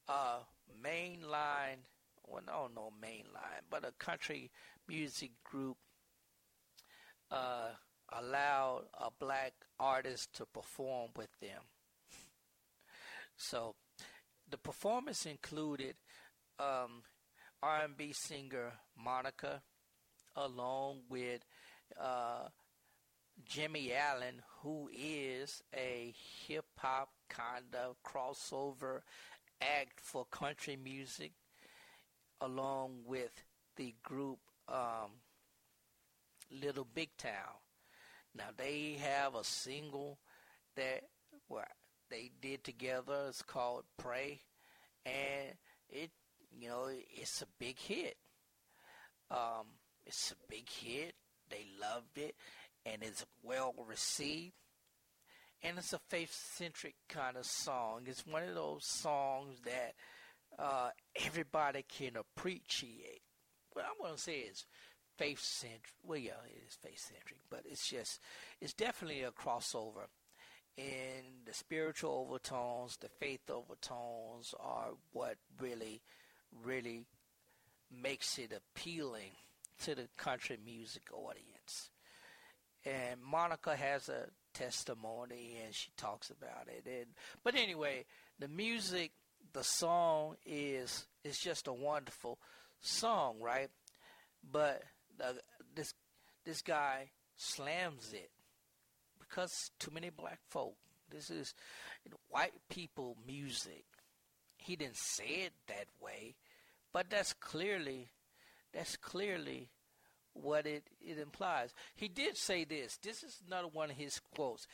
uh, 0.07 0.39
mainline 0.83 1.83
well, 2.27 2.43
no, 2.45 2.67
no 2.73 2.91
mainline, 3.01 3.63
but 3.69 3.85
a 3.85 3.91
country 3.93 4.51
music 4.87 5.31
group 5.43 5.77
uh, 7.31 7.69
allowed 8.11 8.85
a 8.99 9.09
black 9.19 9.53
artist 9.79 10.33
to 10.35 10.45
perform 10.45 11.09
with 11.15 11.29
them. 11.39 11.61
So 13.35 13.75
the 14.49 14.57
performance 14.57 15.25
included 15.25 15.95
um, 16.59 17.03
R&B 17.61 18.13
singer 18.13 18.73
Monica, 18.97 19.61
along 20.35 21.01
with 21.09 21.41
uh, 21.99 22.47
Jimmy 23.45 23.93
Allen, 23.93 24.41
who 24.61 24.89
is 24.95 25.61
a 25.75 26.13
hip 26.47 26.65
hop 26.77 27.09
kind 27.29 27.75
of 27.75 27.95
crossover 28.03 29.01
act 29.61 29.99
for 29.99 30.25
country 30.25 30.77
music 30.81 31.33
along 32.41 32.99
with 33.05 33.43
the 33.75 33.95
group 34.03 34.39
um, 34.67 35.21
Little 36.51 36.87
Big 36.93 37.09
Town. 37.17 37.57
Now 38.35 38.49
they 38.55 38.97
have 39.01 39.35
a 39.35 39.43
single 39.43 40.19
that 40.75 41.03
well, 41.49 41.63
they 42.09 42.31
did 42.41 42.63
together. 42.63 43.25
It's 43.29 43.41
called 43.41 43.83
Pray, 43.97 44.41
and 45.05 45.55
it 45.89 46.11
you 46.57 46.69
know 46.69 46.89
it's 46.89 47.41
a 47.41 47.47
big 47.59 47.79
hit. 47.79 48.17
Um, 49.29 49.67
it's 50.05 50.31
a 50.31 50.35
big 50.49 50.69
hit. 50.69 51.13
They 51.49 51.65
loved 51.81 52.17
it, 52.17 52.35
and 52.85 53.01
it's 53.01 53.25
well 53.43 53.73
received. 53.87 54.53
And 55.63 55.79
it's 55.79 55.93
a 55.93 55.99
faith 56.09 56.33
centric 56.55 56.95
kind 57.09 57.35
of 57.35 57.45
song. 57.45 58.03
It's 58.05 58.27
one 58.27 58.43
of 58.43 58.53
those 58.53 58.85
songs 58.85 59.55
that 59.65 59.95
uh, 60.59 60.89
everybody 61.25 61.83
can 61.83 62.11
appreciate. 62.15 63.21
What 63.73 63.85
I'm 63.85 63.99
going 63.99 64.15
to 64.15 64.21
say 64.21 64.39
is 64.39 64.65
faith 65.17 65.39
centric. 65.39 65.93
Well, 66.03 66.17
yeah, 66.17 66.31
it 66.49 66.63
is 66.67 66.75
faith 66.75 66.99
centric, 66.99 67.39
but 67.49 67.61
it's 67.65 67.87
just, 67.87 68.19
it's 68.61 68.73
definitely 68.73 69.23
a 69.23 69.31
crossover. 69.31 70.07
And 70.77 71.45
the 71.45 71.53
spiritual 71.53 72.25
overtones, 72.27 72.97
the 72.97 73.09
faith 73.19 73.49
overtones 73.49 74.53
are 74.59 74.89
what 75.11 75.37
really, 75.59 76.01
really 76.63 77.05
makes 77.91 78.37
it 78.37 78.51
appealing 78.51 79.31
to 79.83 79.95
the 79.95 80.07
country 80.17 80.57
music 80.63 81.03
audience. 81.11 81.89
And 82.85 83.21
Monica 83.21 83.75
has 83.75 84.07
a 84.07 84.27
testimony 84.53 85.57
and 85.63 85.73
she 85.73 85.89
talks 85.97 86.29
about 86.29 86.67
it. 86.67 86.85
And 86.85 87.07
but 87.43 87.55
anyway, 87.55 88.05
the 88.39 88.47
music 88.47 89.11
the 89.53 89.63
song 89.63 90.35
is 90.45 91.07
is 91.23 91.37
just 91.39 91.67
a 91.67 91.73
wonderful 91.73 92.37
song, 92.79 93.37
right? 93.41 93.69
But 94.51 94.83
the, 95.17 95.39
this 95.75 95.93
this 96.45 96.61
guy 96.61 97.09
slams 97.35 98.13
it 98.13 98.31
because 99.19 99.71
too 99.79 99.91
many 99.91 100.09
black 100.09 100.39
folk. 100.49 100.75
This 101.09 101.29
is 101.29 101.53
you 102.03 102.11
know, 102.11 102.17
white 102.29 102.53
people 102.69 103.17
music. 103.25 103.85
He 104.57 104.75
didn't 104.75 104.97
say 104.97 105.45
it 105.45 105.53
that 105.67 105.87
way, 106.01 106.35
but 106.91 107.09
that's 107.09 107.33
clearly 107.33 108.09
that's 108.73 108.97
clearly 108.97 109.69
what 110.33 110.67
it, 110.67 110.83
it 111.01 111.17
implies. 111.17 111.73
He 111.95 112.07
did 112.07 112.37
say 112.37 112.63
this. 112.63 112.97
This 112.97 113.23
is 113.23 113.41
another 113.47 113.69
one 113.69 113.89
of 113.89 113.97
his 113.97 114.19
quotes. 114.35 114.67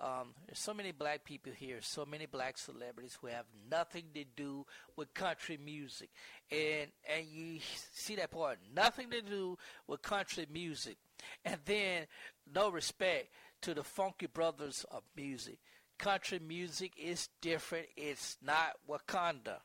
Um, 0.00 0.34
there's 0.46 0.58
so 0.58 0.72
many 0.72 0.92
black 0.92 1.24
people 1.24 1.52
here, 1.54 1.78
so 1.82 2.06
many 2.06 2.24
black 2.24 2.56
celebrities 2.56 3.18
who 3.20 3.26
have 3.26 3.44
nothing 3.70 4.04
to 4.14 4.24
do 4.34 4.64
with 4.96 5.12
country 5.12 5.58
music, 5.62 6.08
and 6.50 6.90
and 7.14 7.26
you 7.26 7.60
see 7.92 8.16
that 8.16 8.30
part, 8.30 8.58
nothing 8.74 9.10
to 9.10 9.20
do 9.20 9.58
with 9.86 10.00
country 10.00 10.46
music, 10.50 10.96
and 11.44 11.58
then 11.66 12.06
no 12.54 12.70
respect 12.70 13.28
to 13.60 13.74
the 13.74 13.84
funky 13.84 14.26
brothers 14.26 14.86
of 14.90 15.02
music. 15.14 15.58
Country 15.98 16.38
music 16.38 16.92
is 16.96 17.28
different. 17.42 17.86
It's 17.94 18.38
not 18.42 18.76
Wakanda. 18.88 19.58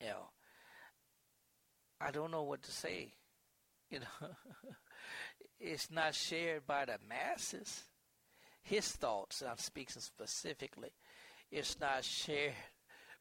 You 0.00 0.08
know, 0.08 0.30
I 2.00 2.10
don't 2.10 2.30
know 2.30 2.44
what 2.44 2.62
to 2.62 2.72
say. 2.72 3.12
You 3.90 4.00
know. 4.00 4.28
it's 5.60 5.90
not 5.90 6.14
shared 6.14 6.66
by 6.66 6.84
the 6.84 6.98
masses. 7.08 7.84
His 8.62 8.88
thoughts, 8.88 9.42
I'm 9.48 9.58
speaking 9.58 10.02
specifically, 10.02 10.90
it's 11.50 11.78
not 11.78 12.04
shared 12.04 12.54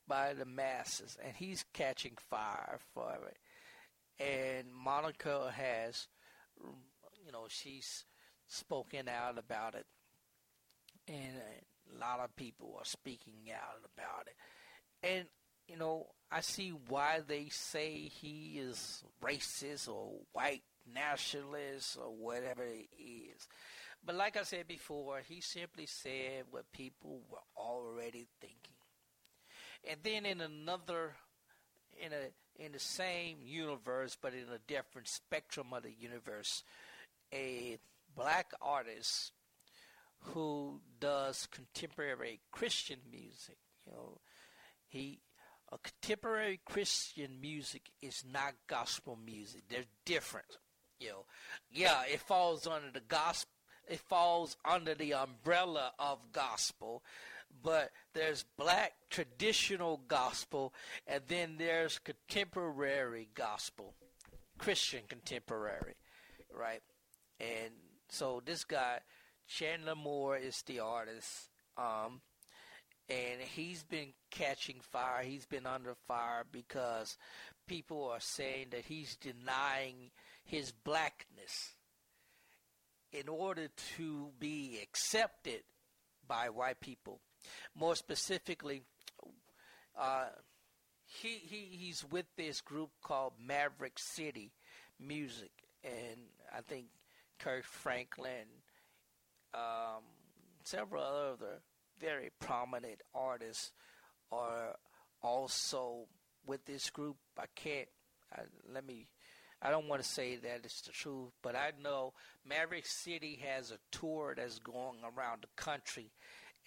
by 0.08 0.34
the 0.34 0.46
masses, 0.46 1.18
and 1.24 1.36
he's 1.36 1.66
catching 1.74 2.18
fire 2.30 2.80
for 2.94 3.18
it. 3.28 3.38
And 4.24 4.74
Monica 4.74 5.52
has, 5.56 6.08
you 7.26 7.32
know, 7.32 7.46
she's 7.48 8.06
spoken 8.48 9.08
out 9.08 9.38
about 9.38 9.76
it, 9.76 9.86
and 11.08 11.36
a 11.38 12.00
lot 12.00 12.20
of 12.20 12.36
people 12.36 12.76
are 12.78 12.86
speaking 12.86 13.52
out 13.54 13.82
about 13.94 14.28
it. 14.28 14.36
And 15.08 15.26
you 15.68 15.78
know, 15.78 16.08
I 16.36 16.42
see 16.42 16.74
why 16.90 17.22
they 17.26 17.48
say 17.48 17.94
he 17.94 18.60
is 18.60 19.06
racist 19.24 19.88
or 19.88 20.20
white 20.34 20.64
nationalist 20.94 21.98
or 21.98 22.14
whatever 22.14 22.64
it 22.64 22.90
is. 23.00 23.48
But 24.06 24.16
like 24.16 24.36
I 24.36 24.44
said 24.44 24.68
before, 24.68 25.22
he 25.26 25.40
simply 25.40 25.86
said 25.86 26.44
what 26.52 26.70
people 26.74 27.22
were 27.32 27.38
already 27.56 28.28
thinking. 28.42 28.76
And 29.90 29.98
then 30.04 30.26
in 30.26 30.42
another, 30.42 31.14
in 32.06 32.12
a 32.12 32.62
in 32.62 32.74
the 32.74 32.80
same 32.80 33.38
universe, 33.42 34.18
but 34.22 34.34
in 34.34 34.54
a 34.54 34.60
different 34.68 35.08
spectrum 35.08 35.68
of 35.72 35.84
the 35.84 35.94
universe, 35.98 36.64
a 37.34 37.78
black 38.14 38.52
artist 38.62 39.32
who 40.20 40.82
does 41.00 41.48
contemporary 41.50 42.42
Christian 42.52 43.00
music. 43.10 43.58
You 43.86 43.94
know, 43.94 44.20
he 44.88 45.22
a 45.76 45.78
contemporary 45.78 46.62
Christian 46.66 47.42
music 47.42 47.92
is 48.02 48.24
not 48.32 48.54
gospel 48.68 49.18
music. 49.24 49.64
They're 49.70 49.84
different. 50.06 50.58
You 51.00 51.10
know, 51.10 51.26
yeah, 51.72 52.04
it 52.12 52.22
falls 52.22 52.66
under 52.66 52.92
the 52.94 53.02
gospel. 53.02 53.52
It 53.88 54.00
falls 54.00 54.58
under 54.66 54.96
the 54.96 55.14
umbrella 55.14 55.92
of 56.00 56.32
gospel, 56.32 57.04
but 57.62 57.92
there's 58.14 58.46
black 58.58 58.94
traditional 59.10 60.02
gospel, 60.08 60.74
and 61.06 61.22
then 61.28 61.58
there's 61.60 62.00
contemporary 62.00 63.28
gospel, 63.36 63.94
Christian 64.58 65.02
contemporary, 65.08 65.96
right? 66.52 66.82
And 67.40 67.74
so 68.10 68.42
this 68.44 68.64
guy, 68.64 69.00
Chandler 69.48 69.96
Moore, 69.96 70.38
is 70.38 70.64
the 70.64 70.80
artist. 70.80 71.50
Um, 71.78 72.22
and 73.10 73.42
he's 73.42 73.84
been 73.84 74.14
catching 74.32 74.80
fire. 74.82 75.24
He's 75.24 75.46
been 75.46 75.66
under 75.66 75.96
fire 76.08 76.44
because 76.52 77.18
people 77.68 78.10
are 78.10 78.20
saying 78.20 78.68
that 78.72 78.86
he's 78.86 79.16
denying 79.18 80.12
his 80.44 80.72
blackness 80.72 81.76
in 83.12 83.30
order 83.30 83.68
to 83.98 84.30
be 84.40 84.80
accepted 84.82 85.62
by 86.28 86.50
white 86.50 86.80
people. 86.80 87.20
More 87.76 87.96
specifically, 87.96 88.82
uh, 89.98 90.26
he, 91.06 91.38
he 91.48 91.78
he's 91.78 92.04
with 92.10 92.26
this 92.36 92.62
group 92.62 92.90
called 93.04 93.34
Maverick 93.40 94.00
City 94.00 94.52
Music, 95.00 95.52
and 95.84 96.18
I 96.56 96.62
think 96.62 96.88
Kirk 97.38 97.64
Franklin, 97.64 98.48
um, 99.54 100.02
several 100.64 101.04
other 101.04 101.62
very 102.00 102.32
prominent 102.40 103.02
artists 103.14 103.72
are 104.32 104.76
also 105.22 106.08
with 106.46 106.66
this 106.66 106.90
group. 106.90 107.18
I 107.38 107.46
can't. 107.56 107.88
I, 108.34 108.42
let 108.72 108.86
me. 108.86 109.08
I 109.62 109.72
don't 109.72 109.88
want 109.88 110.02
to 110.04 110.08
say 110.08 110.36
that 110.36 110.62
it's 110.64 110.82
the 110.82 110.92
truth, 110.92 111.32
but 111.42 111.56
I 111.56 111.72
know 111.82 112.14
Maverick 112.48 112.86
City 112.86 113.40
has 113.44 113.72
a 113.72 113.80
tour 113.92 114.34
that's 114.36 114.60
going 114.60 115.00
around 115.04 115.44
the 115.44 115.62
country, 115.62 116.12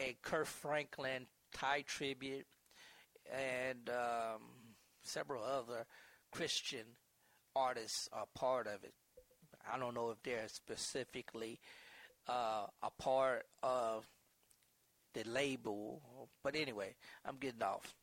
and 0.01 0.21
Kirk 0.23 0.47
Franklin, 0.47 1.27
Tye 1.53 1.85
Tribbett, 1.87 2.45
and 3.31 3.89
um, 3.91 4.41
several 5.03 5.45
other 5.45 5.85
Christian 6.33 6.87
artists 7.55 8.09
are 8.13 8.27
part 8.35 8.67
of 8.67 8.85
it. 8.85 8.95
I 9.71 9.79
don't 9.79 9.95
know 9.95 10.11
if 10.11 10.23
they're 10.23 10.49
specifically 10.49 11.61
uh, 12.29 12.67
a 12.83 12.91
part 12.99 13.45
of 13.63 14.07
the 15.15 15.25
label. 15.25 16.01
But 16.43 16.57
anyway, 16.57 16.95
I'm 17.25 17.37
getting 17.37 17.63
off. 17.63 17.95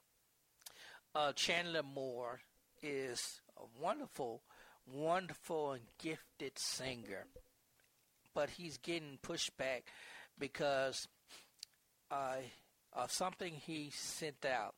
Uh, 1.13 1.32
Chandler 1.34 1.84
Moore 1.84 2.39
is 2.82 3.41
a 3.58 3.63
wonderful, 3.82 4.41
wonderful 4.86 5.74
and 5.74 5.84
gifted 5.98 6.58
singer, 6.58 7.26
but 8.34 8.50
he's 8.50 8.78
getting 8.78 9.18
pushed 9.22 9.56
back 9.58 9.86
because 10.38 11.08
uh, 12.12 12.38
of 12.94 13.12
something 13.12 13.54
he 13.54 13.91
sent 13.94 14.46
out. 14.46 14.76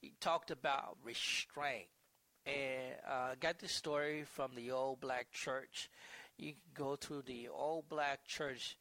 He 0.00 0.14
talked 0.20 0.50
about 0.50 0.96
restraint, 1.02 1.88
and 2.46 2.94
uh, 3.08 3.34
got 3.40 3.58
this 3.58 3.72
story 3.72 4.24
from 4.24 4.54
the 4.54 4.70
Old 4.70 5.00
Black 5.00 5.30
Church. 5.30 5.90
You 6.36 6.52
can 6.52 6.60
go 6.74 6.96
to 6.96 7.22
the 7.22 7.48
Old 7.48 7.88
Black 7.88 8.24
Church 8.26 8.76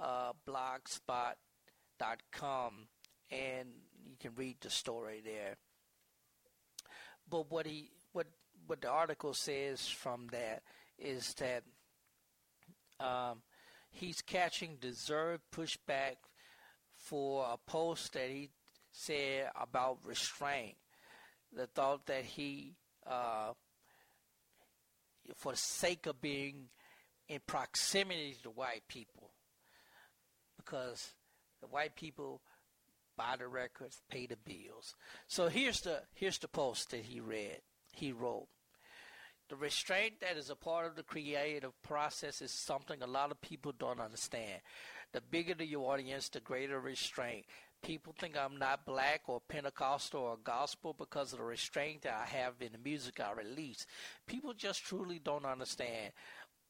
uh, 0.00 0.32
blogspot 0.46 1.34
com 2.32 2.88
and 3.30 3.68
you 4.06 4.16
can 4.18 4.32
read 4.36 4.56
the 4.60 4.70
story 4.70 5.22
there. 5.24 5.56
But 7.28 7.50
what 7.50 7.66
he 7.66 7.90
what 8.12 8.26
what 8.66 8.80
the 8.80 8.90
article 8.90 9.34
says 9.34 9.88
from 9.88 10.28
that 10.32 10.62
is 10.98 11.34
that 11.34 11.62
um, 13.00 13.42
he's 13.90 14.22
catching 14.22 14.76
deserved 14.80 15.42
pushback 15.54 16.16
for 16.96 17.46
a 17.50 17.56
post 17.70 18.12
that 18.14 18.28
he 18.28 18.50
said 18.92 19.50
about 19.60 19.98
restraint. 20.04 20.76
The 21.54 21.66
thought 21.66 22.06
that 22.06 22.24
he, 22.24 22.74
uh, 23.06 23.52
for 25.36 25.52
the 25.52 25.58
sake 25.58 26.06
of 26.06 26.20
being 26.20 26.68
in 27.28 27.40
proximity 27.46 28.36
to 28.42 28.50
white 28.50 28.82
people, 28.88 29.30
because 30.56 31.12
the 31.64 31.74
white 31.74 31.96
people 31.96 32.42
buy 33.16 33.36
the 33.38 33.48
records, 33.48 34.02
pay 34.10 34.26
the 34.26 34.36
bills. 34.36 34.94
So 35.26 35.48
here's 35.48 35.80
the 35.80 36.02
here's 36.12 36.38
the 36.38 36.48
post 36.48 36.90
that 36.90 37.04
he 37.04 37.20
read. 37.20 37.60
He 37.92 38.12
wrote. 38.12 38.48
The 39.48 39.56
restraint 39.56 40.20
that 40.20 40.36
is 40.36 40.50
a 40.50 40.56
part 40.56 40.86
of 40.86 40.96
the 40.96 41.02
creative 41.02 41.80
process 41.82 42.40
is 42.40 42.50
something 42.50 43.02
a 43.02 43.06
lot 43.06 43.30
of 43.30 43.40
people 43.40 43.72
don't 43.78 44.00
understand. 44.00 44.60
The 45.12 45.20
bigger 45.20 45.54
the 45.54 45.76
audience, 45.76 46.28
the 46.28 46.40
greater 46.40 46.80
restraint. 46.80 47.44
People 47.82 48.14
think 48.18 48.36
I'm 48.36 48.58
not 48.58 48.86
black 48.86 49.22
or 49.26 49.42
Pentecostal 49.46 50.22
or 50.22 50.38
gospel 50.42 50.94
because 50.98 51.32
of 51.32 51.38
the 51.38 51.44
restraint 51.44 52.02
that 52.02 52.14
I 52.14 52.24
have 52.24 52.54
in 52.60 52.72
the 52.72 52.78
music 52.78 53.20
I 53.20 53.32
release. 53.32 53.86
People 54.26 54.54
just 54.54 54.82
truly 54.82 55.18
don't 55.18 55.44
understand. 55.44 56.12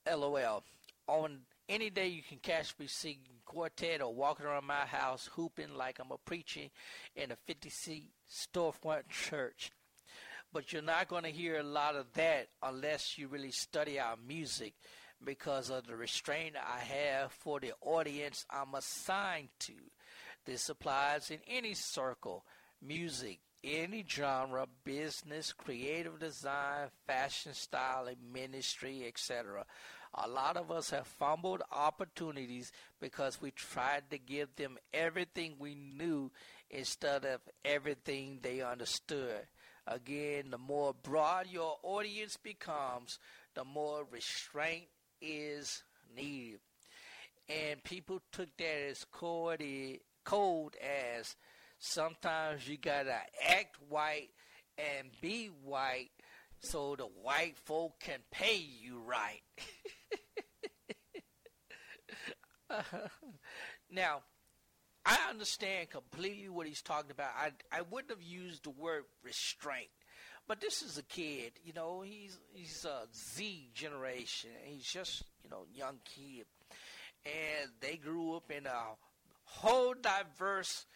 LOL. 0.06 0.64
On 1.06 1.38
any 1.68 1.90
day 1.90 2.08
you 2.08 2.22
can 2.22 2.38
catch 2.38 2.74
me 2.78 2.86
singing 2.86 3.40
quartet 3.44 4.02
or 4.02 4.12
walking 4.12 4.46
around 4.46 4.66
my 4.66 4.86
house 4.86 5.28
hooping 5.34 5.74
like 5.76 5.98
I'm 5.98 6.10
a 6.10 6.18
preaching 6.18 6.70
in 7.16 7.30
a 7.30 7.36
50 7.46 7.68
seat 7.70 8.10
storefront 8.30 9.08
church. 9.08 9.70
But 10.52 10.72
you're 10.72 10.82
not 10.82 11.08
going 11.08 11.24
to 11.24 11.30
hear 11.30 11.58
a 11.58 11.64
lot 11.64 11.96
of 11.96 12.12
that 12.14 12.48
unless 12.62 13.18
you 13.18 13.28
really 13.28 13.50
study 13.50 13.98
our 13.98 14.16
music 14.16 14.74
because 15.24 15.70
of 15.70 15.86
the 15.86 15.96
restraint 15.96 16.54
I 16.56 16.80
have 16.80 17.32
for 17.32 17.60
the 17.60 17.72
audience 17.80 18.44
I'm 18.50 18.74
assigned 18.74 19.48
to. 19.60 19.74
This 20.44 20.68
applies 20.68 21.30
in 21.30 21.38
any 21.48 21.74
circle 21.74 22.44
music, 22.82 23.40
any 23.62 24.04
genre, 24.06 24.66
business, 24.84 25.52
creative 25.52 26.20
design, 26.20 26.88
fashion, 27.06 27.54
styling, 27.54 28.16
ministry, 28.32 29.04
etc. 29.06 29.64
A 30.16 30.28
lot 30.28 30.56
of 30.56 30.70
us 30.70 30.90
have 30.90 31.06
fumbled 31.06 31.62
opportunities 31.72 32.70
because 33.00 33.40
we 33.40 33.50
tried 33.50 34.10
to 34.10 34.18
give 34.18 34.54
them 34.56 34.78
everything 34.92 35.56
we 35.58 35.74
knew 35.74 36.30
instead 36.70 37.24
of 37.24 37.40
everything 37.64 38.38
they 38.42 38.60
understood. 38.60 39.46
Again, 39.86 40.50
the 40.50 40.58
more 40.58 40.94
broad 40.94 41.48
your 41.48 41.78
audience 41.82 42.36
becomes, 42.36 43.18
the 43.54 43.64
more 43.64 44.04
restraint 44.10 44.86
is 45.20 45.82
needed. 46.16 46.60
and 47.48 47.82
people 47.84 48.20
took 48.32 48.56
that 48.56 48.88
as 48.90 49.04
cold, 50.24 50.74
as 50.80 51.36
sometimes 51.78 52.66
you 52.68 52.78
gotta 52.78 53.18
act 53.48 53.76
white 53.88 54.30
and 54.78 55.08
be 55.20 55.46
white 55.46 56.10
so 56.60 56.96
the 56.96 57.04
white 57.04 57.56
folk 57.64 58.00
can 58.00 58.20
pay 58.30 58.56
you 58.56 59.00
right. 59.00 59.42
now, 63.90 64.22
I 65.04 65.18
understand 65.28 65.90
completely 65.90 66.48
what 66.48 66.66
he's 66.66 66.82
talking 66.82 67.10
about. 67.10 67.30
I 67.36 67.50
I 67.70 67.82
wouldn't 67.82 68.10
have 68.10 68.22
used 68.22 68.64
the 68.64 68.70
word 68.70 69.04
restraint, 69.22 69.90
but 70.48 70.60
this 70.60 70.82
is 70.82 70.96
a 70.96 71.02
kid. 71.02 71.52
You 71.62 71.72
know, 71.74 72.00
he's 72.00 72.38
he's 72.54 72.84
a 72.84 73.06
Z 73.14 73.70
generation. 73.74 74.50
He's 74.64 74.84
just 74.84 75.24
you 75.42 75.50
know 75.50 75.64
young 75.74 75.98
kid, 76.04 76.46
and 77.26 77.70
they 77.80 77.96
grew 77.96 78.34
up 78.34 78.50
in 78.50 78.66
a 78.66 78.82
whole 79.44 79.94
diverse, 79.94 80.86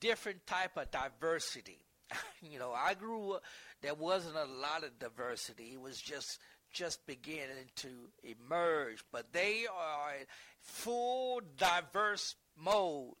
different 0.00 0.46
type 0.46 0.76
of 0.76 0.90
diversity. 0.90 1.84
you 2.42 2.58
know, 2.58 2.72
I 2.72 2.94
grew 2.94 3.32
up. 3.32 3.42
There 3.82 3.94
wasn't 3.94 4.36
a 4.36 4.46
lot 4.46 4.84
of 4.84 4.98
diversity. 4.98 5.72
It 5.74 5.80
was 5.80 6.00
just 6.00 6.38
just 6.74 7.06
beginning 7.06 7.70
to 7.76 7.88
emerge, 8.22 9.02
but 9.10 9.32
they 9.32 9.64
are 9.72 10.14
in 10.20 10.26
full 10.60 11.40
diverse 11.56 12.34
mode 12.62 13.14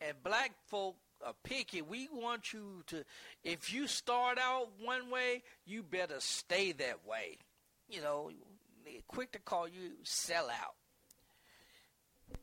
and 0.00 0.22
black 0.22 0.52
folk 0.66 0.96
are 1.24 1.34
picky. 1.44 1.82
We 1.82 2.08
want 2.12 2.52
you 2.52 2.82
to, 2.88 3.04
if 3.42 3.72
you 3.72 3.86
start 3.86 4.38
out 4.38 4.68
one 4.82 5.10
way, 5.10 5.42
you 5.64 5.82
better 5.82 6.16
stay 6.18 6.72
that 6.72 7.06
way. 7.06 7.38
You 7.88 8.02
know, 8.02 8.30
quick 9.06 9.32
to 9.32 9.38
call 9.38 9.68
you 9.68 9.92
sell 10.02 10.48
out. 10.48 10.74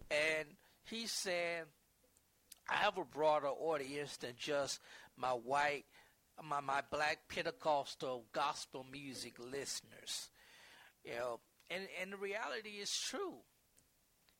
And 0.09 0.47
he 0.85 1.07
said, 1.07 1.65
I 2.69 2.75
have 2.75 2.97
a 2.97 3.05
broader 3.05 3.47
audience 3.47 4.17
than 4.17 4.33
just 4.37 4.79
my 5.17 5.29
white, 5.29 5.85
my, 6.43 6.59
my 6.61 6.81
black 6.89 7.19
Pentecostal 7.27 8.25
gospel 8.33 8.85
music 8.89 9.33
listeners. 9.39 10.29
You 11.03 11.13
know, 11.13 11.39
and, 11.69 11.87
and 12.01 12.13
the 12.13 12.17
reality 12.17 12.79
is 12.81 12.95
true. 12.97 13.37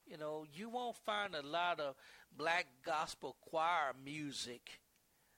You 0.06 0.18
know, 0.18 0.46
you 0.54 0.70
won't 0.70 0.98
find 0.98 1.36
a 1.36 1.46
lot 1.46 1.80
of 1.80 1.96
black 2.36 2.68
gospel 2.86 3.38
choir 3.42 3.94
music 4.04 4.80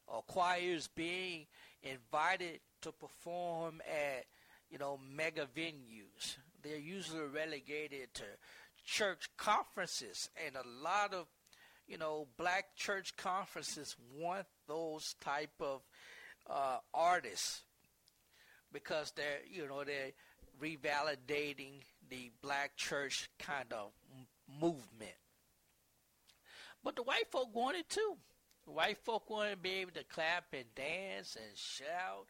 or 0.07 0.21
choirs 0.23 0.89
being 0.95 1.45
invited 1.81 2.59
to 2.81 2.91
perform 2.91 3.81
at, 3.87 4.25
you 4.69 4.77
know, 4.77 4.99
mega 5.15 5.47
venues. 5.55 6.37
They're 6.61 6.77
usually 6.77 7.27
relegated 7.27 8.13
to 8.15 8.23
church 8.85 9.29
conferences 9.37 10.29
and 10.45 10.55
a 10.55 10.67
lot 10.83 11.13
of, 11.13 11.27
you 11.87 11.97
know, 11.97 12.27
black 12.37 12.75
church 12.75 13.15
conferences 13.15 13.95
want 14.17 14.45
those 14.67 15.15
type 15.21 15.53
of 15.59 15.81
uh, 16.49 16.77
artists 16.93 17.61
because 18.71 19.13
they're, 19.15 19.39
you 19.49 19.67
know, 19.67 19.83
they're 19.83 20.11
revalidating 20.61 21.81
the 22.09 22.31
black 22.41 22.75
church 22.75 23.29
kind 23.39 23.71
of 23.71 23.91
movement. 24.61 25.15
But 26.83 26.95
the 26.95 27.03
white 27.03 27.31
folk 27.31 27.55
want 27.55 27.77
it 27.77 27.89
too. 27.89 28.17
White 28.65 28.97
folk 29.03 29.29
want 29.29 29.51
to 29.51 29.57
be 29.57 29.71
able 29.81 29.91
to 29.91 30.03
clap 30.03 30.45
and 30.53 30.65
dance 30.75 31.35
and 31.35 31.57
shout, 31.57 32.27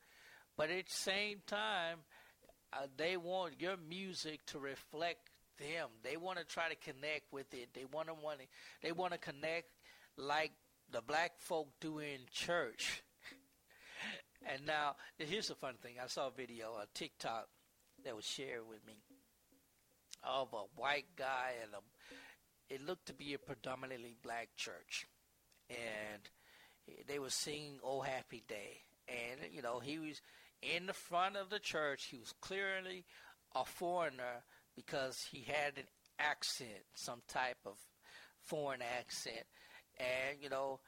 but 0.57 0.71
at 0.71 0.87
the 0.87 0.91
same 0.91 1.41
time, 1.45 1.99
uh, 2.71 2.87
they 2.97 3.17
want 3.17 3.61
your 3.61 3.77
music 3.77 4.43
to 4.47 4.57
reflect 4.57 5.29
them. 5.59 5.89
They 6.03 6.17
want 6.17 6.39
to 6.39 6.45
try 6.45 6.69
to 6.69 6.75
connect 6.75 7.31
with 7.31 7.53
it. 7.53 7.69
They 7.73 7.85
want 7.85 8.07
to 8.07 8.15
want 8.15 8.39
they 8.81 8.91
want 8.91 9.13
to 9.13 9.19
connect 9.19 9.67
like 10.17 10.51
the 10.91 11.01
black 11.01 11.33
folk 11.37 11.67
do 11.79 11.99
in 11.99 12.19
church. 12.31 13.03
And 14.51 14.65
now 14.65 14.95
here's 15.17 15.47
the 15.47 15.55
fun 15.55 15.75
thing. 15.81 15.95
I 16.03 16.07
saw 16.07 16.27
a 16.27 16.31
video 16.31 16.73
on 16.79 16.85
TikTok 16.93 17.47
that 18.03 18.15
was 18.15 18.25
shared 18.25 18.67
with 18.67 18.85
me 18.85 18.95
of 20.23 20.53
a 20.53 20.79
white 20.79 21.15
guy 21.17 21.51
and 21.63 21.73
a 21.73 21.77
it 22.69 22.85
looked 22.85 23.07
to 23.07 23.13
be 23.13 23.33
a 23.33 23.39
predominantly 23.39 24.15
black 24.23 24.49
church, 24.55 25.05
and 25.69 26.21
they 27.07 27.19
were 27.19 27.29
singing 27.29 27.79
"Oh 27.83 28.01
Happy 28.01 28.43
Day," 28.47 28.81
and 29.07 29.53
you 29.53 29.61
know 29.61 29.79
he 29.79 29.99
was 29.99 30.21
in 30.61 30.87
the 30.87 30.93
front 30.93 31.35
of 31.35 31.49
the 31.49 31.59
church. 31.59 32.05
He 32.05 32.17
was 32.17 32.33
clearly 32.41 33.05
a 33.53 33.65
foreigner 33.65 34.43
because 34.75 35.27
he 35.31 35.41
had 35.43 35.77
an 35.77 35.87
accent, 36.17 36.85
some 36.95 37.21
type 37.27 37.59
of 37.65 37.77
foreign 38.39 38.81
accent, 38.81 39.45
and 39.99 40.41
you 40.41 40.49
know 40.49 40.79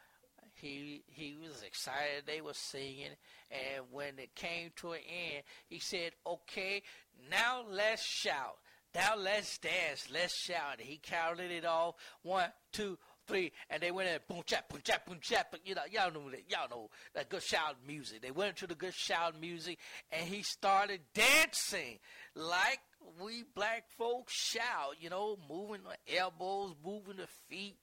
he 0.55 1.03
he 1.07 1.35
was 1.41 1.63
excited 1.63 2.23
they 2.25 2.41
were 2.41 2.53
singing 2.53 3.11
and 3.51 3.85
when 3.91 4.17
it 4.17 4.33
came 4.35 4.71
to 4.75 4.93
an 4.93 4.99
end 5.07 5.43
he 5.67 5.79
said 5.79 6.11
okay 6.25 6.81
now 7.29 7.63
let's 7.69 8.03
shout 8.03 8.57
now 8.95 9.15
let's 9.17 9.57
dance, 9.57 10.07
let's 10.09 10.33
shout. 10.33 10.79
He 10.79 11.01
counted 11.03 11.51
it 11.51 11.65
off. 11.65 11.95
One, 12.21 12.47
two, 12.71 12.97
three, 13.27 13.51
and 13.69 13.83
they 13.83 13.91
went 13.91 14.07
in 14.07 14.19
boom 14.29 14.43
chap, 14.45 14.69
boom 14.69 14.79
chap, 14.85 15.05
boom 15.05 15.17
chap. 15.21 15.53
You 15.65 15.75
know, 15.75 15.81
y'all 15.91 16.13
know 16.13 16.29
that. 16.29 16.49
Y'all 16.49 16.69
know 16.69 16.89
that 17.13 17.27
good 17.27 17.43
shout 17.43 17.75
music. 17.85 18.21
They 18.21 18.31
went 18.31 18.51
into 18.51 18.67
the 18.67 18.75
good 18.75 18.93
shout 18.93 19.39
music, 19.39 19.79
and 20.13 20.25
he 20.25 20.43
started 20.43 21.01
dancing 21.13 21.99
like 22.35 22.79
we 23.21 23.43
black 23.53 23.83
folks 23.97 24.33
shout. 24.33 24.95
You 25.01 25.09
know, 25.09 25.37
moving 25.49 25.81
the 25.83 26.17
elbows, 26.17 26.75
moving 26.83 27.17
the 27.17 27.27
feet, 27.49 27.75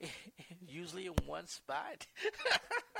usually 0.66 1.06
in 1.06 1.14
one 1.26 1.46
spot. 1.46 2.06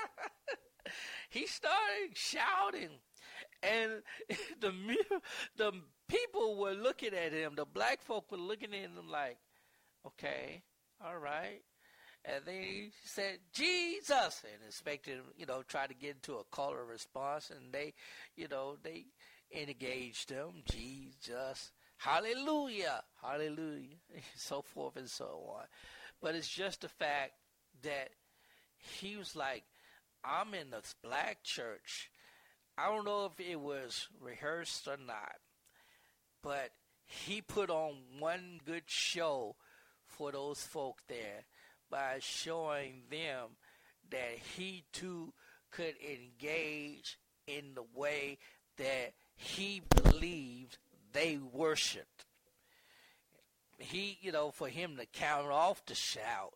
he 1.31 1.47
started 1.47 2.15
shouting, 2.15 2.91
and 3.63 4.03
the 4.61 4.73
the 5.57 5.73
people 6.09 6.57
were 6.57 6.73
looking 6.73 7.15
at 7.15 7.33
him. 7.33 7.55
The 7.57 7.65
black 7.65 8.03
folk 8.03 8.31
were 8.31 8.39
looking 8.39 8.75
at 8.75 8.81
him 8.81 9.11
like, 9.11 9.39
okay, 10.07 10.63
all 11.05 11.19
right. 11.19 11.63
And 12.25 12.45
then 12.45 12.63
he 12.63 12.91
said, 13.05 13.39
Jesus, 13.53 14.43
and 14.45 14.67
expected 14.67 15.15
him, 15.15 15.25
you 15.39 15.47
know, 15.47 15.63
try 15.63 15.87
to 15.87 15.95
get 15.95 16.17
into 16.17 16.35
a 16.35 16.45
call 16.45 16.73
or 16.73 16.85
response. 16.85 17.51
And 17.51 17.73
they, 17.73 17.95
you 18.37 18.47
know, 18.47 18.77
they 18.83 19.07
engaged 19.55 20.29
him, 20.29 20.63
Jesus, 20.71 21.73
hallelujah, 21.97 23.03
hallelujah, 23.23 23.97
so 24.37 24.61
forth 24.61 24.97
and 24.97 25.09
so 25.09 25.51
on. 25.57 25.65
But 26.21 26.35
it's 26.35 26.49
just 26.49 26.83
the 26.83 26.89
fact 26.89 27.33
that 27.83 28.11
he 28.77 29.17
was 29.17 29.35
like, 29.35 29.65
I'm 30.25 30.55
in 30.55 30.71
this 30.71 30.95
black 31.03 31.43
church. 31.43 32.11
I 32.77 32.87
don't 32.89 33.05
know 33.05 33.27
if 33.27 33.41
it 33.45 33.61
was 33.61 34.09
rehearsed 34.21 34.87
or 34.87 34.97
not, 34.97 35.37
but 36.43 36.71
he 37.07 37.41
put 37.41 37.71
on 37.71 37.97
one 38.19 38.61
good 38.65 38.85
show 38.87 39.57
for 40.07 40.33
those 40.33 40.63
folk 40.63 41.01
there 41.09 41.45
by 41.91 42.19
showing 42.21 43.03
them 43.11 43.57
that 44.11 44.39
he 44.57 44.85
too 44.93 45.33
could 45.71 45.95
engage 46.03 47.19
in 47.47 47.75
the 47.75 47.85
way 47.95 48.39
that 48.77 49.13
he 49.37 49.83
believed 50.03 50.79
they 51.13 51.39
worshiped. 51.39 52.25
He, 53.81 54.19
you 54.21 54.33
know, 54.33 54.51
for 54.51 54.69
him 54.69 54.97
to 54.99 55.07
count 55.07 55.51
off 55.51 55.85
the 55.87 55.95
shout, 55.95 56.55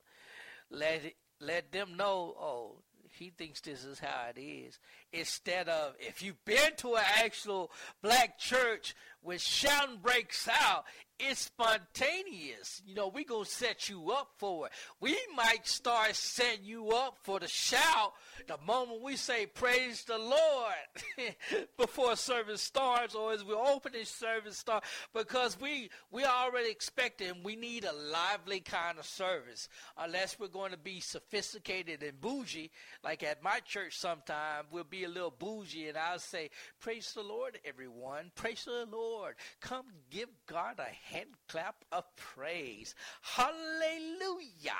let 0.70 1.02
let 1.40 1.72
them 1.72 1.96
know, 1.96 2.34
oh, 2.38 2.76
he 3.18 3.30
thinks 3.30 3.60
this 3.60 3.84
is 3.84 3.98
how 3.98 4.28
it 4.34 4.40
is. 4.40 4.78
Instead 5.12 5.68
of 5.68 5.94
if 5.98 6.22
you've 6.22 6.44
been 6.44 6.74
to 6.78 6.96
an 6.96 7.04
actual 7.18 7.70
black 8.02 8.38
church 8.38 8.94
when 9.22 9.38
shouting 9.38 9.98
breaks 10.02 10.48
out, 10.48 10.84
it's 11.18 11.40
spontaneous. 11.40 12.82
You 12.86 12.94
know, 12.94 13.08
we 13.08 13.24
gonna 13.24 13.44
set 13.44 13.88
you 13.88 14.10
up 14.10 14.30
for 14.38 14.66
it. 14.66 14.72
We 15.00 15.16
might 15.36 15.66
start 15.66 16.14
setting 16.14 16.64
you 16.64 16.90
up 16.90 17.18
for 17.22 17.40
the 17.40 17.48
shout 17.48 18.12
the 18.46 18.58
moment 18.66 19.02
we 19.02 19.16
say 19.16 19.46
praise 19.46 20.04
the 20.04 20.18
Lord 20.18 21.34
before 21.78 22.16
service 22.16 22.60
starts 22.60 23.14
or 23.14 23.32
as 23.32 23.44
we 23.44 23.54
open 23.54 23.92
this 23.92 24.08
service 24.08 24.58
start 24.58 24.84
because 25.14 25.58
we 25.60 25.88
we 26.10 26.24
already 26.24 26.70
expecting 26.70 27.42
we 27.42 27.56
need 27.56 27.84
a 27.84 27.92
lively 27.92 28.60
kind 28.60 28.98
of 28.98 29.06
service 29.06 29.68
unless 29.98 30.38
we're 30.38 30.48
going 30.48 30.72
to 30.72 30.78
be 30.78 31.00
sophisticated 31.00 32.02
and 32.02 32.20
bougie 32.20 32.70
like 33.02 33.22
at 33.22 33.42
my 33.42 33.60
church 33.60 33.96
sometime 33.96 34.64
we'll 34.70 34.84
be 34.84 35.04
a 35.04 35.08
little 35.08 35.34
bougie 35.36 35.88
and 35.88 35.96
I'll 35.96 36.18
say 36.18 36.50
praise 36.80 37.12
the 37.14 37.22
Lord 37.22 37.58
everyone 37.64 38.30
praise 38.34 38.64
the 38.64 38.86
Lord 38.90 39.36
come 39.60 39.86
give 40.10 40.28
God 40.46 40.78
a 40.78 41.03
hand 41.12 41.30
clap 41.48 41.84
of 41.92 42.04
praise 42.16 42.94
hallelujah 43.22 44.72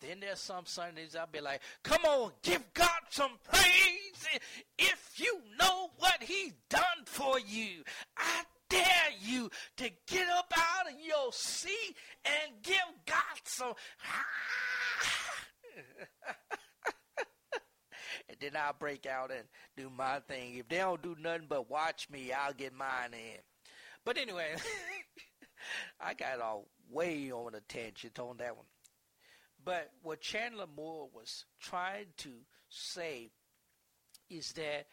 then 0.00 0.20
there's 0.20 0.40
some 0.40 0.66
Sundays 0.66 1.16
I'll 1.16 1.26
be 1.26 1.40
like, 1.40 1.62
come 1.82 2.04
on, 2.04 2.32
give 2.42 2.62
God 2.74 2.90
some 3.08 3.38
praise 3.42 4.28
if 4.78 5.14
you 5.16 5.40
know 5.58 5.88
what 5.98 6.22
he's 6.22 6.52
done 6.68 6.82
for 7.06 7.40
you. 7.40 7.82
I 8.16 8.44
dare 8.68 8.84
you 9.20 9.50
to 9.76 9.90
get 10.06 10.28
up 10.28 10.52
out 10.56 10.92
of 10.92 11.00
your 11.00 11.32
seat 11.32 11.96
and 12.24 12.62
give 12.62 12.76
God 13.06 13.16
some. 13.44 13.68
and 18.28 18.36
then 18.40 18.52
I'll 18.56 18.74
break 18.74 19.06
out 19.06 19.30
and 19.30 19.44
do 19.76 19.88
my 19.90 20.18
thing. 20.20 20.56
If 20.56 20.68
they 20.68 20.78
don't 20.78 21.02
do 21.02 21.14
nothing 21.20 21.46
but 21.48 21.70
watch 21.70 22.08
me, 22.10 22.32
I'll 22.32 22.52
get 22.52 22.74
mine 22.74 23.12
in. 23.12 23.38
But 24.04 24.18
anyway, 24.18 24.56
I 26.00 26.14
got 26.14 26.40
all 26.40 26.66
way 26.90 27.30
on 27.32 27.54
a 27.54 27.60
tangent 27.60 28.18
on 28.18 28.36
that 28.38 28.56
one. 28.56 28.66
But 29.64 29.90
what 30.02 30.20
Chandler 30.20 30.66
Moore 30.76 31.08
was 31.14 31.46
trying 31.60 32.06
to 32.18 32.30
say 32.68 33.30
is 34.28 34.52
that 34.52 34.86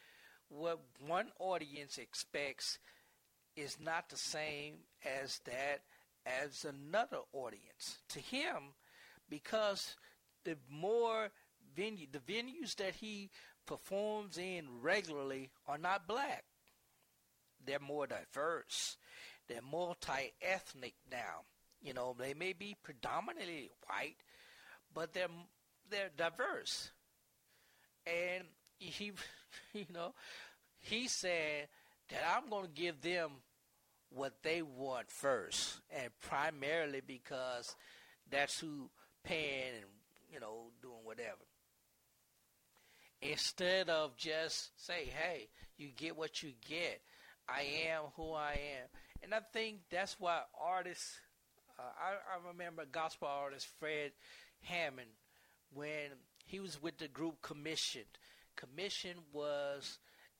what 0.47 0.79
one 1.05 1.27
audience 1.39 1.97
expects 1.97 2.79
is 3.55 3.77
not 3.83 4.09
the 4.09 4.17
same 4.17 4.75
as 5.21 5.39
that 5.45 5.81
as 6.25 6.65
another 6.65 7.19
audience. 7.33 7.99
To 8.09 8.19
him, 8.19 8.73
because 9.29 9.95
the 10.43 10.57
more 10.69 11.29
venue 11.75 12.07
the 12.11 12.19
venues 12.19 12.75
that 12.75 12.95
he 12.95 13.29
performs 13.65 14.37
in 14.37 14.65
regularly 14.81 15.49
are 15.67 15.77
not 15.77 16.07
black. 16.07 16.43
They're 17.65 17.79
more 17.79 18.07
diverse. 18.07 18.97
They're 19.47 19.61
multi 19.61 20.33
ethnic 20.41 20.93
now. 21.11 21.45
You 21.81 21.93
know, 21.93 22.15
they 22.17 22.33
may 22.33 22.53
be 22.53 22.75
predominantly 22.83 23.69
white, 23.87 24.17
but 24.93 25.13
they're 25.13 25.27
they're 25.89 26.09
diverse. 26.15 26.91
And 28.05 28.45
he 28.77 29.13
you 29.73 29.85
know, 29.93 30.13
he 30.79 31.07
said 31.07 31.67
that 32.09 32.21
I'm 32.35 32.49
going 32.49 32.65
to 32.65 32.81
give 32.81 33.01
them 33.01 33.31
what 34.09 34.43
they 34.43 34.61
want 34.61 35.09
first, 35.09 35.79
and 35.89 36.09
primarily 36.21 37.01
because 37.05 37.75
that's 38.29 38.59
who 38.59 38.89
paying 39.23 39.73
and 39.75 39.85
you 40.31 40.39
know 40.39 40.71
doing 40.81 41.03
whatever. 41.03 41.45
Instead 43.21 43.89
of 43.89 44.15
just 44.17 44.71
say, 44.85 45.05
"Hey, 45.05 45.49
you 45.77 45.89
get 45.95 46.17
what 46.17 46.43
you 46.43 46.53
get. 46.67 47.01
I 47.47 47.87
am 47.87 48.03
who 48.15 48.33
I 48.33 48.53
am," 48.53 48.87
and 49.23 49.33
I 49.33 49.39
think 49.53 49.79
that's 49.89 50.19
why 50.19 50.41
artists. 50.59 51.19
Uh, 51.79 51.83
I, 51.83 52.11
I 52.11 52.47
remember 52.51 52.83
gospel 52.91 53.27
artist 53.27 53.67
Fred 53.79 54.11
Hammond 54.61 55.07
when 55.73 56.11
he 56.45 56.59
was 56.59 56.81
with 56.81 56.97
the 56.97 57.07
group 57.07 57.41
Commissioned. 57.41 58.05
Commission 58.55 59.17
was 59.33 59.99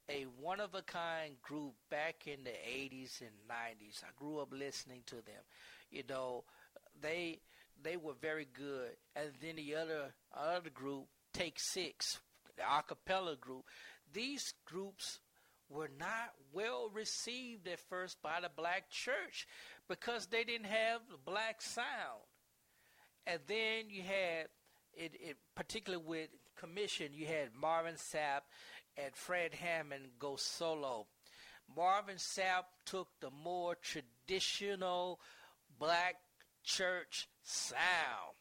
a 0.10 0.26
one 0.40 0.60
of 0.60 0.76
a 0.76 0.82
kind 0.82 1.42
group 1.42 1.74
back 1.90 2.28
in 2.28 2.44
the 2.44 2.50
80s 2.50 3.22
and 3.22 3.30
90s. 3.50 4.04
I 4.04 4.10
grew 4.18 4.40
up 4.40 4.50
listening 4.52 5.02
to 5.08 5.16
them. 5.16 5.44
You 5.90 6.04
know, 6.10 6.44
they 7.02 7.40
they 7.82 7.98
were 7.98 8.14
very 8.22 8.48
good. 8.54 8.92
And 9.16 9.32
then 9.42 9.56
the 9.56 9.76
other 9.76 10.14
other 10.36 10.70
group, 10.70 11.06
Take 11.34 11.60
6, 11.60 12.20
the 12.58 12.64
acapella 12.64 13.40
group. 13.40 13.66
These 14.14 14.54
groups 14.66 15.20
were 15.72 15.90
not 16.00 16.32
well 16.54 16.90
received 16.94 17.68
at 17.68 17.80
first 17.80 18.22
by 18.22 18.40
the 18.42 18.50
black 18.56 18.90
church 18.90 19.48
because 19.88 20.28
they 20.28 20.44
didn't 20.44 20.68
have 20.68 21.02
the 21.10 21.18
black 21.32 21.62
sound. 21.62 22.22
And 23.26 23.40
then 23.48 23.90
you 23.90 24.04
had 24.04 24.48
it, 24.94 25.14
it 25.20 25.38
particularly 25.56 26.04
with 26.06 26.30
commission, 26.58 27.14
you 27.14 27.26
had 27.26 27.50
Marvin 27.60 27.96
Sapp 27.96 28.42
and 28.98 29.16
Fred 29.16 29.54
Hammond 29.54 30.04
go 30.20 30.36
solo. 30.36 31.08
Marvin 31.76 32.18
Sapp 32.18 32.66
took 32.86 33.08
the 33.22 33.30
more 33.32 33.76
traditional 33.76 35.20
black 35.80 36.16
church 36.64 37.30
sound. 37.44 38.36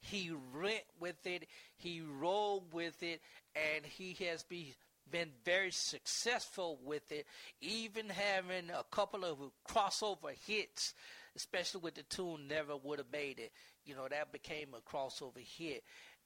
He 0.00 0.30
went 0.54 0.84
with 1.00 1.26
it, 1.26 1.46
he 1.76 2.00
rolled 2.00 2.72
with 2.72 3.02
it, 3.02 3.20
and 3.54 3.84
he 3.84 4.16
has 4.26 4.44
be, 4.44 4.74
been 5.10 5.30
very 5.44 5.70
successful 5.70 6.78
with 6.84 7.10
it, 7.12 7.26
even 7.60 8.08
having 8.08 8.70
a 8.70 8.84
couple 8.90 9.24
of 9.24 9.38
crossover 9.68 10.32
hits, 10.46 10.94
especially 11.36 11.80
with 11.80 11.94
the 11.94 12.02
tune 12.04 12.48
Never 12.48 12.76
Would 12.76 12.98
Have 12.98 13.12
Made 13.12 13.38
It. 13.38 13.52
You 13.84 13.94
know, 13.94 14.08
that 14.08 14.32
became 14.32 14.68
a 14.74 14.80
crossover 14.80 15.38
hit. 15.38 15.84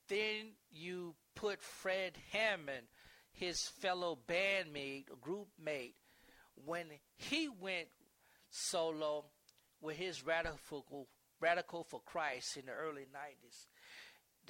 Then 0.09 0.53
you 0.73 1.15
put 1.35 1.63
Fred 1.63 2.13
Hammond, 2.33 2.87
his 3.33 3.69
fellow 3.81 4.19
bandmate, 4.29 5.05
group 5.21 5.49
mate, 5.63 5.95
when 6.65 6.87
he 7.17 7.49
went 7.49 7.89
solo 8.51 9.25
with 9.81 9.97
his 9.97 10.27
radical 10.27 11.07
radical 11.41 11.85
for 11.85 12.01
Christ 12.05 12.57
in 12.57 12.67
the 12.67 12.73
early 12.73 13.03
90s. 13.03 13.67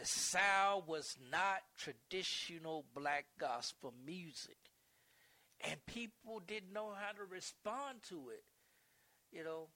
The 0.01 0.07
sound 0.07 0.85
was 0.87 1.19
not 1.31 1.59
traditional 1.77 2.87
black 2.95 3.27
gospel 3.39 3.93
music. 4.07 4.57
And 5.61 5.77
people 5.85 6.41
didn't 6.47 6.73
know 6.73 6.95
how 6.99 7.13
to 7.13 7.31
respond 7.31 7.99
to 8.09 8.31
it. 8.31 8.43
You 9.31 9.45
know, 9.45 9.69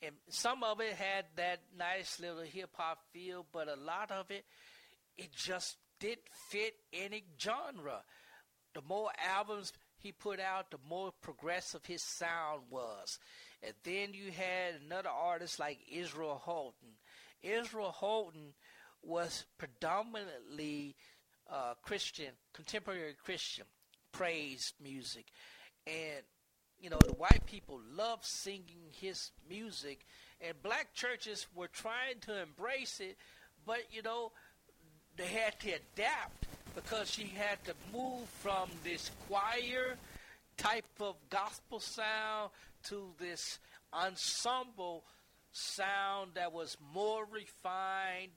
and 0.00 0.14
some 0.30 0.64
of 0.64 0.80
it 0.80 0.94
had 0.94 1.26
that 1.36 1.60
nice 1.76 2.18
little 2.18 2.40
hip 2.40 2.70
hop 2.72 3.00
feel, 3.12 3.44
but 3.52 3.68
a 3.68 3.76
lot 3.76 4.10
of 4.10 4.30
it 4.30 4.46
it 5.18 5.32
just 5.32 5.76
didn't 6.00 6.30
fit 6.48 6.74
any 6.94 7.24
genre. 7.38 8.00
The 8.74 8.80
more 8.88 9.10
albums 9.22 9.74
he 9.98 10.12
put 10.12 10.40
out, 10.40 10.70
the 10.70 10.78
more 10.88 11.12
progressive 11.20 11.84
his 11.84 12.02
sound 12.02 12.62
was. 12.70 13.18
And 13.62 13.74
then 13.84 14.14
you 14.14 14.32
had 14.32 14.80
another 14.82 15.10
artist 15.10 15.58
like 15.58 15.78
Israel 15.92 16.40
Houghton. 16.42 16.96
Israel 17.42 17.94
Houghton 18.00 18.54
was 19.02 19.44
predominantly 19.56 20.96
uh, 21.50 21.74
Christian, 21.82 22.32
contemporary 22.52 23.14
Christian, 23.24 23.64
praise 24.12 24.74
music. 24.82 25.26
And, 25.86 26.22
you 26.80 26.90
know, 26.90 26.98
the 26.98 27.14
white 27.14 27.46
people 27.46 27.80
loved 27.96 28.24
singing 28.24 28.92
his 28.92 29.30
music, 29.48 30.04
and 30.40 30.60
black 30.62 30.92
churches 30.94 31.46
were 31.54 31.68
trying 31.68 32.20
to 32.22 32.42
embrace 32.42 33.00
it, 33.00 33.16
but, 33.66 33.80
you 33.90 34.02
know, 34.02 34.32
they 35.16 35.26
had 35.26 35.58
to 35.60 35.72
adapt 35.72 36.46
because 36.74 37.10
she 37.10 37.24
had 37.24 37.62
to 37.64 37.74
move 37.92 38.28
from 38.28 38.68
this 38.84 39.10
choir 39.28 39.96
type 40.56 40.84
of 41.00 41.16
gospel 41.30 41.80
sound 41.80 42.50
to 42.84 43.10
this 43.18 43.58
ensemble 43.92 45.04
sound 45.52 46.32
that 46.34 46.52
was 46.52 46.76
more 46.94 47.24
refined 47.32 48.30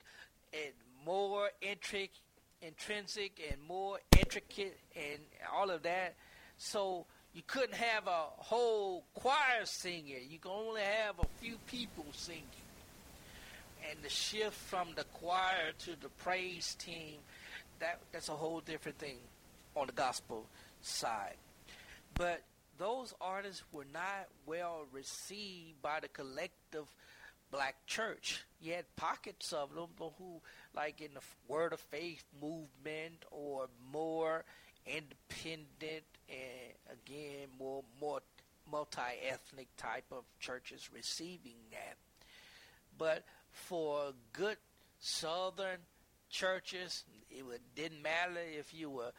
and 0.54 0.74
more 1.06 1.50
intric- 1.62 2.20
intrinsic 2.62 3.42
and 3.52 3.60
more 3.68 4.00
intricate 4.18 4.78
and 4.96 5.20
all 5.54 5.70
of 5.70 5.84
that. 5.84 6.16
So 6.58 7.06
you 7.34 7.42
couldn't 7.46 7.76
have 7.76 8.08
a 8.08 8.26
whole 8.38 9.06
choir 9.14 9.66
singing. 9.66 10.28
You 10.30 10.40
could 10.40 10.52
only 10.52 10.82
have 10.82 11.20
a 11.20 11.28
few 11.40 11.58
people 11.68 12.06
singing 12.12 12.46
and 13.90 14.00
the 14.04 14.10
shift 14.10 14.56
from 14.56 14.90
the 14.96 15.04
choir 15.06 15.72
to 15.80 16.00
the 16.00 16.10
praise 16.24 16.76
team, 16.76 17.16
that 17.80 18.00
that's 18.12 18.30
a 18.30 18.34
whole 18.34 18.60
different 18.62 18.98
thing 18.98 19.18
on 19.76 19.88
the 19.88 19.94
gospel 19.94 20.46
side. 20.82 21.36
But 22.14 22.42
those 22.78 23.14
artists 23.22 23.64
were 23.72 23.86
not 23.94 24.28
well 24.46 24.86
received 24.92 25.82
by 25.82 26.00
the 26.00 26.08
collective 26.08 26.86
black 27.52 27.76
church. 27.86 28.44
You 28.62 28.74
had 28.74 28.96
pockets 28.96 29.52
of 29.54 29.74
them 29.74 29.88
who, 29.98 30.42
like 30.76 31.02
in 31.02 31.14
the 31.14 31.22
Word 31.48 31.74
of 31.74 31.80
Faith 31.80 32.24
movement, 32.42 33.26
or 33.32 33.68
more 33.92 34.46
independent 34.86 36.06
and 36.30 36.74
again 36.92 37.48
more 37.60 37.84
more 38.00 38.20
multi-ethnic 38.72 39.68
type 39.78 40.06
of 40.12 40.24
churches 40.40 40.90
receiving 40.94 41.58
that. 41.72 41.98
But 42.98 43.24
for 43.52 44.14
good 44.34 44.58
Southern 45.00 45.80
churches. 46.30 47.04
It 47.30 47.62
didn't 47.76 48.02
matter 48.02 48.40
if 48.58 48.74
you 48.74 48.90
were 48.90 49.12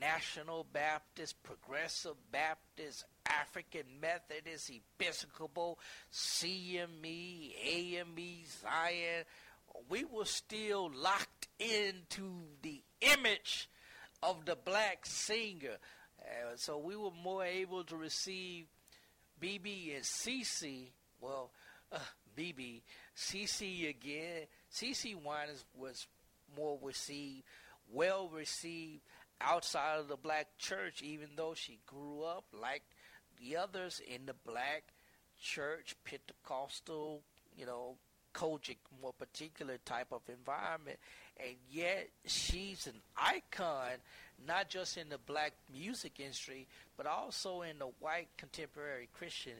National 0.00 0.66
Baptist, 0.72 1.42
Progressive 1.42 2.16
Baptist, 2.30 3.04
African 3.40 3.84
Methodist, 4.00 4.70
Episcopal, 4.70 5.78
CME, 6.12 7.52
AME, 7.64 8.44
Zion. 8.62 9.24
We 9.88 10.04
were 10.04 10.24
still 10.24 10.90
locked 10.94 11.48
into 11.58 12.30
the 12.62 12.82
image 13.00 13.68
of 14.22 14.44
the 14.44 14.56
black 14.56 15.06
singer. 15.06 15.76
Uh, 16.20 16.56
so 16.56 16.78
we 16.78 16.96
were 16.96 17.12
more 17.22 17.44
able 17.44 17.84
to 17.84 17.96
receive 17.96 18.66
BeBe 19.40 19.94
and 19.94 20.04
CeCe. 20.04 20.90
Well, 21.20 21.52
uh, 21.92 21.98
BeBe 22.36 22.82
CeCe 23.16 23.88
again. 23.88 24.46
CeCe 24.72 25.14
Winans 25.14 25.64
was 25.76 26.06
more 26.56 26.78
received, 26.82 27.44
well 27.92 28.28
received 28.28 29.02
outside 29.40 29.98
of 30.00 30.08
the 30.08 30.16
black 30.16 30.48
church, 30.58 31.02
even 31.02 31.28
though 31.36 31.54
she 31.54 31.78
grew 31.86 32.22
up 32.22 32.44
like 32.52 32.82
the 33.40 33.56
others 33.56 34.00
in 34.06 34.26
the 34.26 34.34
black 34.46 34.84
church, 35.40 35.96
Pentecostal, 36.04 37.22
you 37.56 37.66
know, 37.66 37.96
COGIC, 38.34 38.76
more 39.02 39.12
particular 39.12 39.78
type 39.84 40.08
of 40.12 40.22
environment, 40.28 40.98
and 41.38 41.56
yet 41.70 42.08
she's 42.26 42.86
an 42.86 43.00
icon, 43.16 43.98
not 44.46 44.68
just 44.68 44.96
in 44.96 45.08
the 45.08 45.18
black 45.18 45.52
music 45.72 46.20
industry, 46.20 46.66
but 46.96 47.06
also 47.06 47.62
in 47.62 47.78
the 47.78 47.88
white 48.00 48.28
contemporary 48.36 49.08
Christian 49.12 49.54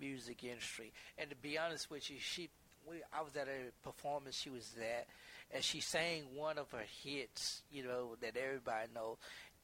music 0.00 0.44
industry. 0.44 0.92
And 1.18 1.28
to 1.30 1.36
be 1.36 1.58
honest 1.58 1.90
with 1.90 2.10
you, 2.10 2.16
she, 2.18 2.48
we, 2.88 2.96
I 3.12 3.22
was 3.22 3.36
at 3.36 3.48
a 3.48 3.72
performance 3.82 4.36
she 4.36 4.50
was 4.50 4.74
at, 4.80 5.06
and 5.52 5.62
she 5.62 5.80
sang 5.80 6.22
one 6.34 6.56
of 6.58 6.70
her 6.70 6.84
hits, 7.02 7.62
you 7.70 7.84
know, 7.84 8.16
that 8.20 8.36
everybody 8.36 8.88
knows. 8.94 9.16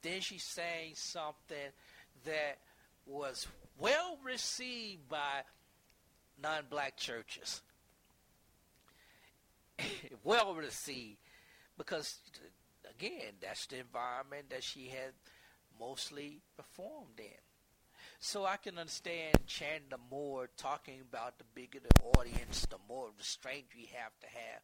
Then 0.02 0.20
she 0.20 0.38
sang 0.38 0.92
something 0.94 1.56
that 2.24 2.58
was 3.06 3.46
well 3.78 4.18
received 4.24 5.08
by 5.08 5.42
non-black 6.42 6.96
churches. 6.96 7.62
well 10.24 10.54
received 10.54 11.18
because 11.78 12.18
again, 12.88 13.34
that's 13.40 13.66
the 13.66 13.78
environment 13.78 14.50
that 14.50 14.62
she 14.62 14.88
had 14.88 15.12
mostly 15.78 16.40
performed 16.56 17.18
in. 17.18 17.40
So 18.18 18.44
I 18.44 18.56
can 18.56 18.78
understand 18.78 19.38
Chandler 19.46 19.98
Moore 20.10 20.50
talking 20.56 21.00
about 21.00 21.38
the 21.38 21.44
bigger 21.54 21.78
the 21.80 22.18
audience, 22.18 22.66
the 22.66 22.76
more 22.86 23.08
restraint 23.16 23.64
you 23.74 23.86
have 23.94 24.12
to 24.20 24.26
have. 24.26 24.60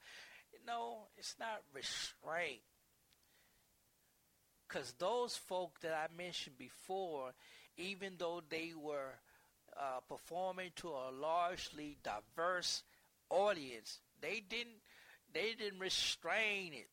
You 0.52 0.58
know, 0.66 1.06
it's 1.16 1.36
not 1.40 1.62
restraint. 1.72 2.60
Because 4.68 4.92
those 4.98 5.36
folk 5.36 5.80
that 5.80 5.94
I 5.94 6.14
mentioned 6.14 6.58
before, 6.58 7.32
even 7.76 8.14
though 8.18 8.42
they 8.48 8.72
were 8.76 9.14
uh, 9.78 10.00
performing 10.08 10.70
to 10.76 10.88
a 10.88 11.10
largely 11.12 11.98
diverse 12.02 12.82
audience, 13.30 14.00
they 14.20 14.42
didn't 14.48 14.80
they 15.32 15.54
didn't 15.58 15.80
restrain 15.80 16.72
it. 16.72 16.88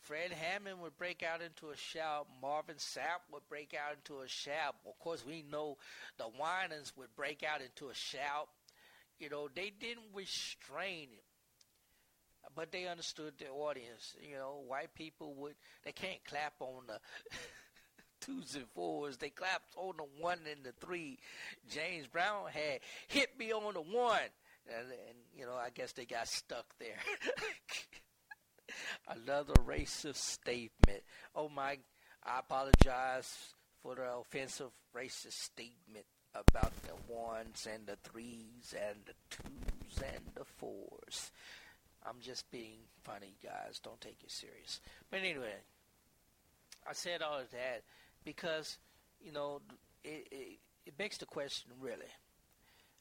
Fred 0.00 0.32
Hammond 0.32 0.80
would 0.82 0.96
break 0.98 1.22
out 1.22 1.40
into 1.40 1.70
a 1.70 1.76
shout. 1.76 2.26
Marvin 2.42 2.76
Sapp 2.76 3.24
would 3.32 3.46
break 3.48 3.74
out 3.74 3.96
into 3.96 4.20
a 4.20 4.28
shout. 4.28 4.74
Of 4.86 4.98
course, 4.98 5.24
we 5.26 5.42
know 5.50 5.78
the 6.18 6.26
Winans 6.28 6.92
would 6.96 7.14
break 7.16 7.42
out 7.42 7.62
into 7.62 7.88
a 7.88 7.94
shout. 7.94 8.48
You 9.18 9.30
know, 9.30 9.48
they 9.54 9.72
didn't 9.78 10.12
restrain 10.14 11.08
it, 11.12 11.24
but 12.54 12.70
they 12.70 12.86
understood 12.86 13.34
the 13.38 13.48
audience. 13.48 14.14
You 14.20 14.36
know, 14.36 14.62
white 14.66 14.94
people 14.94 15.34
would 15.36 15.54
they 15.84 15.92
can't 15.92 16.22
clap 16.24 16.54
on 16.60 16.86
the 16.86 16.98
twos 18.24 18.54
and 18.54 18.66
fours. 18.74 19.16
They 19.16 19.30
clapped 19.30 19.74
on 19.76 19.94
the 19.96 20.22
one 20.22 20.38
and 20.50 20.64
the 20.64 20.72
three. 20.84 21.18
James 21.70 22.06
Brown 22.06 22.46
had 22.50 22.80
hit 23.08 23.38
me 23.38 23.52
on 23.52 23.74
the 23.74 23.80
one, 23.80 24.20
and, 24.68 24.86
and 24.90 25.18
you 25.36 25.46
know, 25.46 25.54
I 25.54 25.70
guess 25.70 25.92
they 25.92 26.04
got 26.04 26.28
stuck 26.28 26.66
there. 26.78 26.98
Another 29.08 29.54
racist 29.66 30.16
statement. 30.16 31.02
Oh 31.34 31.48
my, 31.48 31.78
I 32.24 32.38
apologize 32.38 33.54
for 33.82 33.94
the 33.94 34.16
offensive 34.16 34.70
racist 34.96 35.32
statement 35.32 36.06
about 36.34 36.72
the 36.82 37.12
ones 37.12 37.68
and 37.72 37.86
the 37.86 37.96
threes 38.08 38.74
and 38.74 38.96
the 39.06 39.14
twos 39.30 40.02
and 40.02 40.24
the 40.34 40.44
fours. 40.44 41.30
I'm 42.06 42.20
just 42.20 42.50
being 42.50 42.78
funny, 43.02 43.34
guys. 43.42 43.80
Don't 43.82 44.00
take 44.00 44.18
it 44.22 44.30
serious. 44.30 44.80
But 45.10 45.20
anyway, 45.20 45.54
I 46.88 46.92
said 46.92 47.22
all 47.22 47.38
of 47.38 47.50
that 47.52 47.82
because, 48.24 48.78
you 49.20 49.32
know, 49.32 49.60
it, 50.02 50.26
it, 50.30 50.58
it 50.86 50.96
begs 50.98 51.18
the 51.18 51.26
question 51.26 51.72
really 51.80 52.12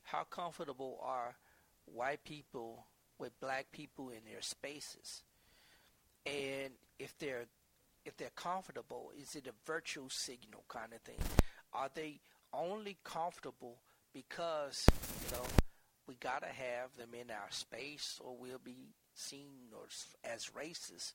how 0.03 0.23
comfortable 0.23 0.99
are 1.01 1.35
white 1.85 2.23
people 2.23 2.85
with 3.17 3.39
black 3.39 3.71
people 3.71 4.09
in 4.09 4.19
their 4.29 4.41
spaces? 4.41 5.23
and 6.25 6.71
if 6.99 7.17
they're 7.19 7.45
if 8.05 8.17
they're 8.17 8.31
comfortable, 8.35 9.11
is 9.17 9.35
it 9.35 9.47
a 9.47 9.53
virtual 9.65 10.09
signal 10.09 10.65
kind 10.67 10.91
of 10.93 11.01
thing? 11.01 11.19
Are 11.71 11.89
they 11.93 12.19
only 12.53 12.97
comfortable 13.03 13.77
because 14.13 14.85
you 15.25 15.37
know 15.37 15.43
we 16.07 16.15
gotta 16.15 16.47
have 16.47 16.95
them 16.97 17.09
in 17.13 17.31
our 17.31 17.49
space, 17.49 18.19
or 18.23 18.35
we'll 18.37 18.59
be 18.63 18.93
seen 19.13 19.71
or 19.73 19.85
as 20.23 20.49
racist, 20.55 21.13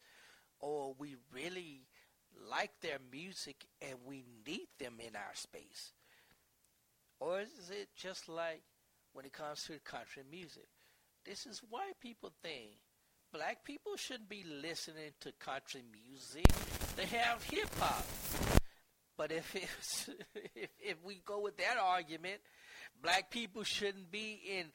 or 0.60 0.94
we 0.98 1.16
really 1.32 1.82
like 2.50 2.72
their 2.80 2.98
music 3.10 3.66
and 3.80 3.98
we 4.06 4.24
need 4.46 4.68
them 4.78 4.94
in 5.00 5.16
our 5.16 5.34
space, 5.34 5.92
or 7.20 7.40
is 7.40 7.70
it 7.70 7.88
just 7.96 8.28
like 8.28 8.62
when 9.12 9.24
it 9.24 9.32
comes 9.32 9.64
to 9.64 9.78
country 9.80 10.22
music? 10.30 10.68
This 11.24 11.46
is 11.46 11.60
white 11.68 11.98
people 12.00 12.32
thing 12.42 12.70
black 13.32 13.64
people 13.64 13.96
shouldn't 13.96 14.28
be 14.28 14.44
listening 14.62 15.12
to 15.20 15.32
country 15.32 15.82
music. 15.92 16.46
They 16.96 17.06
have 17.06 17.42
hip 17.44 17.68
hop. 17.78 18.06
But 19.16 19.32
if 19.32 19.54
if 20.54 20.70
if 20.78 21.04
we 21.04 21.20
go 21.24 21.40
with 21.40 21.56
that 21.58 21.76
argument, 21.80 22.40
black 23.02 23.30
people 23.30 23.62
shouldn't 23.62 24.10
be 24.10 24.40
in 24.58 24.66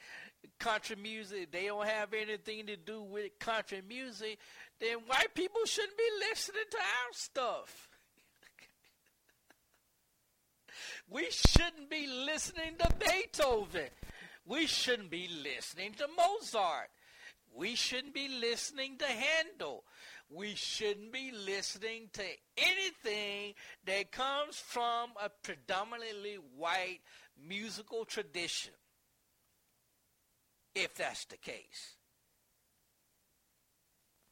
country 0.60 0.96
music. 0.96 1.52
They 1.52 1.66
don't 1.66 1.88
have 1.88 2.14
anything 2.14 2.68
to 2.68 2.76
do 2.76 3.04
with 3.04 3.38
country 3.40 3.82
music. 3.88 4.38
Then 4.80 4.98
white 5.08 5.34
people 5.34 5.62
shouldn't 5.66 5.98
be 5.98 6.28
listening 6.30 6.64
to 6.72 6.78
our 6.78 7.14
stuff. 7.14 7.90
we 11.10 11.28
shouldn't 11.30 11.90
be 11.90 12.08
listening 12.08 12.76
to 12.80 12.90
Beethoven. 13.00 13.90
We 14.46 14.68
shouldn't 14.68 15.10
be 15.10 15.30
listening 15.44 15.94
to 15.94 16.08
Mozart. 16.18 16.90
We 17.56 17.76
shouldn't 17.76 18.14
be 18.14 18.28
listening 18.28 18.98
to 18.98 19.06
Handel. 19.06 19.84
We 20.30 20.56
shouldn't 20.56 21.14
be 21.14 21.32
listening 21.32 22.10
to 22.14 22.24
anything 22.58 23.54
that 23.86 24.12
comes 24.12 24.58
from 24.58 25.12
a 25.24 25.30
predominantly 25.44 26.38
white 26.58 27.02
musical 27.48 28.06
tradition. 28.06 28.74
If 30.76 30.96
that's 30.96 31.26
the 31.26 31.38
case. 31.38 31.96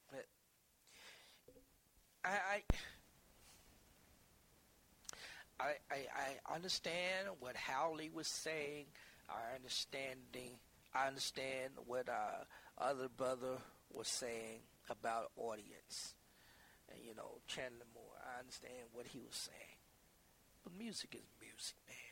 But 0.10 0.26
I, 2.26 2.30
I 2.30 2.62
I, 5.62 5.76
I, 5.91 6.54
understand 6.56 7.28
what 7.39 7.56
Howley 7.56 8.10
was 8.12 8.28
saying. 8.28 8.86
I 9.30 9.56
understanding. 9.56 10.58
I 10.93 11.08
understand 11.08 11.74
what 11.86 12.10
our 12.10 12.45
other 12.78 13.08
brother 13.10 13.58
was 13.91 14.08
saying 14.08 14.62
about 14.89 15.32
audience. 15.38 16.16
And, 16.89 16.99
you 17.06 17.16
know, 17.16 17.39
Chandler 17.47 17.86
Moore, 17.93 18.18
I 18.26 18.39
understand 18.39 18.89
what 18.91 19.08
he 19.08 19.20
was 19.20 19.36
saying. 19.36 19.78
But 20.64 20.78
music 20.78 21.16
is 21.16 21.30
music, 21.39 21.76
man. 21.88 22.11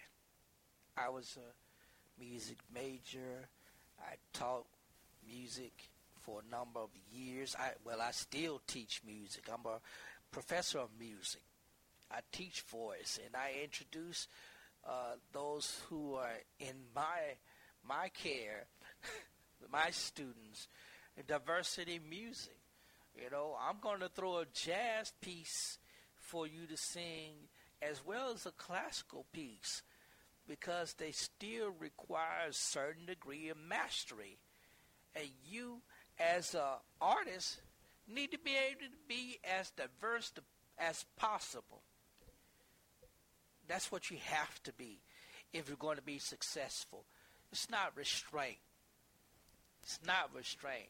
I 0.99 1.09
was 1.09 1.37
a 1.37 2.21
music 2.21 2.57
major. 2.73 3.47
I 3.99 4.15
taught 4.33 4.65
music 5.25 5.73
for 6.21 6.41
a 6.41 6.51
number 6.51 6.79
of 6.81 6.89
years. 7.11 7.55
I 7.57 7.71
well, 7.85 8.01
I 8.01 8.11
still 8.11 8.61
teach 8.67 9.01
music. 9.05 9.43
I'm 9.51 9.65
a 9.65 9.79
professor 10.31 10.79
of 10.79 10.89
music. 10.99 11.43
I 12.11 12.19
teach 12.31 12.61
voice, 12.61 13.19
and 13.25 13.35
I 13.35 13.63
introduce 13.63 14.27
uh, 14.85 15.15
those 15.31 15.81
who 15.89 16.15
are 16.15 16.39
in 16.59 16.75
my 16.95 17.37
my 17.87 18.09
care 18.09 18.65
my 19.71 19.91
students 19.91 20.67
diversity 21.27 21.99
music. 22.09 22.57
You 23.15 23.29
know, 23.29 23.55
I'm 23.59 23.77
going 23.81 23.99
to 23.99 24.09
throw 24.09 24.37
a 24.37 24.45
jazz 24.53 25.11
piece 25.21 25.77
for 26.15 26.47
you 26.47 26.65
to 26.69 26.77
sing 26.77 27.33
as 27.81 28.05
well 28.05 28.31
as 28.33 28.45
a 28.45 28.51
classical 28.51 29.25
piece 29.33 29.81
because 30.49 30.93
they 30.93 31.11
still 31.11 31.69
require 31.79 32.49
a 32.49 32.53
certain 32.53 33.05
degree 33.05 33.49
of 33.49 33.57
mastery. 33.57 34.39
And 35.15 35.27
you, 35.47 35.81
as 36.19 36.55
an 36.55 36.79
artist, 36.99 37.61
need 38.07 38.31
to 38.31 38.39
be 38.39 38.55
able 38.55 38.81
to 38.81 38.97
be 39.07 39.37
as 39.43 39.71
diverse 39.71 40.33
as 40.79 41.05
possible. 41.15 41.83
That's 43.67 43.91
what 43.91 44.09
you 44.09 44.17
have 44.23 44.61
to 44.63 44.73
be 44.73 45.01
if 45.53 45.67
you're 45.67 45.77
going 45.77 45.97
to 45.97 46.03
be 46.03 46.17
successful. 46.17 47.05
It's 47.51 47.69
not 47.69 47.95
restraint. 47.95 48.57
It's 49.83 49.99
not 50.05 50.31
restraint. 50.35 50.89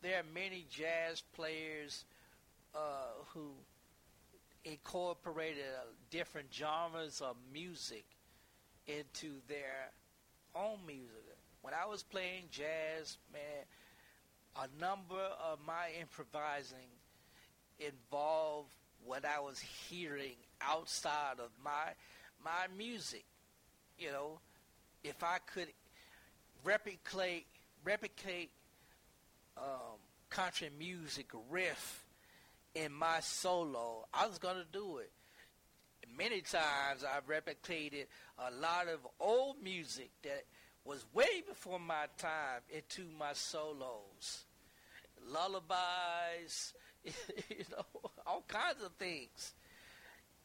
There 0.00 0.20
are 0.20 0.34
many 0.34 0.64
jazz 0.70 1.24
players 1.34 2.04
uh, 2.72 2.78
who 3.34 3.50
incorporated 4.64 5.64
uh, 5.76 5.86
different 6.10 6.54
genres 6.54 7.20
of 7.20 7.34
music 7.52 8.04
into 8.86 9.40
their 9.48 9.90
own 10.54 10.78
music. 10.86 11.36
When 11.62 11.74
I 11.74 11.86
was 11.86 12.02
playing 12.02 12.44
jazz, 12.50 13.18
man, 13.32 13.64
a 14.56 14.80
number 14.80 15.22
of 15.50 15.58
my 15.64 15.88
improvising 16.00 16.90
involved 17.78 18.72
what 19.04 19.24
I 19.24 19.40
was 19.40 19.58
hearing 19.58 20.36
outside 20.60 21.38
of 21.38 21.50
my 21.64 21.94
my 22.44 22.66
music. 22.76 23.24
You 23.98 24.10
know, 24.10 24.40
if 25.04 25.22
I 25.22 25.38
could 25.52 25.68
replicate 26.64 27.46
replicate 27.84 28.50
um, 29.56 29.98
country 30.30 30.70
music 30.78 31.26
riff 31.50 32.04
in 32.74 32.92
my 32.92 33.20
solo. 33.20 34.06
I 34.14 34.26
was 34.26 34.38
gonna 34.38 34.64
do 34.72 34.98
it. 34.98 35.10
Many 36.16 36.40
times 36.40 37.04
I've 37.04 37.26
replicated 37.26 38.06
a 38.38 38.50
lot 38.60 38.88
of 38.88 39.00
old 39.18 39.62
music 39.62 40.10
that 40.22 40.44
was 40.84 41.04
way 41.12 41.42
before 41.46 41.78
my 41.78 42.06
time 42.18 42.60
into 42.70 43.02
my 43.18 43.32
solos. 43.32 44.44
Lullabies, 45.26 46.74
you 47.04 47.64
know, 47.70 48.00
all 48.26 48.44
kinds 48.48 48.82
of 48.84 48.92
things. 48.98 49.54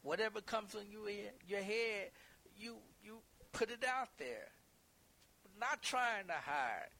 Whatever 0.02 0.40
comes 0.40 0.74
on 0.74 0.82
your 0.90 1.10
your 1.46 1.60
head, 1.60 2.10
you 2.56 2.76
you 3.02 3.18
put 3.52 3.70
it 3.70 3.84
out 3.84 4.08
there. 4.18 4.48
Not 5.60 5.82
trying 5.82 6.26
to 6.28 6.34
hide. 6.34 6.90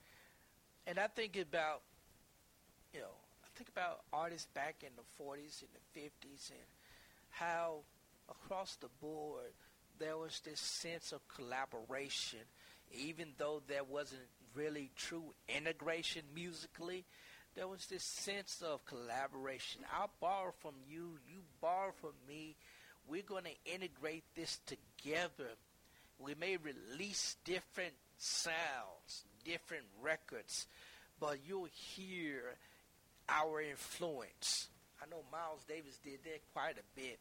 And 0.87 0.99
I 0.99 1.07
think 1.07 1.37
about, 1.37 1.83
you 2.93 3.01
know, 3.01 3.15
I 3.45 3.49
think 3.57 3.69
about 3.69 4.01
artists 4.13 4.49
back 4.53 4.83
in 4.83 4.89
the 4.97 5.23
40s 5.23 5.63
and 5.63 5.71
the 5.75 6.01
50s 6.01 6.51
and 6.51 6.67
how 7.31 7.83
across 8.29 8.77
the 8.77 8.89
board 9.01 9.53
there 9.99 10.17
was 10.17 10.41
this 10.45 10.61
sense 10.61 11.13
of 11.13 11.27
collaboration, 11.29 12.41
even 12.93 13.29
though 13.37 13.63
there 13.67 13.85
wasn't 13.85 14.23
really 14.55 14.91
true 14.97 15.35
integration 15.49 16.23
musically. 16.35 17.05
There 17.55 17.69
was 17.69 17.87
this 17.87 18.05
sense 18.05 18.63
of 18.65 18.85
collaboration. 18.85 19.83
I'll 19.93 20.11
borrow 20.21 20.53
from 20.61 20.75
you, 20.89 21.19
you 21.29 21.41
borrow 21.61 21.93
from 22.01 22.13
me. 22.29 22.55
We're 23.09 23.23
going 23.23 23.45
to 23.45 23.75
integrate 23.75 24.25
this 24.37 24.61
together. 24.67 25.51
We 26.19 26.35
may 26.35 26.57
release 26.57 27.37
different 27.45 27.95
sounds, 28.19 29.25
different 29.45 29.85
records, 30.03 30.67
but 31.19 31.39
you'll 31.47 31.69
hear 31.73 32.43
our 33.29 33.61
influence. 33.61 34.69
I 35.03 35.09
know 35.11 35.23
Miles 35.33 35.65
Davis 35.69 35.99
did 36.05 36.21
that 36.25 36.41
quite 36.53 36.77
a 36.77 37.01
bit, 37.01 37.19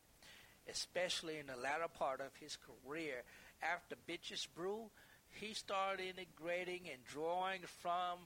especially 0.70 1.38
in 1.40 1.48
the 1.48 1.62
latter 1.62 1.88
part 1.88 2.22
of 2.22 2.36
his 2.40 2.58
career. 2.58 3.24
After 3.62 3.96
Bitches 4.08 4.48
Brew, 4.56 4.90
he 5.32 5.54
started 5.54 6.06
integrating 6.06 6.82
and 6.92 7.04
drawing 7.06 7.62
from 7.82 8.20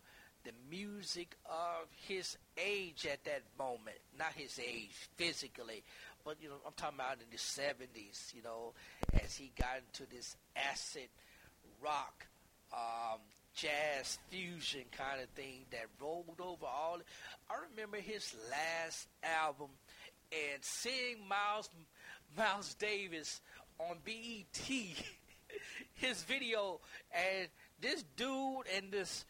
the 0.43 0.51
music 0.69 1.35
of 1.45 1.87
his 2.07 2.37
age 2.57 3.05
at 3.05 3.23
that 3.25 3.43
moment. 3.59 3.97
Not 4.17 4.33
his 4.35 4.59
age 4.59 4.95
physically, 5.15 5.83
but 6.25 6.37
you 6.41 6.49
know, 6.49 6.55
I'm 6.65 6.73
talking 6.75 6.97
about 6.97 7.17
in 7.17 7.29
the 7.31 7.37
70s, 7.37 8.33
you 8.33 8.41
know, 8.43 8.73
as 9.23 9.35
he 9.35 9.51
got 9.57 9.81
into 9.87 10.09
this 10.11 10.35
acid 10.55 11.09
rock 11.83 12.27
um, 12.73 13.19
jazz 13.53 14.17
fusion 14.29 14.83
kind 14.91 15.21
of 15.21 15.29
thing 15.29 15.65
that 15.71 15.85
rolled 15.99 16.39
over 16.39 16.65
all. 16.65 16.99
I 17.49 17.53
remember 17.71 17.97
his 17.97 18.33
last 18.49 19.07
album 19.23 19.69
and 20.31 20.63
seeing 20.63 21.27
Miles 21.27 21.69
Miles 22.37 22.73
Davis 22.75 23.41
on 23.79 23.97
BET, 24.03 24.69
his 25.93 26.23
video, 26.23 26.79
and 27.13 27.47
this 27.79 28.03
dude 28.15 28.65
and 28.75 28.91
this 28.91 29.25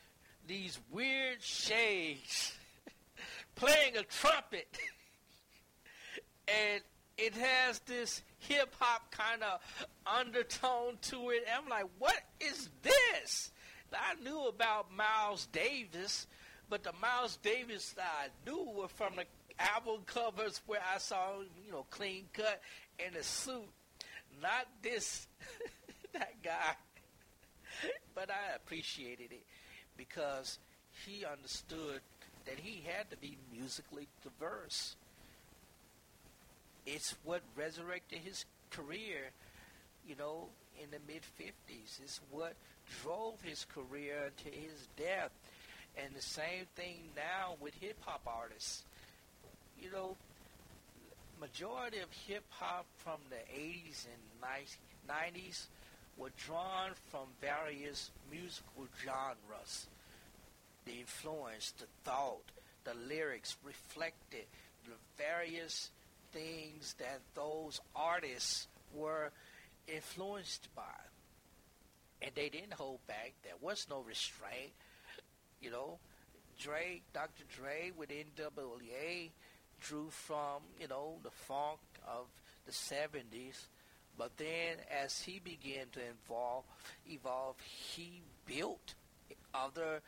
these 0.48 0.80
weird 0.92 1.42
shades 1.42 2.54
playing 3.56 3.98
a 3.98 4.04
trumpet, 4.04 4.68
and 6.48 6.82
it 7.18 7.36
has 7.36 7.80
this 7.80 8.22
hip 8.40 8.74
hop 8.80 9.12
kind 9.12 9.44
of 9.44 9.60
undertone 10.06 10.98
to 11.02 11.30
it. 11.30 11.44
And 11.48 11.64
I'm 11.64 11.70
like, 11.70 11.86
what 12.00 12.20
is 12.40 12.70
this? 12.82 13.52
I 13.94 14.16
knew 14.24 14.48
about 14.48 14.88
Miles 14.96 15.48
Davis, 15.52 16.28
but 16.70 16.84
the 16.84 16.94
Miles 17.02 17.38
Davis 17.38 17.92
that 17.92 18.12
I 18.24 18.50
knew 18.50 18.72
were 18.76 18.88
from 18.88 19.16
the 19.18 19.26
album 19.60 20.02
covers 20.06 20.62
where 20.66 20.82
I 20.94 20.98
saw, 20.98 21.40
you 21.66 21.72
know, 21.72 21.86
clean 21.90 22.26
cut 22.34 22.62
in 23.00 23.16
a 23.16 23.24
suit. 23.24 23.70
Not 24.42 24.68
this, 24.82 25.28
that 26.14 26.42
guy. 26.44 26.76
but 28.16 28.30
I 28.30 28.56
appreciated 28.56 29.32
it 29.32 29.44
because 29.98 30.60
he 31.06 31.26
understood 31.26 32.02
that 32.46 32.58
he 32.58 32.84
had 32.86 33.10
to 33.12 33.18
be 33.18 33.38
musically 33.52 34.08
diverse. 34.24 34.96
It's 36.86 37.16
what 37.24 37.42
resurrected 37.56 38.20
his 38.20 38.46
career, 38.72 39.32
you 40.08 40.16
know, 40.16 40.48
in 40.82 40.90
the 40.90 40.98
mid 41.08 41.22
50s. 41.40 42.02
It's 42.02 42.20
what 42.32 42.54
drove 43.04 43.42
his 43.42 43.66
career 43.66 44.32
to 44.44 44.50
his 44.50 44.88
death. 44.98 45.32
And 45.98 46.16
the 46.16 46.22
same 46.22 46.66
thing 46.76 46.98
now 47.16 47.56
with 47.60 47.74
hip 47.76 47.98
hop 48.02 48.22
artists. 48.26 48.84
You 49.80 49.92
know, 49.92 50.16
majority 51.42 51.98
of 51.98 52.10
hip 52.28 52.44
hop 52.52 52.86
from 52.98 53.18
the 53.30 53.60
80s 53.60 54.06
and 54.06 55.10
90s 55.10 55.66
were 56.16 56.30
drawn 56.38 56.92
from 57.10 57.28
various 57.42 58.12
musical 58.30 58.88
genres. 59.04 59.88
The 60.86 61.00
influence, 61.00 61.74
the 61.80 61.88
thought, 62.04 62.44
the 62.84 62.94
lyrics 62.94 63.58
reflected 63.64 64.46
the 64.86 64.94
various 65.18 65.90
things 66.32 66.96
that 67.00 67.22
those 67.34 67.82
artists 67.96 68.68
were 68.94 69.32
influenced 69.88 70.68
by. 70.76 70.84
And 72.22 72.32
they 72.36 72.50
didn't 72.50 72.74
hold 72.74 73.00
back. 73.08 73.34
There 73.44 73.54
was 73.60 73.88
no 73.90 74.02
restraint. 74.02 74.74
You 75.60 75.72
know, 75.72 75.98
Dre, 76.60 77.02
Dr. 77.14 77.44
Dre 77.58 77.92
with 77.98 78.10
NWA 78.10 79.32
drew 79.82 80.10
from, 80.10 80.62
you 80.80 80.88
know, 80.88 81.16
the 81.24 81.32
funk 81.32 81.80
of 82.08 82.28
the 82.66 82.72
70s. 82.72 83.66
But 84.18 84.38
then 84.38 84.78
as 85.04 85.22
he 85.22 85.40
began 85.40 85.88
to 85.94 86.00
evolve, 86.00 86.64
evolve 87.10 87.56
he 87.60 88.22
built 88.46 88.94
other 89.54 90.02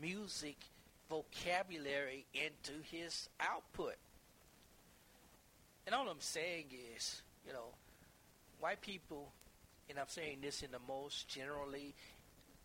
music 0.00 0.56
vocabulary 1.08 2.24
into 2.34 2.72
his 2.90 3.28
output. 3.40 3.96
And 5.86 5.94
all 5.94 6.08
I'm 6.08 6.20
saying 6.20 6.66
is, 6.94 7.22
you 7.46 7.52
know, 7.52 7.74
white 8.60 8.80
people, 8.80 9.32
and 9.88 9.98
I'm 9.98 10.08
saying 10.08 10.38
this 10.42 10.62
in 10.62 10.70
the 10.70 10.80
most 10.86 11.28
generally 11.28 11.94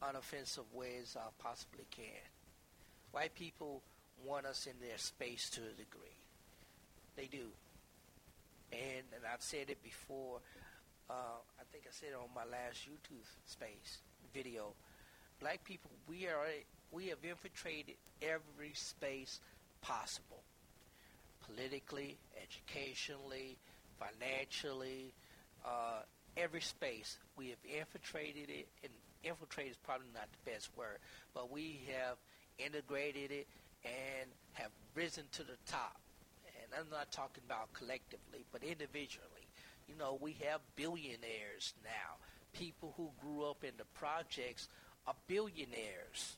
unoffensive 0.02 0.66
ways 0.74 1.16
I 1.18 1.30
possibly 1.42 1.86
can. 1.92 2.06
White 3.12 3.34
people 3.36 3.82
want 4.26 4.46
us 4.46 4.68
in 4.68 4.74
their 4.86 4.98
space 4.98 5.50
to 5.52 5.62
a 5.62 5.70
degree. 5.70 6.23
They 7.16 7.28
do. 7.28 7.46
And, 8.72 9.06
and 9.14 9.24
I've 9.32 9.42
said 9.42 9.70
it 9.70 9.84
before. 9.84 10.40
Uh, 11.10 11.40
I 11.60 11.64
think 11.72 11.86
I 11.88 11.92
said 11.92 12.10
it 12.10 12.16
on 12.16 12.30
my 12.34 12.46
last 12.50 12.88
YouTube 12.90 13.26
space 13.46 14.00
video. 14.34 14.74
Black 15.40 15.64
people, 15.64 15.92
we 16.08 16.28
are 16.28 16.46
we 16.92 17.08
have 17.08 17.20
infiltrated 17.24 17.96
every 18.22 18.74
space 18.74 19.40
possible 19.82 20.44
politically, 21.46 22.18
educationally, 22.42 23.58
financially, 24.00 25.14
uh, 25.66 26.02
every 26.38 26.62
space. 26.62 27.18
We 27.38 27.50
have 27.50 27.60
infiltrated 27.66 28.50
it, 28.50 28.68
and 28.84 28.92
infiltrate 29.24 29.72
is 29.72 29.78
probably 29.84 30.08
not 30.14 30.28
the 30.32 30.52
best 30.52 30.70
word, 30.78 30.98
but 31.34 31.52
we 31.52 31.82
have 31.92 32.18
integrated 32.58 33.32
it 33.32 33.48
and 33.84 34.30
have 34.54 34.72
risen 34.96 35.26
to 35.34 35.44
the 35.44 35.58
top. 35.68 36.00
I'm 36.78 36.90
not 36.92 37.12
talking 37.12 37.44
about 37.46 37.74
collectively, 37.74 38.46
but 38.52 38.64
individually. 38.64 39.48
You 39.88 39.96
know, 39.98 40.18
we 40.20 40.38
have 40.48 40.62
billionaires 40.76 41.74
now. 41.84 42.18
People 42.54 42.94
who 42.98 43.10
grew 43.22 43.44
up 43.44 43.64
in 43.64 43.72
the 43.78 43.86
projects 43.94 44.68
are 45.08 45.16
billionaires. 45.28 46.38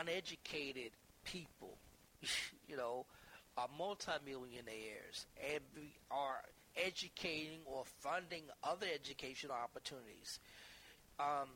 Uneducated 0.00 0.92
people 1.24 1.76
you 2.68 2.76
know, 2.76 3.06
are 3.56 3.68
multimillionaires 3.78 5.26
and 5.52 5.60
are 6.10 6.42
educating 6.76 7.60
or 7.64 7.84
funding 8.00 8.42
other 8.62 8.86
educational 8.92 9.54
opportunities. 9.54 10.38
Um, 11.18 11.48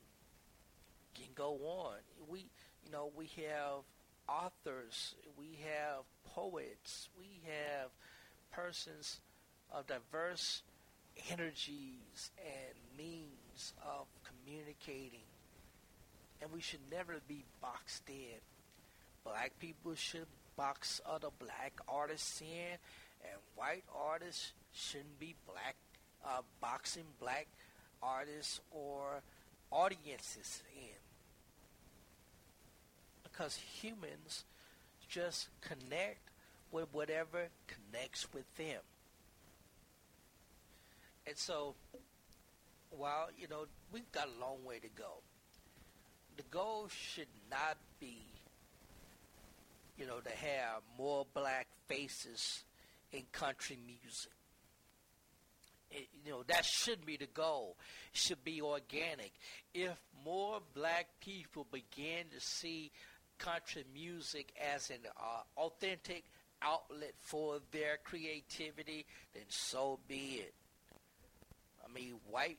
can 1.15 1.27
go 1.35 1.59
on. 1.65 1.97
We, 2.29 2.47
you 2.85 2.91
know, 2.91 3.11
we 3.15 3.27
have 3.47 3.83
authors, 4.29 5.15
we 5.41 5.59
have 5.65 6.05
poets, 6.35 7.09
we 7.19 7.41
have 7.47 7.91
persons 8.53 9.21
of 9.73 9.87
diverse 9.87 10.63
energies 11.31 12.31
and 12.39 12.75
means 12.99 13.73
of 13.83 14.07
communicating. 14.25 15.25
And 16.43 16.53
we 16.53 16.61
should 16.61 16.81
never 16.91 17.17
be 17.29 17.45
boxed 17.61 18.09
in. 18.09 18.41
Black 19.25 19.53
people 19.59 19.95
should 19.95 20.27
box 20.57 21.01
other 21.07 21.29
black 21.39 21.73
artists 21.89 22.41
in, 22.41 22.79
and 23.23 23.41
white 23.57 23.85
artists 23.95 24.53
shouldn't 24.73 25.19
be 25.19 25.35
black 25.47 25.77
uh, 26.25 26.43
boxing 26.61 27.05
black 27.19 27.47
artists 28.03 28.61
or 28.71 29.23
audiences 29.71 30.63
in. 30.75 30.97
because 33.41 33.57
humans 33.57 34.45
just 35.11 35.49
connect 35.61 36.31
with 36.71 36.87
whatever 36.93 37.49
connects 37.67 38.33
with 38.33 38.45
them. 38.57 38.81
And 41.27 41.37
so, 41.37 41.75
while, 42.91 43.29
you 43.37 43.49
know, 43.49 43.67
we've 43.93 44.11
got 44.13 44.29
a 44.29 44.41
long 44.41 44.65
way 44.65 44.79
to 44.79 44.89
go, 44.89 45.23
the 46.37 46.45
goal 46.45 46.89
should 46.89 47.29
not 47.51 47.77
be, 47.99 48.23
you 49.99 50.07
know, 50.07 50.21
to 50.21 50.31
have 50.31 50.83
more 50.97 51.27
black 51.35 51.67
faces 51.89 52.65
in 53.13 53.23
country 53.33 53.79
music. 53.85 54.33
It, 55.91 56.07
you 56.25 56.31
know, 56.31 56.45
that 56.47 56.65
should 56.65 57.05
be 57.05 57.17
the 57.17 57.27
goal. 57.27 57.77
It 58.13 58.19
should 58.19 58.45
be 58.45 58.63
organic. 58.63 59.33
If 59.75 60.01
more 60.25 60.61
black 60.73 61.09
people 61.21 61.67
begin 61.71 62.27
to 62.33 62.41
see 62.41 62.93
country 63.41 63.85
music 63.93 64.53
as 64.75 64.91
an 64.91 64.99
uh, 65.19 65.43
authentic 65.61 66.25
outlet 66.63 67.15
for 67.19 67.59
their 67.73 67.99
creativity, 68.05 69.05
then 69.35 69.43
so 69.49 69.99
be 70.07 70.43
it. 70.45 70.55
I 71.85 71.93
mean, 71.93 72.15
white 72.31 72.59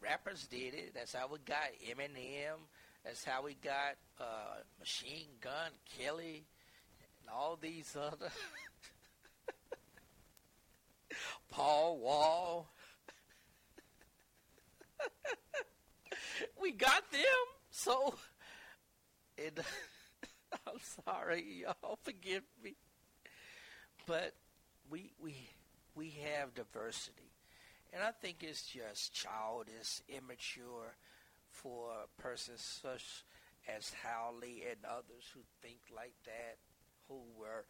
rappers 0.00 0.46
did 0.46 0.72
it. 0.74 0.94
That's 0.94 1.14
how 1.14 1.28
we 1.30 1.38
got 1.44 1.68
Eminem. 1.90 2.60
That's 3.04 3.24
how 3.24 3.42
we 3.42 3.54
got 3.54 3.96
uh, 4.20 4.60
Machine 4.78 5.26
Gun 5.40 5.72
Kelly 5.98 6.44
and 7.20 7.28
all 7.34 7.58
these 7.60 7.96
other 8.00 8.30
Paul 11.50 11.98
Wall. 11.98 12.70
we 16.60 16.70
got 16.72 17.10
them. 17.10 17.20
So, 17.70 18.14
it, 19.36 19.58
I'm 20.66 20.78
sorry, 21.34 21.62
y'all. 21.82 21.98
Forgive 22.02 22.42
me, 22.62 22.74
but 24.06 24.32
we 24.90 25.12
we 25.22 25.34
we 25.94 26.14
have 26.32 26.54
diversity, 26.54 27.30
and 27.92 28.02
I 28.02 28.10
think 28.10 28.38
it's 28.42 28.62
just 28.62 29.12
childish, 29.12 30.00
immature 30.08 30.96
for 31.50 31.90
persons 32.18 32.60
such 32.82 33.24
as 33.68 33.92
Howley 34.02 34.62
and 34.68 34.78
others 34.84 35.30
who 35.32 35.40
think 35.62 35.78
like 35.94 36.14
that, 36.26 36.56
who 37.08 37.20
were, 37.38 37.64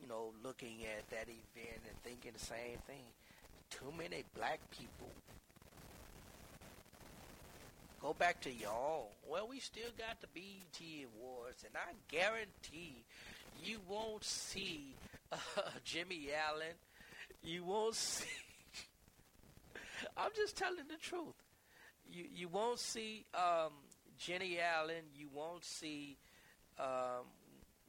you 0.00 0.06
know, 0.06 0.32
looking 0.44 0.84
at 0.84 1.08
that 1.10 1.24
event 1.24 1.82
and 1.88 2.02
thinking 2.04 2.32
the 2.34 2.38
same 2.38 2.78
thing. 2.86 3.04
Too 3.70 3.92
many 3.96 4.24
black 4.34 4.60
people 4.70 5.10
Go 8.00 8.14
back 8.14 8.40
to 8.42 8.52
y'all. 8.52 9.10
Well, 9.28 9.48
we 9.48 9.58
still 9.58 9.90
got 9.98 10.20
the 10.20 10.28
BET 10.32 10.80
Awards, 11.16 11.64
and 11.64 11.74
I 11.74 11.94
guarantee 12.08 13.04
you 13.64 13.80
won't 13.88 14.22
see 14.22 14.94
uh, 15.32 15.36
Jimmy 15.84 16.28
Allen. 16.32 16.74
You 17.42 17.64
won't 17.64 17.96
see. 17.96 18.28
I'm 20.16 20.30
just 20.36 20.56
telling 20.56 20.86
the 20.88 20.96
truth. 21.00 21.34
You 22.08 22.26
you 22.32 22.48
won't 22.48 22.78
see 22.78 23.24
um, 23.34 23.72
Jenny 24.16 24.58
Allen. 24.60 25.02
You 25.16 25.28
won't 25.34 25.64
see 25.64 26.16
um, 26.78 27.26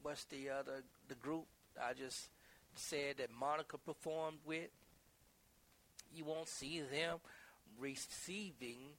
what's 0.02 0.24
the 0.26 0.50
other 0.50 0.84
the 1.08 1.16
group 1.16 1.46
I 1.80 1.94
just 1.94 2.30
said 2.74 3.18
that 3.20 3.30
Monica 3.40 3.78
performed 3.78 4.40
with. 4.44 4.70
You 6.16 6.26
won't 6.26 6.50
see 6.50 6.82
them 6.82 7.20
receiving 7.80 8.98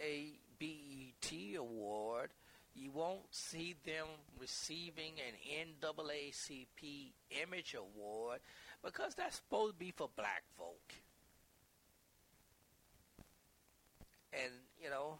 a 0.00 0.32
BET 0.58 1.56
award, 1.56 2.30
you 2.74 2.90
won't 2.90 3.22
see 3.30 3.74
them 3.84 4.06
receiving 4.38 5.14
an 5.18 5.66
NAACP 5.82 7.12
Image 7.42 7.74
Award 7.74 8.40
because 8.84 9.14
that's 9.14 9.36
supposed 9.36 9.74
to 9.74 9.78
be 9.78 9.90
for 9.90 10.08
black 10.16 10.42
folk. 10.56 10.94
And, 14.32 14.52
you 14.82 14.88
know, 14.88 15.18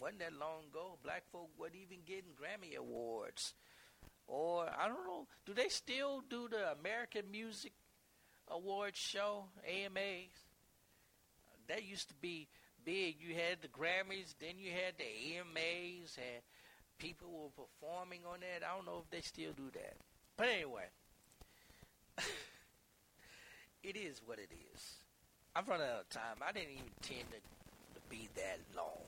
wasn't 0.00 0.20
that 0.20 0.32
long 0.32 0.64
ago, 0.70 0.96
black 1.04 1.24
folk 1.30 1.50
weren't 1.58 1.74
even 1.74 1.98
getting 2.06 2.30
Grammy 2.32 2.76
Awards. 2.76 3.54
Or, 4.26 4.66
I 4.66 4.88
don't 4.88 5.06
know, 5.06 5.26
do 5.44 5.52
they 5.52 5.68
still 5.68 6.22
do 6.28 6.48
the 6.48 6.72
American 6.80 7.30
Music 7.30 7.72
Awards 8.48 8.98
show, 8.98 9.44
AMAs? 9.68 10.32
That 11.68 11.84
used 11.84 12.08
to 12.08 12.14
be 12.14 12.48
big. 12.84 13.16
You 13.20 13.34
had 13.34 13.62
the 13.62 13.68
Grammys, 13.68 14.34
then 14.38 14.58
you 14.58 14.70
had 14.70 14.94
the 14.98 15.04
AMAs, 15.04 16.16
and 16.16 16.42
people 16.98 17.28
were 17.30 17.64
performing 17.64 18.20
on 18.30 18.40
that. 18.40 18.66
I 18.66 18.76
don't 18.76 18.86
know 18.86 19.02
if 19.04 19.10
they 19.10 19.20
still 19.20 19.52
do 19.52 19.70
that. 19.74 19.96
But 20.36 20.48
anyway, 20.48 20.84
it 23.82 23.96
is 23.96 24.20
what 24.24 24.38
it 24.38 24.50
is. 24.74 24.94
I'm 25.54 25.64
running 25.66 25.86
out 25.86 26.02
of 26.02 26.08
time. 26.08 26.36
I 26.46 26.52
didn't 26.52 26.70
even 26.70 26.84
intend 27.02 27.30
to, 27.30 27.36
to 27.36 28.00
be 28.08 28.28
that 28.36 28.58
long. 28.76 29.04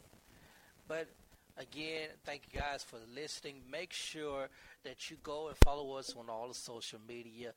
But 0.88 1.08
again, 1.56 2.08
thank 2.24 2.42
you 2.52 2.60
guys 2.60 2.82
for 2.82 2.98
listening. 3.14 3.62
Make 3.70 3.92
sure 3.92 4.48
that 4.84 5.10
you 5.10 5.16
go 5.22 5.48
and 5.48 5.56
follow 5.64 5.92
us 5.94 6.14
on 6.18 6.28
all 6.28 6.48
the 6.48 6.54
social 6.54 6.98
media. 7.06 7.52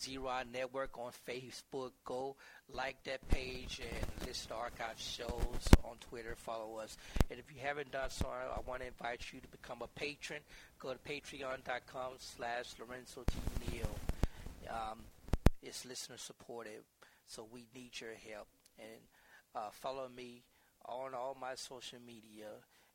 Zero 0.00 0.30
Network 0.52 0.98
on 0.98 1.12
Facebook. 1.28 1.92
Go 2.04 2.36
like 2.72 3.02
that 3.04 3.26
page 3.28 3.80
and 3.80 4.26
listen 4.26 4.48
to 4.48 4.54
archive 4.54 4.98
shows 4.98 5.68
on 5.84 5.96
Twitter. 6.00 6.34
Follow 6.36 6.76
us. 6.78 6.96
And 7.30 7.38
if 7.38 7.52
you 7.54 7.60
haven't 7.62 7.90
done 7.90 8.10
so, 8.10 8.26
I 8.28 8.60
want 8.68 8.82
to 8.82 8.86
invite 8.86 9.32
you 9.32 9.40
to 9.40 9.48
become 9.48 9.82
a 9.82 9.88
patron. 9.88 10.40
Go 10.78 10.92
to 10.92 10.98
patreon.com 10.98 12.12
slash 12.18 12.74
Lorenzo 12.78 13.24
T. 13.26 13.72
Neal. 13.72 13.90
Um, 14.70 15.00
it's 15.62 15.84
listener 15.84 16.18
supported, 16.18 16.84
so 17.26 17.46
we 17.50 17.66
need 17.74 17.98
your 18.00 18.14
help. 18.32 18.48
And 18.78 19.00
uh, 19.54 19.70
follow 19.72 20.08
me 20.14 20.44
on 20.86 21.14
all 21.14 21.36
my 21.40 21.54
social 21.54 21.98
media 22.06 22.46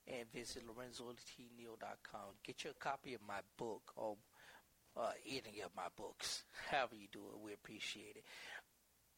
and 0.08 0.32
visit 0.34 0.64
lorenzotneal.com. 0.68 2.22
Get 2.43 2.64
your 2.64 2.74
copy 2.74 3.14
of 3.14 3.22
my 3.28 3.39
book 3.58 3.91
or 3.95 4.18
uh, 4.97 5.11
any 5.27 5.61
of 5.61 5.71
my 5.75 5.87
books. 5.95 6.43
However 6.69 6.95
you 6.95 7.07
do 7.11 7.19
it, 7.19 7.43
we 7.43 7.53
appreciate 7.53 8.15
it. 8.15 8.23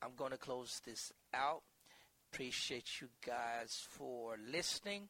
I'm 0.01 0.15
going 0.17 0.31
to 0.31 0.37
close 0.37 0.81
this 0.85 1.11
out. 1.33 1.63
Appreciate 2.33 3.01
you 3.01 3.07
guys 3.25 3.85
for 3.89 4.35
listening, 4.51 5.07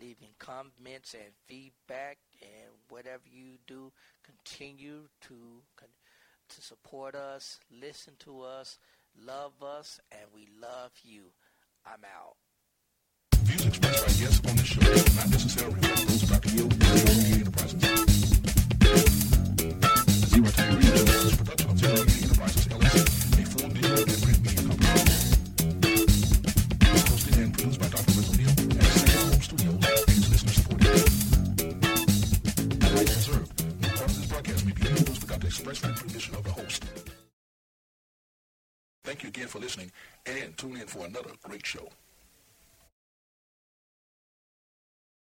leaving 0.00 0.30
comments 0.38 1.14
and 1.14 1.32
feedback, 1.46 2.18
and 2.42 2.72
whatever 2.88 3.22
you 3.30 3.58
do, 3.66 3.92
continue 4.24 5.08
to 5.22 5.62
to 6.48 6.62
support 6.62 7.14
us, 7.14 7.60
listen 7.70 8.14
to 8.18 8.40
us, 8.42 8.78
love 9.24 9.62
us, 9.62 10.00
and 10.10 10.22
we 10.34 10.48
love 10.60 10.92
you. 11.04 11.32
I'm 11.86 12.04
out. 12.04 12.36
Thank 39.08 39.22
you 39.22 39.30
again 39.30 39.48
for 39.48 39.58
listening 39.58 39.90
and 40.26 40.56
tune 40.56 40.76
in 40.76 40.86
for 40.86 41.04
another 41.06 41.30
great 41.42 41.66
show. 41.66 41.88